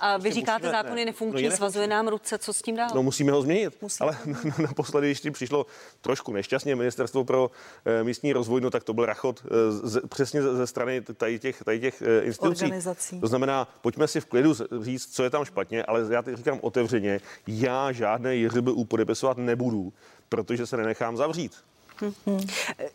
A 0.00 0.16
vy 0.16 0.22
prostě 0.22 0.34
říkáte, 0.34 0.70
zákon 0.70 0.98
je 0.98 1.04
nefunkční, 1.04 1.48
no, 1.48 1.56
svazuje 1.56 1.86
nám 1.86 2.08
ruce, 2.08 2.38
co 2.38 2.52
s 2.52 2.62
tím 2.62 2.76
dál? 2.76 2.88
No 2.94 3.02
musíme 3.02 3.32
ho 3.32 3.42
změnit. 3.42 3.82
Musíme. 3.82 4.10
Ale 4.10 4.18
naposledy, 4.58 5.06
když 5.06 5.20
tím 5.20 5.32
přišlo 5.32 5.66
trošku 6.00 6.32
nešťastně 6.32 6.76
ministerstvo 6.76 7.24
pro 7.24 7.50
e, 7.84 8.04
místní 8.04 8.32
rozvoj, 8.32 8.60
no 8.60 8.70
tak 8.70 8.84
to 8.84 8.92
byl 8.92 9.06
rachot 9.06 9.42
e, 9.44 9.72
z, 9.72 10.00
přesně 10.08 10.42
ze 10.42 10.66
strany 10.66 11.00
tady 11.00 11.38
těch, 11.38 11.64
tady 11.64 11.80
těch 11.80 12.02
institucí. 12.22 12.64
Organizací. 12.64 13.20
To 13.20 13.26
znamená, 13.26 13.68
pojďme 13.80 14.08
si 14.08 14.20
v 14.20 14.24
klidu 14.24 14.54
říct, 14.80 15.14
co 15.14 15.22
je 15.24 15.30
tam 15.30 15.44
špatně, 15.44 15.82
ale 15.82 16.06
já 16.10 16.22
teď 16.22 16.36
říkám 16.36 16.58
otevřeně, 16.62 17.20
já 17.46 17.92
žádné 17.92 18.36
JRBU 18.36 18.84
podepisovat 18.84 19.38
nebudu, 19.38 19.92
protože 20.28 20.66
se 20.66 20.76
nenechám 20.76 21.16
zavřít. 21.16 21.52
Hmm. 22.00 22.46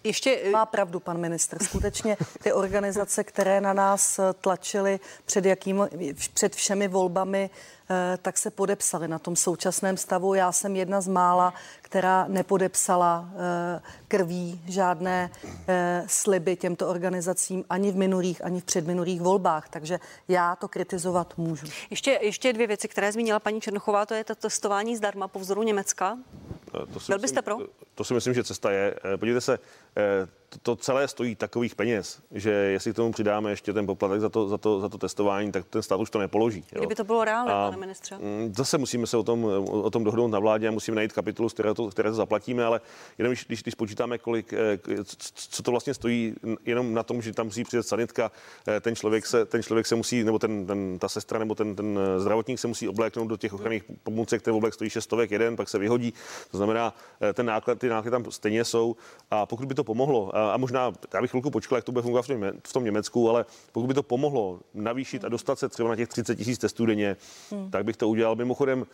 Ještě 0.03 0.39
eh, 0.43 0.49
má 0.49 0.65
pravdu 0.65 0.99
pan 0.99 1.17
ministr. 1.17 1.63
Skutečně 1.63 2.17
ty 2.43 2.53
organizace, 2.53 3.23
které 3.23 3.61
na 3.61 3.73
nás 3.73 4.19
eh, 4.19 4.33
tlačily 4.41 4.99
před, 5.25 5.45
jakým, 5.45 5.87
před 6.33 6.55
všemi 6.55 6.87
volbami, 6.87 7.49
eh, 7.89 8.17
tak 8.21 8.37
se 8.37 8.51
podepsali 8.51 9.07
na 9.07 9.19
tom 9.19 9.35
současném 9.35 9.97
stavu. 9.97 10.33
Já 10.33 10.51
jsem 10.51 10.75
jedna 10.75 11.01
z 11.01 11.07
mála, 11.07 11.53
která 11.81 12.25
nepodepsala 12.27 13.29
krví 14.07 14.61
žádné 14.67 15.29
sliby 16.07 16.55
těmto 16.55 16.89
organizacím 16.89 17.65
ani 17.69 17.91
v 17.91 17.95
minulých, 17.95 18.45
ani 18.45 18.61
v 18.61 18.63
předminulých 18.63 19.21
volbách, 19.21 19.69
takže 19.69 19.99
já 20.27 20.55
to 20.55 20.67
kritizovat 20.67 21.33
můžu. 21.37 21.67
Ještě, 21.89 22.19
ještě 22.21 22.53
dvě 22.53 22.67
věci, 22.67 22.87
které 22.87 23.11
zmínila 23.11 23.39
paní 23.39 23.61
Černochová, 23.61 24.05
to 24.05 24.13
je 24.13 24.23
to 24.23 24.35
testování 24.35 24.95
zdarma 24.97 25.27
po 25.27 25.39
vzoru 25.39 25.63
Německa. 25.63 26.17
To 26.73 26.85
Byl 27.07 27.19
byste 27.19 27.41
pro? 27.41 27.57
To 27.95 28.03
si 28.03 28.13
myslím, 28.13 28.33
že 28.33 28.43
cesta 28.43 28.71
je. 28.71 28.95
Eh, 29.13 29.17
podívejte 29.17 29.41
se, 29.41 29.59
eh, 29.97 30.27
to, 30.61 30.75
celé 30.75 31.07
stojí 31.07 31.35
takových 31.35 31.75
peněz, 31.75 32.21
že 32.31 32.51
jestli 32.51 32.93
k 32.93 32.95
tomu 32.95 33.11
přidáme 33.11 33.49
ještě 33.49 33.73
ten 33.73 33.85
poplatek 33.85 34.21
za 34.21 34.29
to, 34.29 34.47
za 34.47 34.57
to, 34.57 34.79
za 34.79 34.89
to 34.89 34.97
testování, 34.97 35.51
tak 35.51 35.65
ten 35.65 35.81
stát 35.81 35.99
už 35.99 36.09
to 36.09 36.19
nepoloží. 36.19 36.65
Jo. 36.71 36.81
Kdyby 36.81 36.95
to 36.95 37.03
bylo 37.03 37.25
reálné, 37.25 37.51
pane 37.51 37.77
ministře? 37.77 38.15
Mm, 38.15 38.53
zase 38.57 38.77
musíme 38.77 39.07
se 39.07 39.17
o 39.17 39.23
tom, 39.23 39.43
o 39.67 39.89
tom 39.89 40.03
dohodnout 40.03 40.27
na 40.27 40.39
vládě 40.39 40.67
a 40.67 40.71
musíme 40.71 40.95
najít 40.95 41.13
kapitolu, 41.13 41.49
z 41.49 41.53
které 41.53 41.73
to, 41.73 41.87
které 41.87 42.09
to 42.09 42.15
zaplatíme, 42.15 42.63
ale 42.63 42.81
jenom 43.17 43.35
když, 43.47 43.63
když 43.63 43.75
počítáme, 43.75 44.17
kolik, 44.17 44.53
eh, 44.53 44.77
co 45.33 45.63
to 45.63 45.71
vlastně 45.71 45.93
stojí, 45.93 46.35
jenom 46.65 46.93
na 46.93 47.03
tom, 47.03 47.21
že 47.21 47.33
tam 47.33 47.45
musí 47.45 47.63
přijet 47.63 47.87
sanitka, 47.87 48.31
ten 48.81 48.95
člověk 48.95 49.25
se, 49.25 49.45
ten 49.45 49.63
člověk 49.63 49.87
se 49.87 49.95
musí, 49.95 50.23
nebo 50.23 50.39
ten, 50.39 50.67
ten, 50.67 50.99
ta 50.99 51.09
sestra 51.09 51.39
nebo 51.39 51.55
ten, 51.55 51.75
ten 51.75 51.99
zdravotník 52.17 52.59
se 52.59 52.67
musí 52.67 52.89
obléknout 52.89 53.27
do 53.27 53.37
těch 53.37 53.53
ochranných 53.53 53.83
pomůcek, 54.03 54.41
ten 54.41 54.53
oblek 54.53 54.73
stojí 54.73 54.89
šestovek 54.89 55.31
jeden, 55.31 55.55
pak 55.55 55.69
se 55.69 55.79
vyhodí. 55.79 56.13
To 56.51 56.57
znamená, 56.57 56.93
ten 57.33 57.45
náklad, 57.45 57.82
ty 57.83 57.89
náklady 57.89 58.11
tam 58.11 58.31
stejně 58.31 58.65
jsou 58.65 58.95
a 59.31 59.45
pokud 59.45 59.65
by 59.65 59.75
to 59.75 59.83
pomohlo, 59.83 60.35
a, 60.35 60.57
možná, 60.57 60.91
já 61.13 61.21
bych 61.21 61.29
chvilku 61.29 61.51
počkal, 61.51 61.77
jak 61.77 61.85
to 61.85 61.91
bude 61.91 62.01
fungovat 62.01 62.25
v 62.67 62.73
tom 62.73 62.83
Německu, 62.83 63.29
ale 63.29 63.45
pokud 63.71 63.87
by 63.87 63.93
to 63.93 64.03
pomohlo 64.03 64.59
navýšit 64.73 65.25
a 65.25 65.29
dostat 65.29 65.59
se 65.59 65.69
třeba 65.69 65.89
na 65.89 65.95
těch 65.95 66.07
30 66.07 66.35
tisíc 66.35 66.59
testů 66.59 66.85
denně, 66.85 67.17
hmm. 67.51 67.71
tak 67.71 67.85
bych 67.85 67.97
to 67.97 68.09
udělal. 68.09 68.35
Mimochodem, 68.35 68.85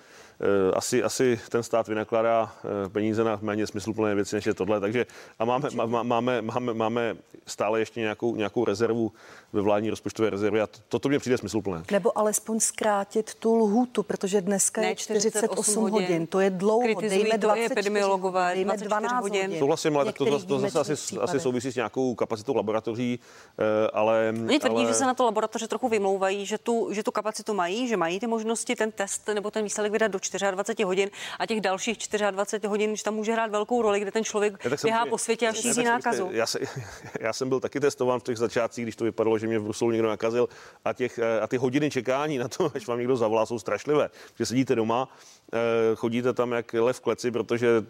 asi, 0.73 1.03
asi 1.03 1.39
ten 1.49 1.63
stát 1.63 1.87
vynakládá 1.87 2.51
eh, 2.85 2.89
peníze 2.89 3.23
na 3.23 3.39
méně 3.41 3.67
smysluplné 3.67 4.15
věci, 4.15 4.35
než 4.35 4.45
je 4.45 4.53
tohle. 4.53 4.79
Takže 4.79 5.05
a 5.39 5.45
máme, 5.45 5.69
má, 5.85 6.03
máme, 6.03 6.41
máme, 6.41 6.73
máme 6.73 7.15
stále 7.47 7.79
ještě 7.79 7.99
nějakou, 7.99 8.35
nějakou 8.35 8.65
rezervu 8.65 9.11
ve 9.53 9.61
vládní 9.61 9.89
rozpočtové 9.89 10.29
rezervě 10.29 10.61
a 10.61 10.67
to, 10.67 10.79
toto 10.87 11.09
mě 11.09 11.19
přijde 11.19 11.37
smysluplné. 11.37 11.83
Nebo 11.91 12.17
alespoň 12.17 12.59
zkrátit 12.59 13.35
tu 13.35 13.55
lhůtu, 13.55 14.03
protože 14.03 14.41
dneska 14.41 14.81
ne, 14.81 14.87
je 14.87 14.95
48 14.95 15.81
hodin. 15.81 15.93
hodin. 15.93 16.27
To 16.27 16.39
je 16.39 16.49
dlouho. 16.49 16.81
Kritizují 16.81 17.23
dejme 17.23 17.37
24, 17.37 17.73
epidemiologové, 17.73 18.51
dejme 18.55 18.77
12 18.77 19.21
hodin. 19.21 19.41
hodin. 19.41 19.59
Souhlasím, 19.59 19.97
ale 19.97 20.13
to, 20.13 20.25
to, 20.25 20.45
to 20.45 20.59
zase 20.59 20.79
asi, 20.79 21.17
asi 21.19 21.39
souvisí 21.39 21.71
s 21.71 21.75
nějakou 21.75 22.15
kapacitou 22.15 22.55
laboratoří, 22.55 23.19
eh, 23.59 23.89
ale... 23.93 24.33
Oni 24.47 24.59
tvrdí, 24.59 24.75
ale... 24.75 24.87
že 24.87 24.93
se 24.93 25.05
na 25.05 25.13
to 25.13 25.25
laboratoře 25.25 25.67
trochu 25.67 25.89
vymlouvají, 25.89 26.45
že 26.45 26.57
tu, 26.57 26.89
že 26.91 27.03
tu 27.03 27.11
kapacitu 27.11 27.53
mají, 27.53 27.87
že 27.87 27.97
mají 27.97 28.19
ty 28.19 28.27
možnosti 28.27 28.75
ten 28.75 28.91
test 28.91 29.27
nebo 29.33 29.51
ten 29.51 29.63
výsledek 29.63 29.91
vydat 29.91 30.11
do 30.11 30.19
24 30.31 30.83
hodin 30.83 31.09
a 31.39 31.45
těch 31.45 31.61
dalších 31.61 31.97
24 32.31 32.67
hodin, 32.67 32.95
že 32.95 33.03
tam 33.03 33.15
může 33.15 33.33
hrát 33.33 33.51
velkou 33.51 33.81
roli, 33.81 33.99
kde 33.99 34.11
ten 34.11 34.23
člověk 34.23 34.69
běhá 34.83 35.05
po 35.05 35.17
světě 35.17 35.47
a 35.47 35.53
šíří 35.53 35.83
nákazu. 35.83 36.29
Já, 36.31 36.45
se, 36.45 36.59
já 37.19 37.33
jsem 37.33 37.49
byl 37.49 37.59
taky 37.59 37.79
testován 37.79 38.19
v 38.19 38.23
těch 38.23 38.37
začátcích, 38.37 38.85
když 38.85 38.95
to 38.95 39.03
vypadalo, 39.03 39.37
že 39.37 39.47
mě 39.47 39.59
v 39.59 39.63
Bruselu 39.63 39.91
někdo 39.91 40.09
nakazil 40.09 40.49
a, 40.85 40.93
těch, 40.93 41.19
a 41.41 41.47
ty 41.47 41.57
hodiny 41.57 41.91
čekání 41.91 42.37
na 42.37 42.47
to, 42.47 42.71
až 42.75 42.87
vám 42.87 42.97
někdo 42.97 43.17
zavolá, 43.17 43.45
jsou 43.45 43.59
strašlivé. 43.59 44.09
Že 44.39 44.45
sedíte 44.45 44.75
doma, 44.75 45.07
eh, 45.53 45.95
chodíte 45.95 46.33
tam 46.33 46.51
jak 46.51 46.73
lev 46.73 46.97
v 46.97 46.99
kleci, 46.99 47.31
protože 47.31 47.85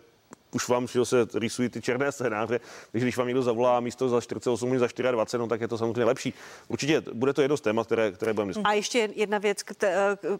už 0.51 0.67
vám 0.67 0.87
že 0.87 1.05
se 1.05 1.27
rýsují 1.33 1.69
ty 1.69 1.81
černé 1.81 2.11
scénáře, 2.11 2.59
takže 2.91 3.05
když 3.05 3.17
vám 3.17 3.27
někdo 3.27 3.43
zavolá 3.43 3.79
místo 3.79 4.09
za 4.09 4.21
48 4.21 4.79
za 4.79 4.87
24, 5.11 5.39
no 5.39 5.47
tak 5.47 5.61
je 5.61 5.67
to 5.67 5.77
samozřejmě 5.77 6.03
lepší. 6.03 6.33
Určitě 6.67 7.01
bude 7.13 7.33
to 7.33 7.41
jedno 7.41 7.57
z 7.57 7.61
témat, 7.61 7.85
které, 7.85 8.11
které 8.11 8.33
budeme 8.33 8.49
diskutovat. 8.49 8.71
A 8.71 8.73
ještě 8.73 9.09
jedna 9.15 9.37
věc, 9.37 9.63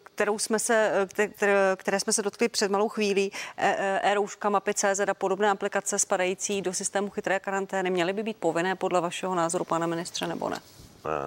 kterou 0.04 0.39
jsme 0.39 0.60
se, 0.60 1.08
které, 1.76 2.00
jsme 2.00 2.13
se 2.13 2.22
dotkli 2.22 2.50
před 2.50 2.72
malou 2.72 2.89
chvílí, 2.89 3.32
e, 3.58 3.67
e, 3.67 4.12
e-rouška, 4.12 4.50
mapy 4.50 4.74
CZ 4.74 5.00
a 5.08 5.13
podobné 5.13 5.50
aplikace 5.50 6.00
spadající 6.00 6.62
do 6.62 6.74
systému 6.74 7.10
chytré 7.10 7.39
karantény, 7.39 7.89
měly 7.89 8.13
by 8.13 8.24
být 8.24 8.38
povinné 8.38 8.76
podle 8.76 9.02
vašeho 9.02 9.36
názoru, 9.36 9.65
pane 9.65 9.88
ministře, 9.88 10.28
nebo 10.28 10.50
ne? 10.50 10.60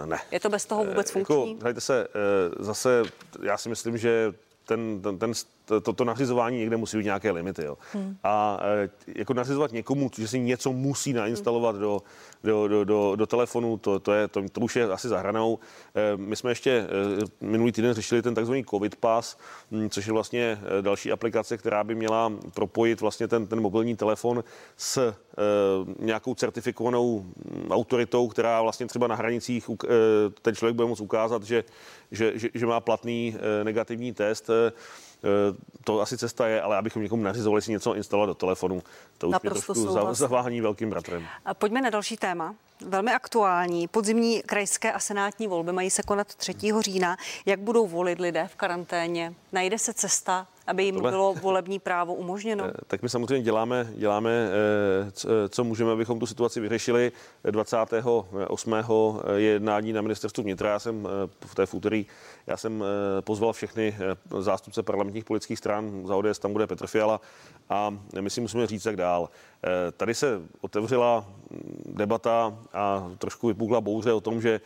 Ne. 0.04 0.18
Je 0.30 0.40
to 0.40 0.48
bez 0.48 0.64
toho 0.64 0.84
vůbec 0.84 1.10
funkční? 1.10 1.58
Jako, 1.66 1.80
se, 1.80 2.08
zase 2.58 3.02
já 3.42 3.58
si 3.58 3.68
myslím, 3.68 3.98
že 3.98 4.32
ten, 4.66 5.02
ten, 5.02 5.18
ten 5.18 5.34
toto 5.64 5.92
to 5.92 6.04
nařizování 6.04 6.58
někde 6.58 6.76
musí 6.76 6.96
být 6.96 7.04
nějaké 7.04 7.30
limity. 7.30 7.64
Jo. 7.64 7.78
Hmm. 7.92 8.16
A 8.24 8.60
e, 8.62 8.88
jako 9.18 9.34
nařizovat 9.34 9.72
někomu, 9.72 10.10
že 10.18 10.28
si 10.28 10.40
něco 10.40 10.72
musí 10.72 11.12
nainstalovat 11.12 11.76
do, 11.76 12.00
do, 12.44 12.68
do, 12.68 12.84
do, 12.84 13.16
do 13.16 13.26
telefonu, 13.26 13.76
to, 13.76 13.98
to, 14.00 14.12
je, 14.12 14.28
to, 14.28 14.42
to 14.52 14.60
už 14.60 14.76
je 14.76 14.84
asi 14.84 15.08
zahranou. 15.08 15.58
E, 15.94 16.16
my 16.16 16.36
jsme 16.36 16.50
ještě 16.50 16.70
e, 16.70 16.86
minulý 17.46 17.72
týden 17.72 17.94
řešili 17.94 18.22
ten 18.22 18.34
takzvaný 18.34 18.64
COVID 18.64 18.96
Pass, 18.96 19.36
m, 19.70 19.90
což 19.90 20.06
je 20.06 20.12
vlastně 20.12 20.58
e, 20.78 20.82
další 20.82 21.12
aplikace, 21.12 21.56
která 21.56 21.84
by 21.84 21.94
měla 21.94 22.32
propojit 22.54 23.00
vlastně 23.00 23.28
ten, 23.28 23.46
ten 23.46 23.60
mobilní 23.60 23.96
telefon 23.96 24.44
s 24.76 24.96
e, 24.96 25.14
nějakou 25.98 26.34
certifikovanou 26.34 27.24
autoritou, 27.70 28.28
která 28.28 28.62
vlastně 28.62 28.86
třeba 28.86 29.06
na 29.06 29.14
hranicích 29.14 29.70
e, 29.70 29.86
ten 30.42 30.54
člověk 30.54 30.76
bude 30.76 30.88
moct 30.88 31.00
ukázat, 31.00 31.42
že, 31.42 31.64
že, 32.10 32.38
že, 32.38 32.48
že 32.54 32.66
má 32.66 32.80
platný 32.80 33.36
e, 33.60 33.64
negativní 33.64 34.12
test. 34.12 34.50
E, 34.50 34.72
to 35.84 36.00
asi 36.00 36.18
cesta 36.18 36.46
je, 36.46 36.62
ale 36.62 36.76
abychom 36.76 37.02
někomu 37.02 37.22
nařizovali 37.22 37.62
si 37.62 37.70
něco 37.70 37.94
instalovat 37.94 38.28
do 38.28 38.34
telefonu, 38.34 38.82
to 39.18 39.28
už 39.28 39.32
Naprosto 39.32 39.72
je 39.72 39.84
trošku 39.84 40.14
zavání 40.14 40.60
velkým 40.60 40.90
bratrem. 40.90 41.26
A 41.44 41.54
pojďme 41.54 41.80
na 41.80 41.90
další 41.90 42.16
téma. 42.16 42.54
Velmi 42.86 43.12
aktuální. 43.12 43.88
Podzimní 43.88 44.42
krajské 44.42 44.92
a 44.92 44.98
senátní 44.98 45.46
volby 45.46 45.72
mají 45.72 45.90
se 45.90 46.02
konat 46.02 46.34
3. 46.34 46.54
října. 46.80 47.16
Jak 47.46 47.60
budou 47.60 47.86
volit 47.86 48.20
lidé 48.20 48.48
v 48.52 48.56
karanténě? 48.56 49.34
Najde 49.52 49.78
se 49.78 49.92
cesta 49.92 50.46
aby 50.66 50.84
jim 50.84 50.94
Tohle... 50.94 51.10
bylo 51.10 51.34
volební 51.34 51.78
právo 51.78 52.14
umožněno? 52.14 52.64
Eh, 52.72 52.84
tak 52.86 53.02
my 53.02 53.08
samozřejmě 53.08 53.44
děláme, 53.44 53.92
děláme, 53.96 54.30
eh, 54.30 55.48
co 55.48 55.64
můžeme, 55.64 55.92
abychom 55.92 56.18
tu 56.18 56.26
situaci 56.26 56.60
vyřešili. 56.60 57.12
28. 57.50 58.74
je 59.34 59.50
jednání 59.50 59.92
na 59.92 60.02
ministerstvu 60.02 60.42
vnitra. 60.42 60.70
Já 60.70 60.78
jsem 60.78 61.08
v 61.46 61.54
té 61.54 61.66
úterý 61.72 62.06
já 62.46 62.56
jsem 62.56 62.84
pozval 63.20 63.52
všechny 63.52 63.96
zástupce 64.38 64.82
parlamentních 64.82 65.24
politických 65.24 65.58
stran. 65.58 66.06
Za 66.06 66.16
ODS 66.16 66.38
tam 66.38 66.52
bude 66.52 66.66
Petr 66.66 66.86
Fiala 66.86 67.20
a 67.70 67.96
my 68.20 68.30
si 68.30 68.40
musíme 68.40 68.66
říct, 68.66 68.86
jak 68.86 68.96
dál. 68.96 69.28
Tady 69.96 70.14
se 70.14 70.40
otevřela 70.60 71.26
debata 71.86 72.58
a 72.72 73.10
trošku 73.18 73.48
vypukla 73.48 73.80
bouře 73.80 74.12
o 74.12 74.20
tom, 74.20 74.40
že 74.40 74.60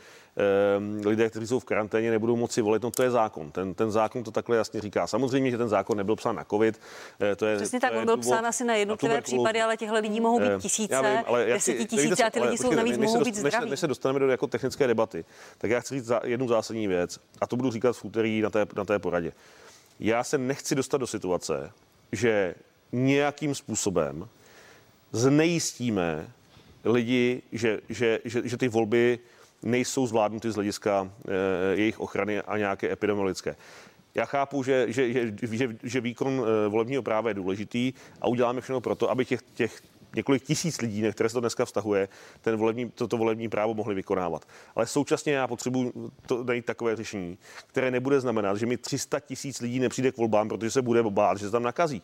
lidé, 1.04 1.30
kteří 1.30 1.46
jsou 1.46 1.58
v 1.58 1.64
karanténě, 1.64 2.10
nebudou 2.10 2.36
moci 2.36 2.62
volit. 2.62 2.82
No 2.82 2.90
to 2.90 3.02
je 3.02 3.10
zákon. 3.10 3.50
Ten, 3.50 3.74
ten 3.74 3.90
zákon 3.90 4.24
to 4.24 4.30
takhle 4.30 4.56
jasně 4.56 4.80
říká. 4.80 5.06
Samozřejmě, 5.06 5.50
že 5.50 5.58
ten 5.58 5.68
zákon 5.68 5.96
nebyl 5.96 6.16
psán 6.16 6.36
na 6.36 6.44
COVID. 6.44 6.80
Eh, 7.20 7.36
to 7.36 7.46
je, 7.46 7.56
Přesně 7.56 7.80
tak, 7.80 7.92
on 7.96 8.04
byl 8.04 8.16
psán 8.16 8.46
asi 8.46 8.64
na 8.64 8.74
jednotlivé 8.74 9.14
na 9.14 9.20
případy, 9.20 9.62
ale 9.62 9.76
těchto 9.76 9.94
lidí 9.94 10.20
mohou 10.20 10.40
být 10.40 10.46
ehm, 10.46 10.60
tisíce, 10.60 11.02
vím, 11.02 11.24
ale 11.26 11.46
desetitisíce 11.46 12.24
a 12.24 12.30
ty 12.30 12.40
lidi 12.40 12.58
jsou 12.58 12.74
navíc 12.74 12.98
mohou 12.98 13.24
být 13.24 13.34
zdraví. 13.34 13.70
Než, 13.70 13.80
se 13.80 13.86
dostaneme 13.86 14.18
do 14.18 14.28
jako 14.28 14.46
technické 14.46 14.86
debaty, 14.86 15.24
tak 15.58 15.70
já 15.70 15.80
chci 15.80 15.94
říct 15.94 16.10
jednu 16.24 16.48
zásadní 16.48 16.88
věc 16.88 17.18
a 17.40 17.46
to 17.46 17.56
budu 17.56 17.70
říkat 17.70 17.96
v 17.96 18.04
úterý 18.04 18.40
na 18.40 18.50
té, 18.50 18.66
na 18.76 18.84
té 18.84 18.98
poradě. 18.98 19.32
Já 20.00 20.24
se 20.24 20.38
nechci 20.38 20.74
dostat 20.74 20.98
do 20.98 21.06
situace, 21.06 21.72
že 22.12 22.54
nějakým 22.92 23.54
způsobem 23.54 24.28
znejistíme 25.12 26.30
lidi, 26.84 27.42
že, 27.52 27.80
že, 27.88 28.20
že, 28.24 28.42
že 28.44 28.56
ty 28.56 28.68
volby 28.68 29.18
nejsou 29.66 30.06
zvládnuty 30.06 30.50
z 30.50 30.54
hlediska 30.54 31.10
e, 31.28 31.76
jejich 31.76 32.00
ochrany 32.00 32.40
a 32.40 32.58
nějaké 32.58 32.92
epidemiologické. 32.92 33.56
Já 34.14 34.24
chápu, 34.24 34.62
že, 34.62 34.92
že, 34.92 35.12
že, 35.12 35.32
že, 35.42 35.76
že 35.82 36.00
výkon 36.00 36.44
e, 36.44 36.68
volebního 36.68 37.02
práva 37.02 37.28
je 37.28 37.34
důležitý 37.34 37.92
a 38.20 38.28
uděláme 38.28 38.60
všechno 38.60 38.80
pro 38.80 38.94
to, 38.94 39.10
aby 39.10 39.24
těch, 39.24 39.42
těch 39.54 39.82
několik 40.16 40.42
tisíc 40.42 40.80
lidí, 40.80 41.02
na 41.02 41.12
které 41.12 41.28
se 41.28 41.32
to 41.32 41.40
dneska 41.40 41.64
vztahuje, 41.64 42.08
ten 42.40 42.56
volební, 42.56 42.90
toto 42.90 43.16
volební 43.16 43.48
právo 43.48 43.74
mohli 43.74 43.94
vykonávat. 43.94 44.48
Ale 44.76 44.86
současně 44.86 45.32
já 45.32 45.46
potřebuji 45.46 46.10
to 46.26 46.44
najít 46.44 46.64
takové 46.64 46.96
řešení, 46.96 47.38
které 47.66 47.90
nebude 47.90 48.20
znamenat, 48.20 48.56
že 48.56 48.66
mi 48.66 48.76
300 48.76 49.20
tisíc 49.20 49.60
lidí 49.60 49.80
nepřijde 49.80 50.12
k 50.12 50.16
volbám, 50.16 50.48
protože 50.48 50.70
se 50.70 50.82
bude 50.82 51.02
bát, 51.02 51.38
že 51.38 51.46
se 51.46 51.50
tam 51.50 51.62
nakazí. 51.62 52.02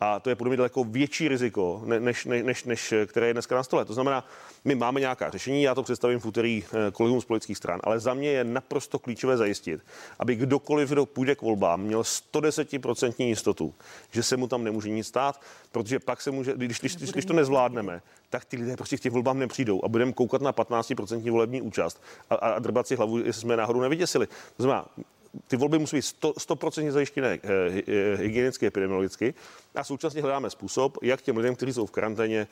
A 0.00 0.20
to 0.20 0.30
je 0.30 0.36
podle 0.36 0.50
mě 0.50 0.56
daleko 0.56 0.84
větší 0.84 1.28
riziko, 1.28 1.82
než, 1.84 2.24
než, 2.24 2.42
než, 2.44 2.64
než 2.64 2.94
které 3.06 3.26
je 3.26 3.32
dneska 3.32 3.54
na 3.54 3.62
stole. 3.62 3.84
To 3.84 3.94
znamená, 3.94 4.24
my 4.64 4.74
máme 4.74 5.00
nějaká 5.00 5.30
řešení, 5.30 5.62
já 5.62 5.74
to 5.74 5.82
představím 5.82 6.18
v 6.18 6.26
úterý 6.26 6.64
eh, 6.64 6.90
kolegům 6.90 7.20
z 7.20 7.24
politických 7.24 7.56
stran, 7.56 7.80
ale 7.84 8.00
za 8.00 8.14
mě 8.14 8.28
je 8.30 8.44
naprosto 8.44 8.98
klíčové 8.98 9.36
zajistit, 9.36 9.80
aby 10.18 10.36
kdokoliv, 10.36 10.88
kdo 10.88 11.06
půjde 11.06 11.34
k 11.34 11.42
volbám, 11.42 11.80
měl 11.80 12.02
110% 12.02 13.24
jistotu, 13.24 13.74
že 14.10 14.22
se 14.22 14.36
mu 14.36 14.48
tam 14.48 14.64
nemůže 14.64 14.90
nic 14.90 15.06
stát, 15.06 15.40
protože 15.72 15.98
pak 15.98 16.20
se 16.20 16.30
může, 16.30 16.52
když, 16.56 16.80
když, 16.80 16.96
když, 16.96 17.12
když 17.12 17.24
to 17.24 17.32
nezvládneme, 17.32 18.02
tak 18.30 18.44
ty 18.44 18.56
lidé 18.56 18.76
prostě 18.76 18.96
k 18.96 19.00
těm 19.00 19.12
volbám 19.12 19.38
nepřijdou 19.38 19.84
a 19.84 19.88
budeme 19.88 20.12
koukat 20.12 20.42
na 20.42 20.52
15% 20.52 21.30
volební 21.30 21.62
účast 21.62 22.02
a, 22.30 22.34
a 22.34 22.58
drbat 22.58 22.86
si 22.86 22.96
hlavu, 22.96 23.18
jestli 23.18 23.40
jsme 23.40 23.56
náhodou 23.56 23.80
nevyděsili. 23.80 24.26
To 24.26 24.62
znamená, 24.62 24.86
ty 25.48 25.56
volby 25.56 25.78
musí 25.78 25.96
být 25.96 26.04
100%, 26.20 26.90
zajištěné 26.90 27.38
eh, 27.42 27.82
eh, 27.86 28.16
hygienicky, 28.16 28.66
epidemiologicky 28.66 29.34
a 29.74 29.84
současně 29.84 30.22
hledáme 30.22 30.50
způsob, 30.50 30.98
jak 31.02 31.22
těm 31.22 31.36
lidem, 31.36 31.56
kteří 31.56 31.72
jsou 31.72 31.86
v 31.86 31.90
karanténě, 31.90 32.46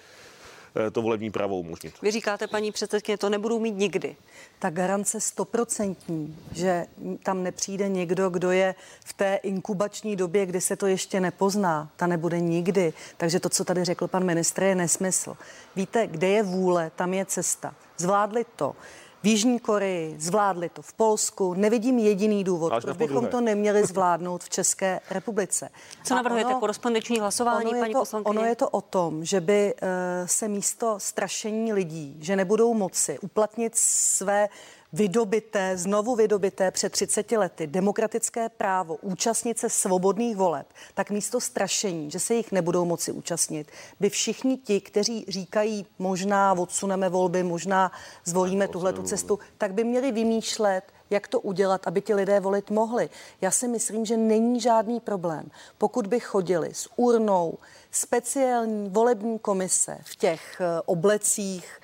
eh, 0.87 0.91
to 0.91 1.03
volební 1.03 1.31
právo 1.31 1.59
umožnit. 1.59 1.95
Vy 2.03 2.11
říkáte, 2.11 2.47
paní 2.47 2.73
předsedkyně, 2.73 3.19
to 3.19 3.29
nebudou 3.29 3.59
mít 3.59 3.77
nikdy. 3.77 4.17
Ta 4.59 4.71
garance 4.71 5.21
stoprocentní, 5.21 6.37
že 6.53 6.87
tam 7.23 7.43
nepřijde 7.43 7.89
někdo, 7.89 8.31
kdo 8.31 8.51
je 8.51 8.75
v 9.05 9.13
té 9.13 9.35
inkubační 9.35 10.17
době, 10.17 10.47
kdy 10.47 10.61
se 10.61 10.77
to 10.77 10.87
ještě 10.87 11.21
nepozná, 11.21 11.91
ta 11.97 12.07
nebude 12.07 12.41
nikdy. 12.41 12.93
Takže 13.17 13.41
to, 13.41 13.49
co 13.49 13.65
tady 13.65 13.85
řekl 13.85 14.09
pan 14.09 14.25
ministr, 14.25 14.63
je 14.63 14.75
nesmysl. 14.75 15.37
Víte, 15.77 16.07
kde 16.07 16.29
je 16.29 16.43
vůle, 16.43 16.91
tam 16.97 17.15
je 17.15 17.25
cesta. 17.25 17.75
Zvládli 17.99 18.45
to 18.57 18.75
v 19.23 19.27
Jižní 19.27 19.61
Koreji, 19.61 20.15
zvládli 20.19 20.69
to 20.69 20.83
v 20.83 20.93
Polsku. 20.93 21.55
Nevidím 21.55 21.99
jediný 21.99 22.45
důvod, 22.45 22.73
proč 22.83 22.97
bychom 22.97 23.27
to 23.27 23.41
neměli 23.41 23.87
zvládnout 23.87 24.45
v 24.45 24.51
České 24.51 25.01
republice. 25.11 25.69
Co 26.05 26.15
navrhujete? 26.15 26.51
Ono, 26.51 26.61
korespondenční 26.61 27.21
hlasování, 27.21 27.67
ono 27.67 27.81
paní 27.81 27.93
to, 27.93 27.99
poslankyně? 27.99 28.39
Ono 28.39 28.49
je 28.49 28.57
to 28.57 28.69
o 28.69 28.81
tom, 28.81 29.25
že 29.25 29.41
by 29.41 29.75
uh, 29.75 29.89
se 30.27 30.49
místo 30.49 30.95
strašení 30.99 31.73
lidí, 31.73 32.17
že 32.21 32.37
nebudou 32.37 32.75
moci 32.75 33.19
uplatnit 33.19 33.73
své 33.77 34.49
vydobité, 34.93 35.77
znovu 35.77 36.17
vydobité 36.17 36.71
před 36.71 36.93
30 36.93 37.33
lety 37.33 37.67
demokratické 37.67 38.49
právo 38.49 38.97
účastnit 38.97 39.59
se 39.59 39.71
svobodných 39.71 40.37
voleb, 40.37 40.67
tak 40.95 41.11
místo 41.11 41.41
strašení, 41.41 42.11
že 42.11 42.21
se 42.21 42.35
jich 42.35 42.53
nebudou 42.53 42.85
moci 42.85 43.13
účastnit, 43.13 43.71
by 44.01 44.11
všichni 44.11 44.57
ti, 44.57 44.81
kteří 44.81 45.25
říkají, 45.29 45.87
možná 45.99 46.53
odsuneme 46.53 47.09
volby, 47.09 47.43
možná 47.43 47.93
zvolíme 48.25 48.69
tuhle 48.69 48.93
tu 48.93 49.03
cestu, 49.03 49.39
tak 49.59 49.75
by 49.75 49.85
měli 49.85 50.13
vymýšlet, 50.13 50.85
jak 51.11 51.29
to 51.29 51.41
udělat, 51.41 51.87
aby 51.87 52.01
ti 52.01 52.15
lidé 52.15 52.41
volit 52.41 52.71
mohli. 52.71 53.11
Já 53.41 53.51
si 53.51 53.69
myslím, 53.69 54.05
že 54.05 54.17
není 54.17 54.61
žádný 54.61 55.01
problém, 55.01 55.51
pokud 55.79 56.07
by 56.07 56.21
chodili 56.21 56.75
s 56.75 56.89
urnou 56.97 57.59
speciální 57.91 58.89
volební 58.89 59.39
komise 59.39 59.99
v 60.05 60.17
těch 60.17 60.61
eh, 60.61 60.83
oblecích, 60.85 61.81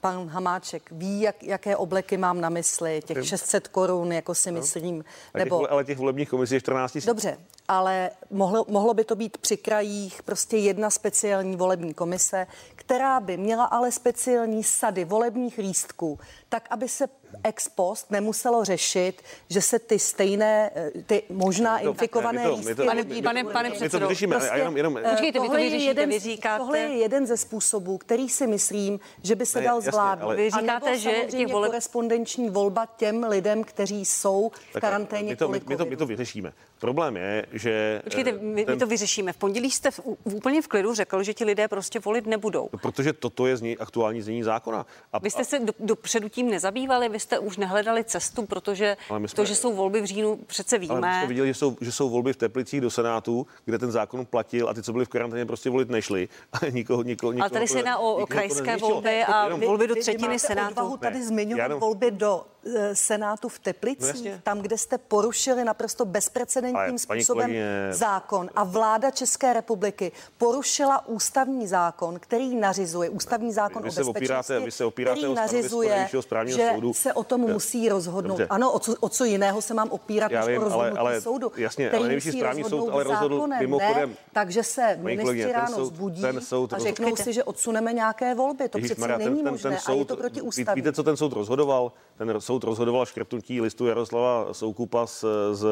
pan 0.00 0.28
Hamáček 0.28 0.90
ví, 0.90 1.20
jak, 1.20 1.42
jaké 1.42 1.76
obleky 1.76 2.16
mám 2.16 2.40
na 2.40 2.48
mysli, 2.48 3.02
těch 3.04 3.26
600 3.26 3.68
korun, 3.68 4.12
jako 4.12 4.34
si 4.34 4.50
no. 4.52 4.60
myslím. 4.60 5.04
Nebo... 5.34 5.60
Těch, 5.60 5.70
ale 5.70 5.84
těch 5.84 5.98
volebních 5.98 6.28
komisí 6.28 6.54
je 6.54 6.60
14 6.60 6.94
000. 6.94 7.06
Dobře, 7.06 7.36
ale 7.68 8.10
mohlo, 8.30 8.64
mohlo 8.68 8.94
by 8.94 9.04
to 9.04 9.16
být 9.16 9.38
při 9.38 9.56
krajích 9.56 10.22
prostě 10.22 10.56
jedna 10.56 10.90
speciální 10.90 11.56
volební 11.56 11.94
komise, 11.94 12.46
která 12.74 13.20
by 13.20 13.36
měla 13.36 13.64
ale 13.64 13.92
speciální 13.92 14.64
sady 14.64 15.04
volebních 15.04 15.58
lístků, 15.58 16.18
tak 16.48 16.66
aby 16.70 16.88
se 16.88 17.08
ex 17.44 17.68
post 17.68 18.10
nemuselo 18.10 18.64
řešit, 18.64 19.22
že 19.50 19.62
se 19.62 19.78
ty 19.78 19.98
stejné, 19.98 20.70
eh, 20.74 20.90
ty 21.06 21.22
možná 21.30 21.78
to, 21.78 21.84
infikované 21.84 22.42
to, 22.42 22.54
lístky... 22.54 22.74
Pane, 22.74 23.04
pane, 23.22 23.44
pane 23.44 23.70
předsedo, 23.70 24.04
to 24.04 24.08
vyřešíme, 24.08 24.36
prostě, 24.36 24.58
jenom, 24.58 24.76
jenom, 24.76 24.98
počkejte, 25.10 25.40
vy 25.40 25.48
to 25.48 25.54
vyřešíte, 25.54 25.84
jeden, 25.84 26.08
vy 26.08 26.18
říkáte... 26.18 26.58
Tohle 26.58 26.78
je 26.78 26.96
jeden 26.96 27.26
ze 27.26 27.36
způsobů, 27.36 27.98
který 27.98 28.28
si 28.28 28.46
myslím, 28.46 29.00
že 29.22 29.34
by 29.34 29.46
se 29.46 29.60
ne, 29.60 29.66
dal 29.66 29.80
zvládnout. 29.80 30.36
Vy 30.36 30.50
říkáte, 30.50 30.98
že 30.98 31.12
těch 31.28 31.52
voleb... 31.52 31.70
korespondenční 31.70 32.50
volba 32.50 32.86
těm 32.96 33.24
lidem, 33.24 33.64
kteří 33.64 34.04
jsou 34.04 34.50
v 34.74 34.80
karanténě 34.80 35.30
my 35.30 35.36
to, 35.36 35.48
my, 35.48 35.60
my, 35.68 35.76
to, 35.76 35.86
my 35.86 35.96
to 35.96 36.06
vyřešíme. 36.06 36.52
Problém 36.78 37.16
je, 37.16 37.46
že... 37.58 38.00
Počkejte, 38.04 38.30
eh, 38.30 38.38
my, 38.40 38.64
ten... 38.64 38.74
my 38.74 38.78
to 38.80 38.86
vyřešíme. 38.86 39.32
V 39.32 39.36
pondělí 39.36 39.70
jste 39.70 39.90
v, 39.90 39.98
v, 39.98 40.34
úplně 40.34 40.62
v 40.62 40.68
klidu 40.68 40.94
řekl, 40.94 41.22
že 41.22 41.34
ti 41.34 41.44
lidé 41.44 41.68
prostě 41.68 42.00
volit 42.00 42.26
nebudou. 42.26 42.68
No, 42.72 42.78
protože 42.78 43.12
toto 43.12 43.46
je 43.46 43.56
zní, 43.56 43.78
aktuální 43.78 44.22
znění 44.22 44.42
zákona. 44.42 44.86
A, 45.12 45.18
vy 45.18 45.30
jste 45.30 45.44
se 45.44 45.58
do, 45.58 45.72
dopředu 45.80 46.28
tím 46.28 46.50
nezabývali, 46.50 47.08
vy 47.08 47.20
jste 47.20 47.38
už 47.38 47.56
nehledali 47.56 48.04
cestu, 48.04 48.46
protože 48.46 48.96
jsme, 49.06 49.28
to, 49.28 49.44
že 49.44 49.54
jsou 49.54 49.74
volby 49.74 50.00
v 50.00 50.04
říjnu, 50.04 50.36
přece 50.46 50.78
víme. 50.78 50.94
Ale 50.94 51.00
my 51.00 51.14
jsme 51.18 51.26
viděli, 51.26 51.48
že 51.48 51.54
jsou, 51.54 51.76
že 51.80 51.92
jsou 51.92 52.10
volby 52.10 52.32
v 52.32 52.36
Teplicích 52.36 52.80
do 52.80 52.90
Senátu, 52.90 53.46
kde 53.64 53.78
ten 53.78 53.90
zákon 53.90 54.26
platil 54.26 54.68
a 54.68 54.74
ty, 54.74 54.82
co 54.82 54.92
byli 54.92 55.04
v 55.04 55.08
karanténě, 55.08 55.46
prostě 55.46 55.70
volit 55.70 55.88
nešli. 55.88 56.28
A 56.52 56.68
nikoho, 56.70 57.02
nikoho, 57.02 57.32
nikoho 57.32 57.44
ale 57.44 57.50
tady 57.50 57.68
se 57.68 57.78
jedná 57.78 57.98
o 57.98 58.26
krajské 58.26 58.76
volby 58.76 59.24
a 59.24 59.56
volby 59.56 59.86
do 59.86 59.94
třetiny 59.94 60.38
Senátu. 60.38 60.96
tady 60.96 61.22
zmiňovat 61.22 61.72
volby 61.72 62.10
do 62.10 62.44
Senátu 62.92 63.48
v 63.48 63.58
Teplicích, 63.58 64.32
no 64.32 64.40
tam, 64.42 64.58
kde 64.58 64.78
jste 64.78 64.98
porušili 64.98 65.64
naprosto 65.64 66.04
bezprecedentním 66.04 66.98
způsobem 66.98 67.44
kolegyně... 67.46 67.88
zákon 67.90 68.50
a 68.54 68.64
vláda 68.64 69.10
České 69.10 69.52
republiky 69.52 70.12
porušila 70.38 71.08
ústavní 71.08 71.66
zákon, 71.66 72.18
který 72.18 72.56
nařizuje, 72.56 73.10
ústavní 73.10 73.52
zákon 73.52 73.82
vy, 73.82 73.88
o 73.88 73.90
bezpečnosti, 73.90 74.18
opíráte, 74.18 74.60
vy 74.60 74.70
se 74.70 74.84
opíráte 74.84 75.20
který 75.20 75.34
nařizuje, 75.34 76.08
že 76.46 76.70
soudu. 76.74 76.94
se 76.94 77.12
o 77.12 77.24
tom 77.24 77.40
musí 77.40 77.88
rozhodnout. 77.88 78.38
Dobře. 78.38 78.46
Ano, 78.50 78.72
o 78.72 78.78
co, 78.78 78.94
o 79.00 79.08
co 79.08 79.24
jiného 79.24 79.62
se 79.62 79.74
mám 79.74 79.90
opírat, 79.90 80.32
než 80.32 80.58
o 80.58 80.64
rozhodnutí 80.64 80.98
ale, 80.98 80.98
ale, 80.98 81.20
soudu. 81.20 81.52
Jasně, 81.56 81.90
ale 81.90 82.06
nejvyšší 82.06 82.32
správní 82.32 82.64
soud 82.64 82.88
ale 82.88 83.04
rozhodl 83.04 83.46
mimochodem. 83.60 84.10
Ne, 84.10 84.16
takže 84.32 84.62
se 84.62 84.98
ministři 85.02 85.52
ráno 85.52 85.84
zbudí 85.84 86.24
a 86.72 86.78
řeknou 86.78 87.16
si, 87.16 87.32
že 87.32 87.44
odsuneme 87.44 87.92
nějaké 87.92 88.34
volby. 88.34 88.68
To 88.68 88.78
přece 88.78 89.18
není 89.18 89.42
možné 89.42 89.78
a 89.86 89.92
je 89.92 90.04
to 90.04 90.16
proti 90.16 90.40
ústavě. 90.40 90.74
Víte, 90.74 90.92
co 90.92 91.02
ten 91.02 91.16
soud 91.16 91.32
rozhodoval? 91.32 91.92
Ten 92.18 92.40
soud 92.40 92.57
rozhodoval 92.64 93.06
škrtnutí 93.06 93.60
listu 93.60 93.86
Jaroslava 93.86 94.54
Soukupa 94.54 95.06
z, 95.06 95.24
z, 95.52 95.66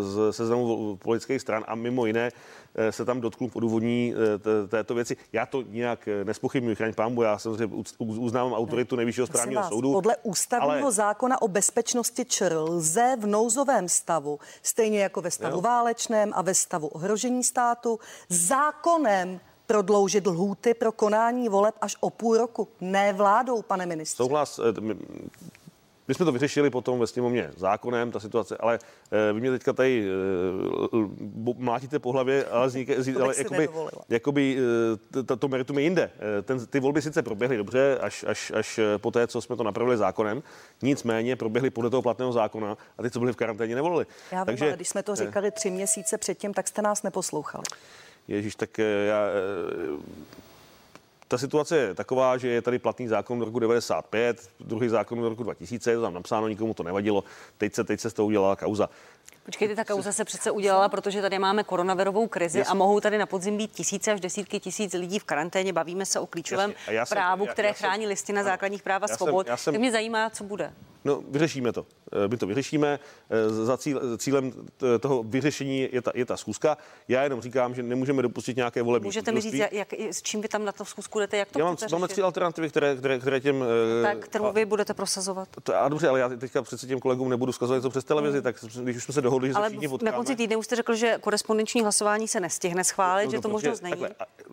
z 0.00 0.32
seznamu 0.32 0.96
politických 0.96 1.40
stran 1.40 1.64
a 1.68 1.74
mimo 1.74 2.06
jiné 2.06 2.30
eh, 2.74 2.92
se 2.92 3.04
tam 3.04 3.20
dotkl 3.20 3.48
odůvodní 3.54 4.14
eh, 4.64 4.68
této 4.68 4.94
věci. 4.94 5.16
Já 5.32 5.46
to 5.46 5.62
nijak 5.62 6.08
eh, 6.08 6.24
nespochybnuji, 6.24 6.76
chraň 6.76 6.94
pámbu, 6.94 7.22
já 7.22 7.38
samozřejmě 7.38 7.76
uznávám 7.98 8.52
autoritu 8.52 8.96
nejvyššího 8.96 9.26
správního 9.26 9.62
vás, 9.62 9.68
soudu. 9.68 9.92
Podle 9.92 10.16
ústavního 10.22 10.72
ale... 10.72 10.92
zákona 10.92 11.42
o 11.42 11.48
bezpečnosti 11.48 12.24
ČR 12.24 12.54
lze 12.56 13.16
v 13.20 13.26
nouzovém 13.26 13.88
stavu, 13.88 14.38
stejně 14.62 15.00
jako 15.00 15.20
ve 15.20 15.30
stavu 15.30 15.56
jo. 15.56 15.60
válečném 15.60 16.32
a 16.34 16.42
ve 16.42 16.54
stavu 16.54 16.86
ohrožení 16.86 17.44
státu, 17.44 17.98
zákonem 18.28 19.40
prodloužit 19.68 20.26
lhůty 20.26 20.74
pro 20.74 20.92
konání 20.92 21.48
voleb 21.48 21.74
až 21.80 21.96
o 22.00 22.10
půl 22.10 22.36
roku. 22.36 22.68
Ne 22.80 23.12
vládou, 23.12 23.62
pane 23.62 23.86
ministře. 23.86 24.16
Souhlas. 24.16 24.60
Eh, 26.08 26.10
my 26.10 26.14
jsme 26.14 26.24
to 26.24 26.32
vyřešili 26.32 26.70
potom 26.70 26.98
ve 26.98 27.06
sněmovně 27.06 27.50
zákonem, 27.56 28.10
ta 28.10 28.20
situace, 28.20 28.56
ale 28.56 28.78
e, 29.10 29.32
vy 29.32 29.40
mě 29.40 29.50
teďka 29.50 29.72
tady 29.72 30.08
e, 30.08 31.54
mlátíte 31.56 31.98
po 31.98 32.12
hlavě, 32.12 32.44
ale, 32.44 32.70
zní, 32.70 32.86
ale 33.22 33.34
jakoby, 33.38 33.68
jakoby 34.08 34.58
e, 35.30 35.36
to, 35.36 35.48
meritum 35.48 35.78
je 35.78 35.84
jinde. 35.84 36.10
Ten, 36.42 36.66
ty 36.66 36.80
volby 36.80 37.02
sice 37.02 37.22
proběhly 37.22 37.56
dobře, 37.56 37.98
až, 38.00 38.24
až, 38.28 38.52
až 38.56 38.80
po 38.96 39.10
té, 39.10 39.26
co 39.26 39.40
jsme 39.40 39.56
to 39.56 39.62
napravili 39.62 39.96
zákonem, 39.96 40.42
nicméně 40.82 41.36
proběhly 41.36 41.70
podle 41.70 41.90
toho 41.90 42.02
platného 42.02 42.32
zákona 42.32 42.76
a 42.98 43.02
ty, 43.02 43.10
co 43.10 43.20
byli 43.20 43.32
v 43.32 43.36
karanténě, 43.36 43.74
nevolili. 43.74 44.06
Já 44.32 44.38
vím, 44.38 44.46
Takže, 44.46 44.64
ale 44.64 44.76
když 44.76 44.88
jsme 44.88 45.02
to 45.02 45.14
říkali 45.14 45.50
tři 45.50 45.70
měsíce 45.70 46.18
předtím, 46.18 46.54
tak 46.54 46.68
jste 46.68 46.82
nás 46.82 47.02
neposlouchali. 47.02 47.64
Ježíš, 48.28 48.54
tak 48.54 48.78
eh, 48.78 48.84
já, 48.84 49.20
eh, 49.26 50.28
ta 51.28 51.38
situace 51.38 51.76
je 51.76 51.94
taková, 51.94 52.36
že 52.36 52.48
je 52.48 52.62
tady 52.62 52.78
platný 52.78 53.08
zákon 53.08 53.38
do 53.38 53.44
roku 53.44 53.58
95, 53.58 54.50
druhý 54.60 54.88
zákon 54.88 55.20
do 55.20 55.28
roku 55.28 55.42
2000, 55.42 55.90
je 55.90 55.96
to 55.96 56.02
tam 56.02 56.14
napsáno, 56.14 56.48
nikomu 56.48 56.74
to 56.74 56.82
nevadilo. 56.82 57.24
Teď 57.58 57.74
se, 57.74 57.84
teď 57.84 58.00
se 58.00 58.10
z 58.10 58.12
toho 58.12 58.26
udělala 58.26 58.56
kauza. 58.56 58.90
Počkejte, 59.44 59.76
ta 59.76 59.84
kauza 59.84 60.12
se 60.12 60.24
přece 60.24 60.50
udělala, 60.50 60.88
protože 60.88 61.22
tady 61.22 61.38
máme 61.38 61.64
koronavirovou 61.64 62.28
krizi 62.28 62.58
Jasně. 62.58 62.70
a 62.70 62.74
mohou 62.74 63.00
tady 63.00 63.18
na 63.18 63.26
podzim 63.26 63.56
být 63.56 63.72
tisíce 63.72 64.12
až 64.12 64.20
desítky 64.20 64.60
tisíc 64.60 64.92
lidí 64.92 65.18
v 65.18 65.24
karanténě. 65.24 65.72
Bavíme 65.72 66.06
se 66.06 66.20
o 66.20 66.26
klíčovém 66.26 66.74
jsem, 66.84 67.06
právu, 67.16 67.46
já, 67.46 67.52
které 67.52 67.68
já 67.68 67.74
jsem, 67.74 67.88
chrání 67.88 68.06
listina 68.06 68.42
základních 68.42 68.82
práv 68.82 69.02
a 69.02 69.08
svobod. 69.08 69.46
Jsem, 69.46 69.52
já 69.52 69.56
jsem, 69.56 69.74
mě 69.78 69.92
zajímá, 69.92 70.30
co 70.30 70.44
bude. 70.44 70.72
No, 71.04 71.22
vyřešíme 71.30 71.72
to. 71.72 71.86
My 72.26 72.36
to 72.36 72.46
vyřešíme. 72.46 72.98
Za 73.48 73.76
cíl, 73.76 74.18
cílem 74.18 74.52
toho 75.00 75.22
vyřešení 75.22 75.88
je 75.92 76.02
ta, 76.02 76.12
je 76.14 76.24
ta 76.24 76.36
schůzka. 76.36 76.76
Já 77.08 77.22
jenom 77.22 77.40
říkám, 77.40 77.74
že 77.74 77.82
nemůžeme 77.82 78.22
dopustit 78.22 78.56
nějaké 78.56 78.82
volební. 78.82 79.06
Můžete 79.06 79.32
mi 79.32 79.40
říct, 79.40 79.54
jak, 79.70 79.92
s 79.92 80.22
čím 80.22 80.40
vy 80.40 80.48
tam 80.48 80.64
na 80.64 80.72
to 80.72 80.84
schůzku 80.84 81.20
jdete? 81.20 81.36
Jak 81.36 81.50
to 81.50 81.58
Já 81.58 81.64
mám, 81.64 81.76
máme 81.92 82.08
tři 82.08 82.22
alternativy, 82.22 82.68
které, 82.68 82.96
které, 82.96 83.18
které 83.18 83.40
těm. 83.40 83.64
Tak, 84.02 84.18
kterou 84.18 84.52
vy 84.52 84.64
budete 84.64 84.94
prosazovat. 84.94 85.48
To, 85.62 85.76
a 85.76 85.88
dobře, 85.88 86.08
ale 86.08 86.20
já 86.20 86.28
teďka 86.28 86.62
přece 86.62 86.86
těm 86.86 87.00
kolegům 87.00 87.28
nebudu 87.28 87.52
zkazovat 87.52 87.82
to 87.82 87.90
přes 87.90 88.04
televizi, 88.04 88.36
hmm. 88.36 88.42
tak 88.42 88.56
když 88.82 88.96
už 88.96 89.04
jsme 89.04 89.14
se 89.14 89.17
dohodli, 89.22 89.48
že 89.48 89.54
ale 89.54 89.66
se 89.66 89.70
všichni 89.70 89.88
potkáme. 89.88 90.10
na 90.10 90.16
konci 90.16 90.36
týdne 90.36 90.56
už 90.56 90.64
jste 90.64 90.76
řekl, 90.76 90.94
že 90.94 91.18
korespondenční 91.20 91.82
hlasování 91.82 92.28
se 92.28 92.40
nestihne 92.40 92.84
schválit, 92.84 93.24
no, 93.24 93.30
že 93.30 93.36
to 93.36 93.48
prostě 93.48 93.68
možnost 93.68 93.80
není. 93.82 93.90
Takhle, 93.90 94.10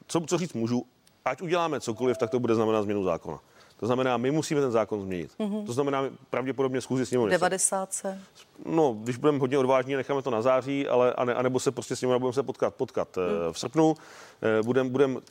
co, 0.08 0.22
co 0.22 0.38
říct 0.38 0.54
můžu, 0.54 0.86
ať 1.26 1.42
uděláme 1.42 1.80
cokoliv, 1.80 2.18
tak 2.18 2.30
to 2.30 2.40
bude 2.40 2.56
znamenat 2.56 2.82
změnu 2.82 3.04
zákona. 3.04 3.40
To 3.78 3.86
znamená, 3.86 4.18
my 4.18 4.32
musíme 4.32 4.62
ten 4.62 4.72
zákon 4.72 5.02
změnit. 5.02 5.32
Mm-hmm. 5.40 5.66
To 5.66 5.74
znamená 5.74 6.04
pravděpodobně 6.30 6.82
schůzi 6.82 7.06
s 7.06 7.12
ním. 7.12 7.30
90 7.30 7.94
se. 7.94 8.22
No, 8.66 8.98
když 9.04 9.18
budeme 9.18 9.40
hodně 9.40 9.58
odvážní, 9.58 9.96
necháme 9.96 10.22
to 10.22 10.30
na 10.30 10.42
září, 10.42 10.88
ale 10.88 11.14
a 11.14 11.26
ne, 11.26 11.34
anebo 11.34 11.60
se 11.60 11.72
prostě 11.72 11.96
s 11.96 12.02
ním 12.02 12.10
budeme 12.10 12.34
se 12.34 12.44
potkat, 12.44 12.76
potkat 12.76 13.18
mm. 13.18 13.54
v 13.54 13.60
srpnu. 13.60 13.96
Budeme 14.64 14.90
budem, 14.90 15.22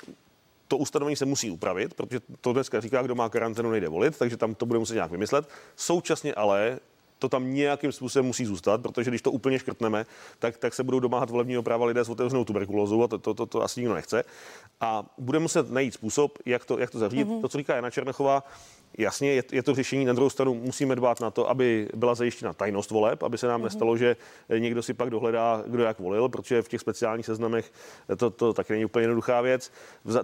to 0.69 0.77
ustanovení 0.77 1.17
se 1.17 1.25
musí 1.25 1.51
upravit, 1.51 1.95
protože 1.95 2.21
to 2.41 2.53
dneska 2.53 2.81
říká, 2.81 3.03
kdo 3.03 3.15
má 3.15 3.29
karanténu, 3.29 3.71
nejde 3.71 3.89
volit, 3.89 4.19
takže 4.19 4.37
tam 4.37 4.55
to 4.55 4.67
bude 4.67 4.79
muset 4.79 4.95
nějak 4.95 5.11
vymyslet. 5.11 5.49
Současně 5.77 6.35
ale 6.35 6.79
to 7.19 7.29
tam 7.29 7.55
nějakým 7.55 7.93
způsobem 7.93 8.27
musí 8.27 8.45
zůstat, 8.45 8.83
protože 8.83 9.11
když 9.11 9.23
to 9.23 9.31
úplně 9.31 9.59
škrtneme, 9.59 10.07
tak, 10.39 10.57
tak 10.57 10.75
se 10.75 10.83
budou 10.83 11.01
domáhat 11.01 11.31
volebního 11.31 11.63
práva 11.63 11.87
lidé 11.87 12.05
s 12.05 12.09
otevřenou 12.09 12.45
tuberkulózou 12.45 13.03
a 13.03 13.09
to, 13.09 13.19
to, 13.19 13.35
to, 13.35 13.47
to 13.47 13.63
asi 13.63 13.81
nikdo 13.81 13.95
nechce. 13.95 14.25
A 14.81 15.07
bude 15.19 15.39
muset 15.39 15.71
najít 15.71 15.95
způsob, 15.95 16.39
jak 16.47 16.65
to, 16.65 16.79
jak 16.79 16.91
to 16.91 16.99
zařídit. 16.99 17.29
Mm-hmm. 17.29 17.41
To, 17.41 17.49
co 17.49 17.59
říká 17.59 17.77
Jana 17.77 17.91
Černochová, 17.91 18.45
Jasně, 18.99 19.33
je, 19.33 19.43
je 19.53 19.63
to 19.63 19.75
řešení. 19.75 20.05
Na 20.05 20.13
druhou 20.13 20.31
stranu 20.31 20.55
musíme 20.55 20.97
dbát 20.97 21.21
na 21.21 21.31
to, 21.31 21.51
aby 21.51 21.89
byla 21.95 22.15
zajištěna 22.15 22.53
tajnost 22.53 22.91
voleb, 22.91 23.23
aby 23.23 23.39
se 23.39 23.47
nám 23.47 23.61
mm-hmm. 23.61 23.65
nestalo, 23.65 23.97
že 23.97 24.17
někdo 24.59 24.83
si 24.83 24.95
pak 24.95 25.11
dohledá, 25.11 25.63
kdo 25.67 25.83
jak 25.83 25.99
volil, 25.99 26.29
protože 26.29 26.63
v 26.63 26.69
těch 26.69 26.81
speciálních 26.81 27.27
seznamech 27.27 27.73
to, 28.17 28.31
to 28.31 28.53
taky 28.53 28.73
není 28.73 28.85
úplně 28.85 29.03
jednoduchá 29.03 29.41
věc. 29.41 29.73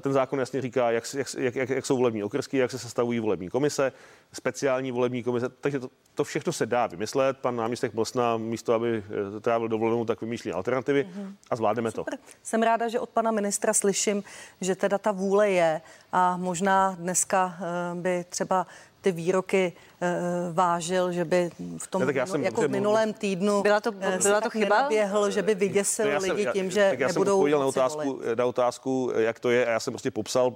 Ten 0.01 0.13
zákon 0.13 0.39
jasně 0.39 0.63
říká, 0.63 0.91
jak, 0.91 1.05
jak, 1.39 1.57
jak, 1.57 1.69
jak 1.69 1.87
jsou 1.87 1.97
volební 1.97 2.25
okrsky, 2.25 2.57
jak 2.57 2.71
se 2.71 2.79
sestavují 2.79 3.21
volební 3.21 3.49
komise, 3.49 3.93
speciální 4.33 4.93
volební 4.93 5.23
komise, 5.23 5.49
takže 5.49 5.81
to, 5.81 5.89
to 6.15 6.25
všechno 6.25 6.53
se 6.53 6.67
dá 6.67 6.87
vymyslet. 6.87 7.39
Pan 7.39 7.57
náměstek 7.57 7.95
Mlsna 7.95 8.37
místo, 8.37 8.73
aby 8.75 9.05
eh, 9.37 9.41
trávil 9.41 9.69
dovolenou, 9.69 10.05
tak 10.05 10.21
vymýšlí 10.21 10.53
alternativy 10.53 11.05
mm-hmm. 11.05 11.35
a 11.51 11.57
zvládneme 11.57 11.91
Super. 11.91 12.17
to. 12.17 12.25
Jsem 12.43 12.63
ráda, 12.63 12.89
že 12.89 13.01
od 13.01 13.11
pana 13.11 13.31
ministra 13.31 13.73
slyším, 13.73 14.23
že 14.61 14.77
teda 14.77 14.99
ta 14.99 15.13
vůle 15.13 15.51
je 15.51 15.81
a 16.13 16.37
možná 16.37 16.97
dneska 17.01 17.59
eh, 17.61 17.95
by 17.95 18.25
třeba 18.29 18.67
ty 19.01 19.13
výroky 19.13 19.73
uh, 19.73 20.09
vážil, 20.55 21.13
že 21.13 21.25
by 21.25 21.51
v 21.79 21.87
tom 21.87 22.07
ne, 22.07 22.27
jsem, 22.27 22.45
jako 22.45 22.63
v 22.63 22.69
minulém 22.69 23.13
týdnu 23.13 23.63
byla 23.63 23.81
to, 23.81 23.93
byla 24.23 24.41
to 24.41 24.51
chyba? 24.51 24.89
Běhl, 24.89 25.31
že 25.31 25.43
by 25.43 25.55
vyděsil 25.55 26.07
já 26.07 26.21
jsem, 26.21 26.31
lidi 26.31 26.51
tím, 26.53 26.65
já, 26.65 26.71
že 26.71 26.97
já 26.99 27.09
nebudou 27.09 27.43
jsem 27.43 27.61
na 27.61 27.67
otázku, 27.67 28.21
na 28.35 28.45
otázku, 28.45 29.13
jak 29.17 29.41
to 29.41 29.51
je 29.51 29.67
a 29.67 29.71
já 29.71 29.81
jsem 29.81 29.93
prostě 29.93 30.11
popsal 30.11 30.53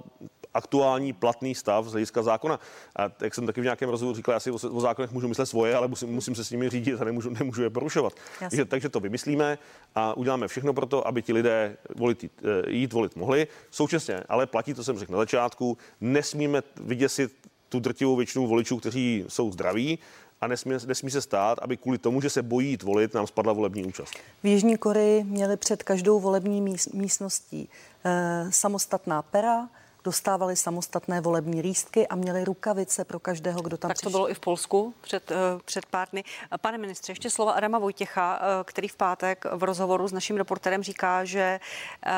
aktuální 0.55 1.13
platný 1.13 1.55
stav 1.55 1.85
z 1.85 1.91
hlediska 1.91 2.23
zákona. 2.23 2.59
A 2.95 3.11
jak 3.21 3.35
jsem 3.35 3.45
taky 3.45 3.61
v 3.61 3.63
nějakém 3.63 3.89
rozhovoru 3.89 4.15
říkal, 4.15 4.33
já 4.33 4.39
si 4.39 4.51
o, 4.51 4.55
o 4.55 4.81
zákonech 4.81 5.11
můžu 5.11 5.27
myslet 5.27 5.45
svoje, 5.45 5.75
ale 5.75 5.87
musím, 5.87 6.09
musím 6.09 6.35
se 6.35 6.45
s 6.45 6.51
nimi 6.51 6.69
řídit 6.69 7.01
a 7.01 7.05
nemůžu, 7.05 7.29
nemůžu 7.29 7.63
je 7.63 7.69
porušovat. 7.69 8.13
Takže, 8.39 8.65
takže 8.65 8.89
to 8.89 8.99
vymyslíme 8.99 9.57
a 9.95 10.17
uděláme 10.17 10.47
všechno 10.47 10.73
pro 10.73 10.85
to, 10.85 11.07
aby 11.07 11.21
ti 11.21 11.33
lidé 11.33 11.77
volit, 11.95 12.23
jít, 12.23 12.31
eh, 12.43 12.71
jít 12.71 12.93
volit 12.93 13.15
mohli. 13.15 13.47
Současně, 13.71 14.23
ale 14.29 14.45
platí, 14.45 14.73
to 14.73 14.83
jsem 14.83 14.99
řekl 14.99 15.11
na 15.11 15.17
začátku, 15.17 15.77
nesmíme 16.01 16.61
vyděsit 16.81 17.31
tu 17.69 17.79
drtivou 17.79 18.15
většinu 18.15 18.47
voličů, 18.47 18.77
kteří 18.77 19.25
jsou 19.27 19.51
zdraví, 19.51 19.99
a 20.41 20.47
nesmí, 20.47 20.73
nesmí 20.85 21.11
se 21.11 21.21
stát, 21.21 21.59
aby 21.61 21.77
kvůli 21.77 21.97
tomu, 21.97 22.21
že 22.21 22.29
se 22.29 22.41
bojí 22.41 22.69
jít 22.69 22.83
volit, 22.83 23.13
nám 23.13 23.27
spadla 23.27 23.53
volební 23.53 23.85
účast. 23.85 24.13
V 24.43 24.47
Jižní 24.47 24.77
Koreji 24.77 25.23
měli 25.23 25.57
před 25.57 25.83
každou 25.83 26.19
volební 26.19 26.75
místností 26.93 27.69
e, 28.05 28.47
samostatná 28.49 29.21
pera, 29.21 29.69
dostávali 30.05 30.55
samostatné 30.55 31.21
volební 31.21 31.61
lístky 31.61 32.07
a 32.07 32.15
měli 32.15 32.43
rukavice 32.45 33.05
pro 33.05 33.19
každého, 33.19 33.61
kdo 33.61 33.77
tam 33.77 33.89
Tak 33.89 33.97
přišel. 33.97 34.11
to 34.11 34.17
bylo 34.17 34.31
i 34.31 34.33
v 34.33 34.39
Polsku 34.39 34.93
před, 35.01 35.31
uh, 35.31 35.37
před 35.65 35.85
pár 35.85 36.07
dny. 36.11 36.23
Pane 36.61 36.77
ministře, 36.77 37.11
ještě 37.11 37.29
slova 37.29 37.51
Adama 37.51 37.79
Vojtěcha, 37.79 38.39
uh, 38.39 38.63
který 38.63 38.87
v 38.87 38.95
pátek 38.95 39.45
v 39.51 39.63
rozhovoru 39.63 40.07
s 40.07 40.13
naším 40.13 40.37
reporterem 40.37 40.83
říká, 40.83 41.25
že 41.25 41.59
uh, 42.05 42.11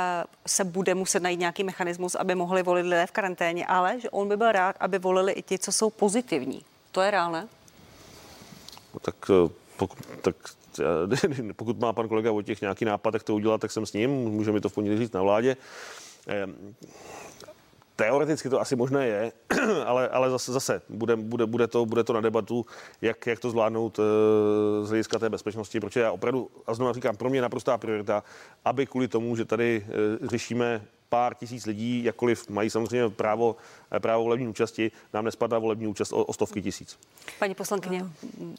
se 0.47 0.63
bude 0.63 0.95
muset 0.95 1.23
najít 1.23 1.39
nějaký 1.39 1.63
mechanismus, 1.63 2.15
aby 2.15 2.35
mohli 2.35 2.63
volit 2.63 2.83
lidé 2.83 3.05
v 3.05 3.11
karanténě, 3.11 3.65
ale 3.65 3.99
že 3.99 4.09
on 4.09 4.29
by 4.29 4.37
byl 4.37 4.51
rád, 4.51 4.75
aby 4.79 4.99
volili 4.99 5.31
i 5.31 5.41
ti, 5.41 5.59
co 5.59 5.71
jsou 5.71 5.89
pozitivní. 5.89 6.61
To 6.91 7.01
je 7.01 7.11
reálné? 7.11 7.47
No, 8.93 8.99
tak 8.99 9.15
pokud, 9.77 9.97
tak 10.21 10.35
pokud 11.55 11.79
má 11.79 11.93
pan 11.93 12.07
kolega 12.07 12.31
Vojtěch 12.31 12.61
nějaký 12.61 12.85
nápad, 12.85 13.13
jak 13.13 13.23
to 13.23 13.35
udělat, 13.35 13.61
tak 13.61 13.71
jsem 13.71 13.85
s 13.85 13.93
ním, 13.93 14.09
může 14.09 14.51
mi 14.51 14.61
to 14.61 14.69
v 14.69 14.73
pondělí 14.73 14.97
říct 14.97 15.11
na 15.11 15.21
vládě. 15.21 15.57
Teoreticky 17.97 18.49
to 18.49 18.61
asi 18.61 18.75
možné 18.75 19.07
je, 19.07 19.31
ale, 19.85 20.09
ale 20.09 20.29
zase, 20.29 20.51
zase 20.51 20.81
bude, 20.89 21.15
bude, 21.15 21.45
bude, 21.45 21.67
to, 21.67 21.85
bude 21.85 22.03
to 22.03 22.13
na 22.13 22.21
debatu, 22.21 22.65
jak, 23.01 23.27
jak 23.27 23.39
to 23.39 23.49
zvládnout 23.49 23.99
uh, 23.99 24.05
z 24.83 24.89
hlediska 24.89 25.19
té 25.19 25.29
bezpečnosti, 25.29 25.79
protože 25.79 25.99
já 25.99 26.11
opravdu, 26.11 26.49
a 26.67 26.73
znovu 26.73 26.93
říkám, 26.93 27.17
pro 27.17 27.29
mě 27.29 27.41
naprostá 27.41 27.77
priorita, 27.77 28.23
aby 28.65 28.85
kvůli 28.85 29.07
tomu, 29.07 29.35
že 29.35 29.45
tady 29.45 29.85
uh, 30.21 30.27
řešíme 30.27 30.81
pár 31.09 31.35
tisíc 31.35 31.65
lidí, 31.65 32.03
jakkoliv 32.03 32.49
mají 32.49 32.69
samozřejmě 32.69 33.09
právo, 33.09 33.55
eh, 33.91 33.99
právo 33.99 34.23
volební 34.23 34.47
účasti, 34.47 34.91
nám 35.13 35.25
nespadá 35.25 35.59
volební 35.59 35.87
účast 35.87 36.11
o, 36.11 36.25
o 36.25 36.33
stovky 36.33 36.61
tisíc. 36.61 36.99
Paní 37.39 37.55
poslankyně, 37.55 38.05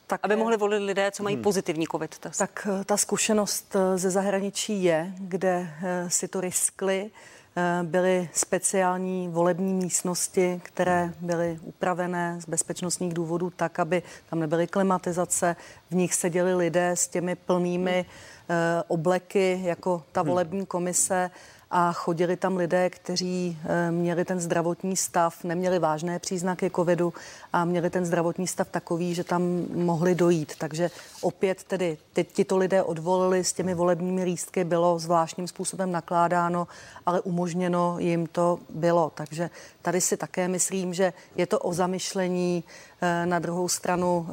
tak 0.06 0.20
aby 0.22 0.36
mohli 0.36 0.56
volit 0.56 0.82
lidé, 0.82 1.10
co 1.10 1.22
mají 1.22 1.36
hmm. 1.36 1.42
pozitivní 1.42 1.86
covid 1.86 2.18
test. 2.18 2.38
Tak 2.38 2.68
ta 2.86 2.96
zkušenost 2.96 3.76
ze 3.96 4.10
zahraničí 4.10 4.84
je, 4.84 5.12
kde 5.18 5.70
si 6.08 6.28
to 6.28 6.40
riskli 6.40 7.10
Eh, 7.10 7.37
byly 7.82 8.28
speciální 8.32 9.28
volební 9.28 9.74
místnosti, 9.74 10.60
které 10.64 11.12
byly 11.20 11.58
upravené 11.62 12.40
z 12.40 12.48
bezpečnostních 12.48 13.14
důvodů 13.14 13.50
tak, 13.50 13.78
aby 13.78 14.02
tam 14.30 14.40
nebyly 14.40 14.66
klimatizace. 14.66 15.56
V 15.90 15.94
nich 15.94 16.14
seděli 16.14 16.54
lidé 16.54 16.90
s 16.90 17.08
těmi 17.08 17.36
plnými 17.36 18.04
eh, 18.48 18.54
obleky 18.88 19.60
jako 19.64 20.02
ta 20.12 20.20
hmm. 20.20 20.28
volební 20.28 20.66
komise 20.66 21.30
a 21.70 21.92
chodili 21.92 22.36
tam 22.36 22.56
lidé, 22.56 22.90
kteří 22.90 23.58
eh, 23.64 23.90
měli 23.90 24.24
ten 24.24 24.40
zdravotní 24.40 24.96
stav, 24.96 25.44
neměli 25.44 25.78
vážné 25.78 26.18
příznaky 26.18 26.70
covidu 26.76 27.12
a 27.52 27.64
měli 27.64 27.90
ten 27.90 28.04
zdravotní 28.04 28.46
stav 28.46 28.68
takový, 28.68 29.14
že 29.14 29.24
tam 29.24 29.42
mohli 29.74 30.14
dojít. 30.14 30.52
Takže 30.58 30.90
opět 31.20 31.64
tedy 31.64 31.98
tito 32.32 32.56
lidé 32.56 32.82
odvolili 32.82 33.44
s 33.44 33.52
těmi 33.52 33.74
volebními 33.74 34.24
lístky, 34.24 34.64
bylo 34.64 34.98
zvláštním 34.98 35.48
způsobem 35.48 35.92
nakládáno, 35.92 36.68
ale 37.06 37.20
umožněno 37.20 37.96
jim 37.98 38.26
to 38.26 38.58
bylo. 38.70 39.12
Takže 39.14 39.50
tady 39.82 40.00
si 40.00 40.16
také 40.16 40.48
myslím, 40.48 40.94
že 40.94 41.12
je 41.36 41.46
to 41.46 41.58
o 41.58 41.72
zamyšlení. 41.72 42.64
Eh, 43.00 43.26
na 43.26 43.38
druhou 43.38 43.68
stranu 43.68 44.28
eh, 44.28 44.32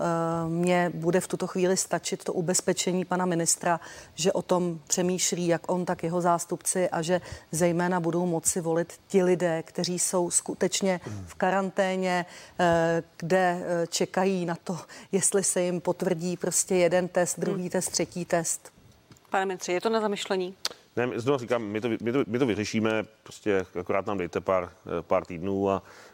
mě 0.49 0.91
bude 0.93 1.19
v 1.19 1.27
tuto 1.27 1.47
chvíli 1.47 1.77
stačit 1.77 2.23
to 2.23 2.33
ubezpečení 2.33 3.05
pana 3.05 3.25
ministra, 3.25 3.79
že 4.15 4.31
o 4.31 4.41
tom 4.41 4.79
přemýšlí 4.87 5.47
jak 5.47 5.71
on, 5.71 5.85
tak 5.85 6.03
jeho 6.03 6.21
zástupci 6.21 6.89
a 6.89 7.01
že 7.01 7.21
zejména 7.51 7.99
budou 7.99 8.25
moci 8.25 8.61
volit 8.61 8.93
ti 9.07 9.23
lidé, 9.23 9.63
kteří 9.63 9.99
jsou 9.99 10.31
skutečně 10.31 10.99
v 11.25 11.35
karanténě, 11.35 12.25
eh, 12.59 13.03
kde 13.17 13.63
čekají 13.89 14.45
na 14.45 14.55
to, 14.63 14.77
jestli 15.11 15.43
se 15.43 15.61
jim 15.61 15.81
potvrdí 15.81 16.37
prostě 16.37 16.75
jeden 16.75 17.07
test, 17.07 17.39
druhý 17.39 17.61
hmm. 17.61 17.69
test, 17.69 17.89
třetí 17.89 18.25
test. 18.25 18.71
Pane 19.29 19.45
ministře, 19.45 19.71
je 19.71 19.81
to 19.81 19.89
na 19.89 20.01
zamyšlení? 20.01 20.55
Ne, 20.95 21.09
znovu 21.15 21.39
říkám, 21.39 21.63
my 21.63 21.81
to, 21.81 21.89
my, 21.89 22.11
to, 22.11 22.23
my 22.27 22.39
to 22.39 22.45
vyřešíme, 22.45 23.03
prostě 23.23 23.65
akorát 23.79 24.05
nám 24.05 24.17
dejte 24.17 24.41
pár, 24.41 24.71
pár 25.01 25.25
týdnů 25.25 25.69
a 25.69 25.83
Eh, 25.83 26.04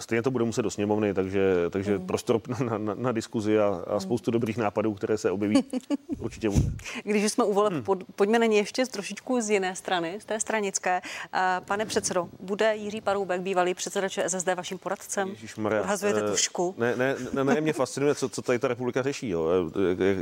stejně 0.00 0.22
to 0.22 0.30
bude 0.30 0.44
muset 0.44 0.62
do 0.62 0.70
sněmovny, 0.70 1.14
takže, 1.14 1.54
takže 1.70 1.98
mm. 1.98 2.06
prostor 2.06 2.40
na, 2.64 2.78
na, 2.78 2.94
na 2.94 3.12
diskuzi 3.12 3.58
a, 3.58 3.82
a 3.86 4.00
spoustu 4.00 4.30
dobrých 4.30 4.56
nápadů, 4.56 4.94
které 4.94 5.18
se 5.18 5.30
objeví, 5.30 5.64
určitě 6.18 6.50
bude. 6.50 6.70
Když 7.04 7.32
jsme 7.32 7.44
u 7.44 7.52
voleb, 7.52 7.72
hmm. 7.72 7.84
pojďme 8.16 8.38
na 8.38 8.46
ně 8.46 8.58
ještě 8.58 8.86
trošičku 8.86 9.40
z 9.40 9.50
jiné 9.50 9.76
strany, 9.76 10.18
z 10.20 10.24
té 10.24 10.40
stranické. 10.40 11.02
Eh, 11.34 11.60
pane 11.64 11.86
předsedo, 11.86 12.28
bude 12.40 12.76
Jiří 12.76 13.00
Paroubek, 13.00 13.40
bývalý 13.40 13.74
předseda 13.74 14.08
ČSSD, 14.08 14.48
vaším 14.54 14.78
poradcem? 14.78 15.34
Odhazujete 15.80 16.22
uh, 16.22 16.30
tušku? 16.30 16.74
Ne, 16.78 16.96
ne, 16.96 17.16
ne, 17.32 17.44
ne, 17.44 17.60
mě 17.60 17.72
fascinuje, 17.72 18.14
co, 18.14 18.28
co 18.28 18.42
tady 18.42 18.58
ta 18.58 18.68
republika 18.68 19.02
řeší, 19.02 19.28
jo. 19.28 19.48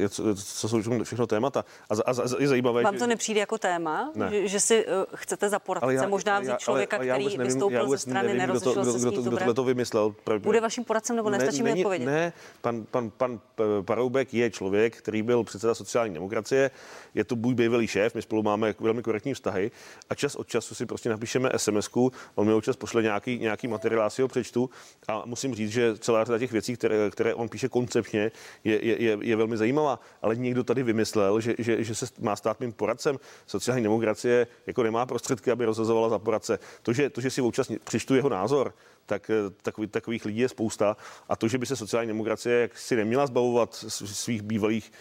Co, 0.09 0.35
co 0.35 0.69
jsou 0.69 1.05
všechno 1.05 1.27
témata. 1.27 1.65
A, 1.91 1.95
a, 1.95 2.11
a 2.11 2.25
je 2.39 2.49
zajímavé, 2.49 2.83
Vám 2.83 2.99
to 2.99 3.07
nepřijde 3.07 3.41
jako 3.41 3.59
téma, 3.59 4.13
že, 4.31 4.49
že 4.49 4.61
si 4.61 4.87
chcete 5.15 5.49
za 5.49 5.59
poradce 5.59 6.07
možná 6.07 6.41
vzít 6.41 6.59
člověka, 6.59 6.97
já, 6.97 7.05
já 7.05 7.15
který 7.15 7.39
vystoupil 7.39 7.89
ze 7.89 7.99
strany, 7.99 8.35
nerozlišil 8.35 8.85
se 8.85 8.99
s 8.99 9.05
to, 9.15 9.31
kdo 9.31 9.55
to 9.55 9.65
vymyslel. 9.65 10.15
Bude 10.39 10.61
vaším 10.61 10.85
poradcem 10.85 11.17
nebo 11.17 11.31
nestačí 11.31 11.63
ne, 11.63 11.75
mi 11.75 11.81
odpovědět? 11.81 12.07
Ne, 12.07 12.33
pan, 12.61 12.87
pan, 12.91 13.11
pan 13.11 13.41
Paroubek 13.83 14.35
je 14.35 14.51
člověk, 14.51 14.97
který 14.97 15.23
byl 15.23 15.45
předseda 15.45 15.75
sociální 15.75 16.15
demokracie, 16.15 16.71
je 17.15 17.25
to 17.25 17.37
můj 17.37 17.55
bývalý 17.55 17.87
šéf, 17.87 18.15
my 18.15 18.23
spolu 18.23 18.43
máme 18.43 18.75
velmi 18.81 19.03
korektní 19.03 19.35
vztahy 19.35 19.71
a 20.11 20.15
čas 20.15 20.35
od 20.35 20.49
času 20.49 20.75
si 20.75 20.87
prostě 20.87 21.09
napíšeme 21.09 21.51
sms 21.57 21.91
on 22.35 22.47
mi 22.47 22.53
občas 22.53 22.77
pošle 22.77 23.03
nějaký, 23.03 23.39
nějaký 23.39 23.69
materiál, 23.69 24.03
já 24.03 24.11
si 24.11 24.23
ho 24.23 24.29
přečtu 24.29 24.71
a 25.09 25.23
musím 25.27 25.55
říct, 25.55 25.71
že 25.71 25.99
celá 25.99 26.25
řada 26.25 26.39
těch 26.39 26.53
věcí, 26.53 26.77
které, 26.77 27.11
které 27.11 27.35
on 27.35 27.49
píše 27.49 27.69
koncepčně, 27.69 28.33
je, 28.65 28.87
je, 28.87 29.03
je, 29.03 29.19
je 29.21 29.37
velmi 29.37 29.57
zajímavá, 29.57 30.01
ale 30.23 30.37
někdo 30.37 30.65
tady 30.65 30.83
vymyslel, 30.83 31.41
že, 31.41 31.55
že, 31.59 31.85
že 31.85 31.95
se 31.95 32.07
má 32.21 32.37
stát 32.37 32.61
mým 32.61 32.73
poradcem. 32.73 33.19
Sociální 33.47 33.83
demokracie 33.83 34.47
jako 34.67 34.83
nemá 34.83 35.07
prostředky, 35.07 35.51
aby 35.51 35.65
rozhozovala 35.65 36.09
za 36.09 36.19
poradce. 36.19 36.59
To, 36.83 36.93
že, 36.93 37.11
to, 37.11 37.21
že 37.21 37.31
si 37.31 37.41
občas 37.41 37.73
přečtu 37.85 38.15
jeho 38.15 38.29
názor, 38.29 38.75
tak 39.07 39.31
eh, 39.31 39.51
takový, 39.63 39.87
takových 39.87 40.25
lidí 40.25 40.39
je 40.39 40.49
spousta. 40.49 40.97
A 41.29 41.37
to, 41.37 41.49
že 41.49 41.59
by 41.59 41.67
se 41.67 41.77
sociální 41.77 42.09
demokracie 42.09 42.61
jak 42.61 42.79
si 42.79 42.97
neměla 42.97 43.27
zbavovat 43.27 43.75
svých 43.89 44.43
bývalých 44.43 44.93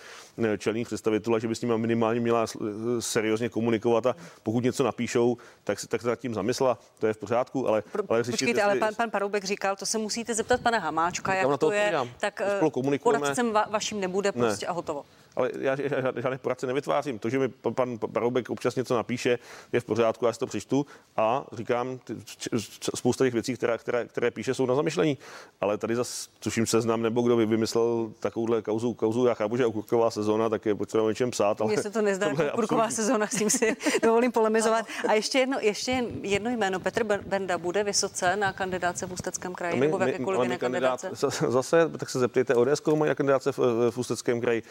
eh, 0.43 0.58
čelných 0.58 0.88
představitelů 0.88 1.36
a 1.36 1.39
že 1.39 1.47
by 1.47 1.56
s 1.56 1.62
nimi 1.62 1.78
minimálně 1.78 2.20
měla 2.20 2.45
eh, 2.45 2.68
seriózně 3.01 3.49
komunikovat 3.49 4.06
a 4.06 4.16
pokud 4.43 4.64
něco 4.64 4.84
napíšou, 4.84 5.38
tak 5.64 5.80
se 5.80 5.88
tak 5.88 6.04
nad 6.04 6.20
tím 6.20 6.34
zamyslela, 6.34 6.78
to 6.99 7.08
je 7.08 7.14
v 7.14 7.18
pořádku, 7.18 7.68
ale... 7.68 7.84
ale 8.10 8.24
řešit, 8.24 8.32
Počkejte, 8.32 8.64
ale 8.64 8.76
pan, 8.76 8.95
pan 8.95 9.12
Paroubek 9.12 9.43
říkal, 9.43 9.76
to 9.76 9.86
se 9.86 9.97
musíte 9.97 10.34
zeptat 10.34 10.62
pana 10.62 10.80
Hamáčka, 10.80 11.34
jak 11.34 11.47
to, 11.47 11.58
to 11.58 11.72
je, 11.72 11.93
tak 12.20 12.41
poradcem 13.04 13.51
va, 13.51 13.66
vaším 13.70 13.99
nebude 13.99 14.32
prostě 14.32 14.66
ne. 14.66 14.70
a 14.70 14.72
hotovo 14.72 15.06
ale 15.36 15.52
já 15.60 15.76
žádné 16.16 16.38
poradce 16.38 16.68
nevytvářím. 16.68 17.20
To, 17.20 17.30
že 17.30 17.40
mi 17.40 17.48
pan 17.50 18.00
Baroubek 18.08 18.50
občas 18.50 18.76
něco 18.76 18.96
napíše, 18.96 19.40
je 19.72 19.80
v 19.80 19.84
pořádku, 19.84 20.26
já 20.26 20.34
si 20.34 20.40
to 20.40 20.48
přečtu 20.48 20.86
a 21.18 21.46
říkám, 21.52 22.00
spousta 22.96 23.26
těch 23.26 23.34
věcí, 23.34 23.54
které, 23.54 23.78
které, 23.78 24.06
které 24.06 24.32
píše, 24.32 24.54
jsou 24.54 24.66
na 24.66 24.76
zamyšlení. 24.76 25.18
Ale 25.62 25.78
tady 25.78 25.96
zase, 25.96 26.30
tuším 26.40 26.66
seznam, 26.66 27.02
nebo 27.02 27.22
kdo 27.22 27.36
by 27.36 27.46
vymyslel 27.46 28.12
takovouhle 28.20 28.62
kauzu, 28.62 28.94
kauzu 28.94 29.26
já 29.26 29.34
chápu, 29.34 29.58
že 29.58 29.66
okurková 29.66 30.12
sezóna, 30.12 30.50
tak 30.50 30.66
je 30.66 30.76
potřeba 30.76 31.04
o 31.04 31.10
něčem 31.10 31.32
psát. 31.32 31.62
Ale 31.62 31.74
Mně 31.74 31.82
se 31.82 31.90
to 31.90 32.02
nezdá 32.02 32.28
okurková 32.54 32.90
sezóna, 32.90 33.28
s 33.28 33.36
tím 33.36 33.50
si 33.50 33.76
dovolím 34.04 34.32
polemizovat. 34.32 34.86
A 35.08 35.14
ještě 35.14 35.40
jedno, 35.40 35.58
ještě 35.62 36.06
jedno 36.22 36.50
jméno, 36.50 36.80
Petr 36.80 37.04
Benda 37.04 37.58
bude 37.58 37.84
vysoce 37.84 38.36
na 38.36 38.54
kandidáce 38.54 39.08
v 39.08 39.12
Ústeckém 39.12 39.54
kraji, 39.54 39.80
my, 39.80 39.86
nebo 39.86 39.98
v 39.98 40.02
jakékoliv 40.02 40.42
jiné 40.44 40.58
kandidáce? 40.58 41.10
Zase, 41.48 41.90
tak 41.98 42.10
se 42.10 42.20
zeptejte, 42.20 42.56
ODS 42.56 42.82
mají 42.96 43.10
na 43.10 43.16
kandidáce 43.16 43.52
v, 43.52 43.58
v 43.92 43.98
Ústeckém 43.98 44.42
kraji. 44.42 44.64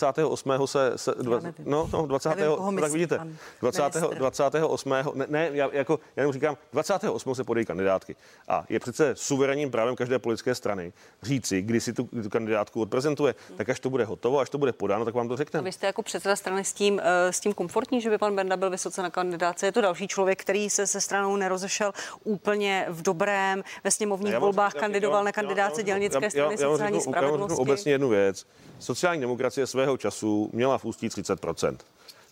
28. 0.00 0.66
se, 0.66 0.92
se 0.96 1.14
dva, 1.22 1.40
no, 1.64 1.90
no, 1.92 2.06
20. 2.06 2.34
Nevím, 2.34 2.80
tak 2.80 2.92
vidíte, 2.92 3.20
20. 3.60 3.82
28. 4.00 4.94
Ne, 5.14 5.26
ne 5.28 5.50
já, 5.52 5.68
jako, 5.72 6.00
já 6.16 6.20
jenom 6.20 6.32
říkám, 6.32 6.56
28. 6.72 7.34
se 7.34 7.44
podají 7.44 7.66
kandidátky. 7.66 8.16
A 8.48 8.64
je 8.68 8.80
přece 8.80 9.14
suverénním 9.16 9.70
právem 9.70 9.96
každé 9.96 10.18
politické 10.18 10.54
strany 10.54 10.92
říci, 11.22 11.62
kdy 11.62 11.80
si 11.80 11.92
tu, 11.92 12.04
tu 12.04 12.30
kandidátku 12.30 12.80
odprezentuje, 12.80 13.34
hmm. 13.48 13.58
tak 13.58 13.68
až 13.68 13.80
to 13.80 13.90
bude 13.90 14.04
hotovo, 14.04 14.38
až 14.38 14.50
to 14.50 14.58
bude 14.58 14.72
podáno, 14.72 15.04
tak 15.04 15.14
vám 15.14 15.28
to 15.28 15.36
řekne. 15.36 15.62
Vy 15.62 15.72
jste 15.72 15.86
jako 15.86 16.02
předseda 16.02 16.36
strany 16.36 16.64
s 16.64 16.72
tím, 16.72 16.94
uh, 16.94 17.00
s 17.30 17.40
tím 17.40 17.54
komfortní, 17.54 18.00
že 18.00 18.10
by 18.10 18.18
pan 18.18 18.36
Benda 18.36 18.56
byl 18.56 18.70
vysoce 18.70 19.02
na 19.02 19.10
kandidáce. 19.10 19.66
Je 19.66 19.72
to 19.72 19.80
další 19.80 20.08
člověk, 20.08 20.40
který 20.40 20.70
se 20.70 20.86
se 20.86 21.00
stranou 21.00 21.36
nerozešel 21.36 21.92
úplně 22.24 22.86
v 22.88 23.02
dobrém, 23.02 23.62
ve 23.84 23.90
sněmovních 23.90 24.38
volbách 24.38 24.74
kandidoval 24.74 25.24
na 25.24 25.32
kandidáce 25.32 25.82
dělnické 25.82 26.30
strany 26.30 26.58
sociální 26.58 27.00
spravedlnosti. 27.00 27.60
obecně 27.60 27.92
jednu 27.92 28.08
věc. 28.08 28.46
Sociální 28.78 29.20
demokracie 29.20 29.66
svého 29.66 29.89
času 29.96 30.50
měla 30.52 30.78
v 30.78 30.84
ústí 30.84 31.08
30% 31.08 31.76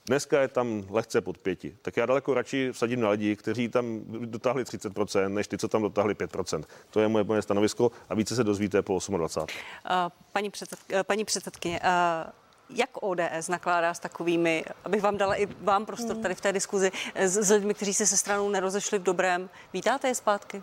Dneska 0.09 0.41
je 0.41 0.49
tam 0.49 0.85
lehce 0.91 1.21
pod 1.21 1.39
pěti. 1.39 1.77
Tak 1.83 1.97
já 1.97 2.07
daleko 2.07 2.35
radši 2.35 2.73
vsadím 2.73 3.01
na 3.01 3.11
lidi, 3.11 3.37
kteří 3.37 3.69
tam 3.69 4.01
dotáhli 4.07 4.65
30%, 4.65 5.29
než 5.29 5.49
ty, 5.49 5.59
co 5.59 5.69
tam 5.69 5.83
dotáhli 5.83 6.15
5%. 6.15 6.65
To 6.91 7.01
je 7.01 7.09
moje, 7.09 7.25
moje 7.25 7.43
stanovisko 7.43 7.91
a 8.09 8.15
více 8.15 8.37
se 8.37 8.45
dozvíte 8.45 8.83
po 8.83 8.99
28. 9.17 9.41
Uh, 9.41 10.13
paní, 10.33 10.51
předsed, 10.51 10.79
uh, 10.95 11.03
paní 11.03 11.25
předsedkyně, 11.25 11.81
uh, 11.81 12.31
jak 12.71 12.91
ODS 13.01 13.49
nakládá 13.49 13.95
s 13.95 13.99
takovými, 13.99 14.65
abych 14.85 15.03
vám 15.03 15.17
dala 15.17 15.35
i 15.35 15.47
vám 15.47 15.87
prostor 15.87 16.17
tady 16.17 16.35
v 16.35 16.41
té 16.41 16.53
diskuzi, 16.53 16.93
s, 17.15 17.37
s 17.37 17.51
lidmi, 17.51 17.75
kteří 17.75 17.95
se 17.95 18.07
se 18.07 18.17
stranou 18.17 18.49
nerozešli 18.49 18.99
v 18.99 19.03
dobrém. 19.03 19.51
Vítáte 19.73 20.09
je 20.09 20.15
zpátky? 20.15 20.63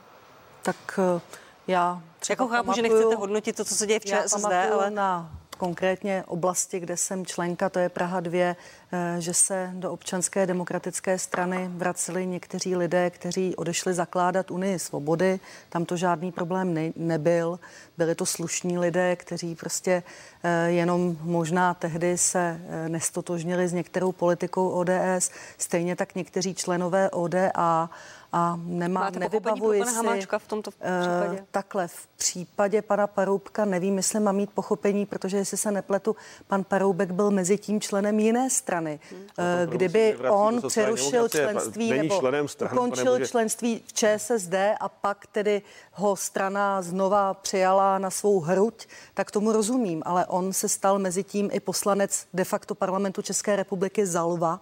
Tak 0.62 1.00
uh, 1.16 1.22
já 1.68 2.02
třeba 2.20 2.34
Jako 2.34 2.48
chápu, 2.48 2.66
pamatuju, 2.66 2.88
že 2.88 2.94
nechcete 2.94 3.16
hodnotit 3.16 3.56
to, 3.56 3.66
co 3.66 3.76
se 3.76 3.88
děje 3.88 4.00
v 4.00 4.06
ČSSD, 4.06 4.46
ale... 4.46 4.92
na 4.92 5.32
konkrétně 5.58 6.24
oblasti, 6.28 6.80
kde 6.80 6.98
jsem 6.98 7.26
členka, 7.26 7.70
to 7.70 7.80
je 7.80 7.90
Praha 7.90 8.20
2, 8.20 8.56
eh, 8.92 9.16
že 9.20 9.34
se 9.34 9.70
do 9.74 9.92
občanské 9.92 10.46
demokratické 10.46 11.20
strany 11.20 11.70
vraceli 11.72 12.26
někteří 12.26 12.76
lidé, 12.76 13.10
kteří 13.10 13.56
odešli 13.56 13.94
zakládat 13.94 14.52
Unii 14.52 14.80
svobody. 14.80 15.40
Tam 15.70 15.86
to 15.86 15.98
žádný 15.98 16.32
problém 16.32 16.74
ne- 16.74 16.94
nebyl. 16.96 17.60
Byli 17.98 18.16
to 18.16 18.26
slušní 18.26 18.78
lidé, 18.78 19.16
kteří 19.16 19.56
prostě 19.56 20.04
eh, 20.44 20.70
jenom 20.72 21.18
možná 21.22 21.74
tehdy 21.74 22.18
se 22.18 22.62
eh, 22.70 22.90
nestotožnili 22.90 23.68
s 23.68 23.74
některou 23.74 24.12
politikou 24.12 24.70
ODS. 24.70 25.32
Stejně 25.58 25.96
tak 25.96 26.16
někteří 26.16 26.54
členové 26.56 27.10
ODA 27.10 27.90
a 28.36 28.60
nemá, 28.64 29.00
Máte 29.00 29.20
nevybavuji 29.20 29.86
si... 29.86 29.96
Hamáčka 29.96 30.40
v 30.40 30.48
tomto 30.48 30.72
případě? 30.72 31.40
Uh, 31.40 31.46
takhle, 31.52 31.88
v 31.88 32.08
případě 32.18 32.82
pana 32.82 33.08
Paroubka 33.08 33.66
nevím, 33.66 33.98
jestli 33.98 34.20
mám 34.20 34.36
mít 34.36 34.50
pochopení, 34.50 35.06
protože 35.06 35.38
jestli 35.38 35.58
se 35.58 35.72
nepletu, 35.72 36.16
pan 36.48 36.64
Paroubek 36.64 37.12
byl 37.12 37.32
mezi 37.32 37.58
tím 37.58 37.82
členem 37.82 38.20
jiné 38.20 38.50
strany. 38.50 39.00
Hmm. 39.12 39.22
Uh, 39.22 39.72
kdyby 39.72 40.18
on 40.30 40.62
přerušil 40.68 41.30
členství 41.30 41.92
nebo 41.92 42.48
stran, 42.48 42.74
ukončil 42.74 43.28
členství 43.28 43.84
v 43.88 43.94
ČSSD 43.94 44.54
a 44.80 44.90
pak 44.90 45.28
tedy 45.28 45.62
ho 45.92 46.16
strana 46.16 46.82
znova 46.82 47.34
přijala 47.34 47.98
na 47.98 48.10
svou 48.10 48.40
hruď, 48.40 48.88
tak 49.14 49.32
tomu 49.32 49.52
rozumím, 49.52 50.04
ale 50.06 50.26
on 50.26 50.54
se 50.54 50.70
stal 50.70 51.00
mezi 51.00 51.24
tím 51.24 51.50
i 51.54 51.60
poslanec 51.60 52.28
de 52.34 52.44
facto 52.44 52.76
parlamentu 52.76 53.22
České 53.22 53.56
republiky 53.56 54.06
Zalva 54.06 54.60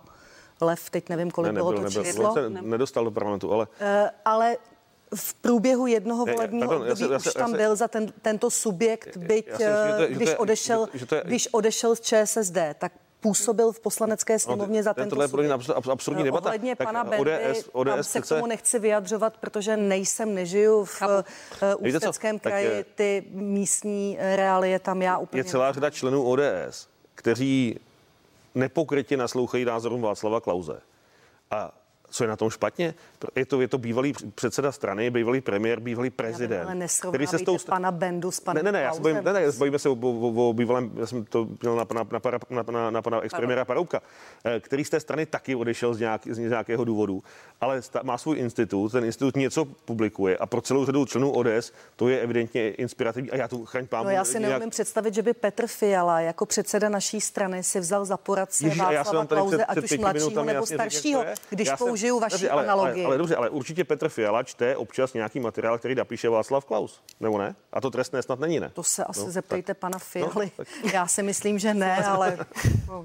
Lev, 0.61 0.89
teď 0.89 1.09
nevím, 1.09 1.31
kolik 1.31 1.47
ne, 1.47 1.53
nebyl, 1.53 1.71
bylo 1.71 1.81
to 1.81 1.89
nebyl, 1.89 2.03
číslo. 2.03 2.33
Se 2.33 2.49
nedostal 2.49 3.05
do 3.05 3.11
parlamentu, 3.11 3.53
ale... 3.53 3.67
Uh, 3.81 4.09
ale 4.25 4.57
v 5.15 5.33
průběhu 5.33 5.87
jednoho 5.87 6.25
volebního 6.25 6.67
pardon, 6.67 6.91
období 6.91 7.11
já 7.11 7.19
se, 7.19 7.29
už 7.29 7.33
tam 7.33 7.49
já 7.51 7.57
se, 7.57 7.57
byl 7.57 7.75
za 7.75 7.87
ten, 7.87 8.13
tento 8.21 8.49
subjekt, 8.49 9.17
byť 9.17 9.45
si, 9.45 9.63
že 9.63 9.93
to 9.97 10.01
je, 10.01 10.07
když, 10.09 10.35
odešel, 10.37 10.87
že 10.93 11.05
to 11.05 11.15
je, 11.15 11.23
když 11.25 11.47
odešel 11.51 11.95
z 11.95 12.01
ČSSD, 12.01 12.57
tak 12.79 12.91
působil 13.23 13.71
v 13.71 13.79
poslanecké 13.79 14.33
no, 14.33 14.39
sněmovně 14.39 14.79
no, 14.79 14.83
za 14.83 14.93
tento 14.93 15.09
Tohle 15.09 15.25
je 15.25 15.29
pro 15.29 15.41
mě 15.41 15.53
absurdní 15.91 16.21
eh, 16.21 16.25
debata. 16.25 16.45
Ohledně 16.45 16.75
tak 16.75 16.87
pana 16.87 17.03
Bendy, 17.03 17.31
ODS, 17.31 17.69
ODS 17.71 17.89
tam 17.89 18.03
se 18.03 18.21
k 18.21 18.27
tomu 18.27 18.45
nechci 18.45 18.79
vyjadřovat, 18.79 19.37
protože 19.37 19.77
nejsem, 19.77 20.35
nežiju 20.35 20.85
v 20.85 21.01
uh, 21.01 21.87
Ústeckém 21.87 22.39
kraji, 22.39 22.85
ty 22.95 23.23
místní 23.29 24.17
reálie 24.19 24.79
tam 24.79 25.01
já 25.01 25.17
úplně... 25.17 25.39
Je 25.39 25.43
celá 25.43 25.71
řada 25.71 25.89
členů 25.89 26.23
ODS, 26.23 26.87
kteří 27.15 27.79
nepokrytě 28.55 29.17
naslouchají 29.17 29.65
názorům 29.65 30.01
Václava 30.01 30.41
Klauze. 30.41 30.81
A 31.51 31.82
co 32.13 32.23
je 32.23 32.27
na 32.27 32.35
tom 32.35 32.49
špatně? 32.49 32.93
Je 33.35 33.45
to, 33.45 33.61
je 33.61 33.67
to 33.67 33.77
bývalý 33.77 34.13
předseda 34.35 34.71
strany, 34.71 35.11
bývalý 35.11 35.41
premiér, 35.41 35.79
bývalý 35.79 36.09
prezident. 36.09 36.65
Ale 36.65 36.87
který 37.09 37.27
se 37.27 37.39
s 37.39 37.41
tou... 37.41 37.57
pana 37.57 37.91
Bendu 37.91 38.31
s 38.31 38.39
panem 38.39 38.65
Ne, 38.65 38.71
ne, 38.71 38.77
ne, 38.77 38.83
já 38.83 38.93
se 38.93 39.01
bojím, 39.01 39.23
ne, 39.23 39.33
ne, 39.33 39.51
bojíme 39.57 39.79
se 39.79 39.89
o, 39.89 39.93
o, 39.93 40.49
o, 40.49 40.53
bývalém, 40.53 40.91
já 40.95 41.05
jsem 41.05 41.25
to 41.25 41.47
měl 41.61 41.75
na 41.75 41.85
pana, 41.85 42.05
na, 42.11 42.21
na, 42.49 42.63
na, 42.71 42.89
na 42.89 43.01
pana 43.01 43.21
expremiéra 43.21 43.65
Parouka, 43.65 44.01
eh, 44.45 44.59
který 44.59 44.85
z 44.85 44.89
té 44.89 44.99
strany 44.99 45.25
taky 45.25 45.55
odešel 45.55 45.93
z, 45.93 45.99
nějak, 45.99 46.21
z 46.27 46.37
nějakého 46.37 46.83
důvodu, 46.83 47.23
ale 47.61 47.81
sta, 47.81 47.99
má 48.03 48.17
svůj 48.17 48.37
institut, 48.37 48.91
ten 48.91 49.05
institut 49.05 49.35
něco 49.35 49.65
publikuje 49.65 50.37
a 50.37 50.45
pro 50.45 50.61
celou 50.61 50.85
řadu 50.85 51.05
členů 51.05 51.31
ODS 51.31 51.71
to 51.95 52.09
je 52.09 52.19
evidentně 52.19 52.71
inspirativní 52.71 53.31
a 53.31 53.35
já 53.35 53.47
tu 53.47 53.65
chraň 53.65 53.87
pán. 53.87 54.05
No 54.05 54.11
já 54.11 54.25
si 54.25 54.39
nějak... 54.39 54.51
neumím 54.51 54.69
představit, 54.69 55.13
že 55.13 55.21
by 55.21 55.33
Petr 55.33 55.67
Fiala 55.67 56.19
jako 56.19 56.45
předseda 56.45 56.89
naší 56.89 57.21
strany 57.21 57.63
si 57.63 57.79
vzal 57.79 58.05
za 58.05 58.17
poradce 58.17 58.69
Václava 58.69 59.25
Klauze, 59.25 59.65
ať 59.65 59.77
už 59.77 59.97
mladšího 59.97 60.43
nebo 60.43 60.65
staršího, 60.65 61.25
když 61.49 61.69
použil 61.77 62.02
použiju 62.03 62.19
vaši 62.19 62.33
dobře, 62.33 62.49
ale, 62.49 62.63
analogii. 62.63 63.05
Ale, 63.05 63.05
ale 63.05 63.17
dobře, 63.17 63.35
ale 63.35 63.49
určitě 63.49 63.83
Petr 63.83 64.09
Fiala 64.09 64.43
čte 64.43 64.75
občas 64.77 65.13
nějaký 65.13 65.39
materiál, 65.39 65.77
který 65.77 65.95
napíše 65.95 66.29
Václav 66.29 66.65
Klaus, 66.65 67.01
nebo 67.19 67.37
ne? 67.37 67.55
A 67.73 67.81
to 67.81 67.91
trestné 67.91 68.21
snad 68.21 68.39
není, 68.39 68.59
ne? 68.59 68.71
To 68.73 68.83
se 68.83 69.03
asi 69.03 69.19
no, 69.19 69.31
zeptejte 69.31 69.73
tak. 69.73 69.77
pana 69.77 69.99
Fialy. 69.99 70.51
No, 70.59 70.65
Já 70.93 71.07
si 71.07 71.23
myslím, 71.23 71.59
že 71.59 71.73
ne, 71.73 72.05
ale 72.05 72.37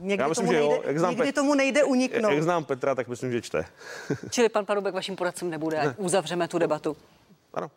někdy, 0.00 0.22
Já 0.22 0.28
myslím, 0.28 0.46
tomu, 0.46 0.58
že 0.58 0.68
nejde, 0.68 0.80
jak 0.84 0.98
znám 0.98 1.10
někdy 1.10 1.32
tomu 1.32 1.54
nejde 1.54 1.84
uniknout. 1.84 2.32
Jak 2.32 2.42
znám 2.42 2.64
Petra, 2.64 2.94
tak 2.94 3.08
myslím, 3.08 3.32
že 3.32 3.42
čte. 3.42 3.64
Čili 4.30 4.48
pan 4.48 4.64
Parubek 4.66 4.94
vaším 4.94 5.16
poradcem 5.16 5.50
nebude, 5.50 5.76
ne. 5.76 5.94
uzavřeme 5.98 6.48
tu 6.48 6.58
debatu. 6.58 6.96
Ano. 7.54 7.70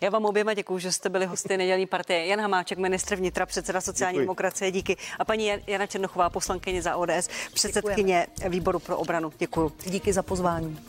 Já 0.00 0.10
vám 0.10 0.24
oběma 0.24 0.54
děkuji, 0.54 0.78
že 0.78 0.92
jste 0.92 1.08
byli 1.08 1.26
hosty 1.26 1.56
nedělní 1.56 1.86
partie. 1.86 2.26
Jan 2.26 2.40
Hamáček, 2.40 2.78
ministr 2.78 3.16
vnitra, 3.16 3.46
předseda 3.46 3.80
sociální 3.80 4.16
děkuji. 4.16 4.24
demokracie, 4.24 4.70
díky. 4.70 4.96
A 5.18 5.24
paní 5.24 5.52
Jana 5.66 5.86
Černochová, 5.86 6.30
poslankyně 6.30 6.82
za 6.82 6.96
ODS, 6.96 7.28
předsedkyně 7.54 8.26
Děkujeme. 8.34 8.50
výboru 8.54 8.78
pro 8.78 8.96
obranu. 8.96 9.32
Děkuji. 9.38 9.72
Díky 9.86 10.12
za 10.12 10.22
pozvání. 10.22 10.80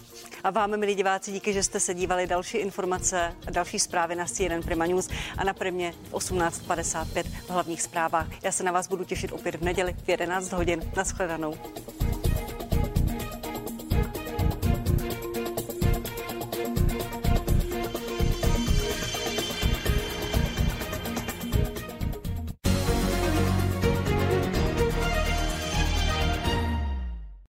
A 0.44 0.50
vám, 0.50 0.78
milí 0.78 0.96
diváci, 0.96 1.32
díky, 1.32 1.54
že 1.54 1.64
jste 1.64 1.80
se 1.80 1.94
dívali 1.94 2.28
další 2.28 2.58
informace 2.58 3.36
a 3.48 3.52
další 3.52 3.80
zprávy 3.80 4.16
na 4.16 4.26
CNN 4.26 4.62
Prima 4.66 4.86
News 4.86 5.10
a 5.38 5.44
na 5.44 5.54
Primě 5.54 5.94
v 6.10 6.14
18.55 6.14 7.24
v 7.24 7.50
hlavních 7.50 7.82
zprávách. 7.82 8.28
Já 8.44 8.52
se 8.52 8.64
na 8.64 8.72
vás 8.72 8.88
budu 8.88 9.04
těšit 9.04 9.32
opět 9.32 9.56
v 9.56 9.62
neděli 9.62 9.96
v 10.04 10.10
11 10.10 10.52
hodin. 10.52 10.92
Naschledanou. 10.96 11.56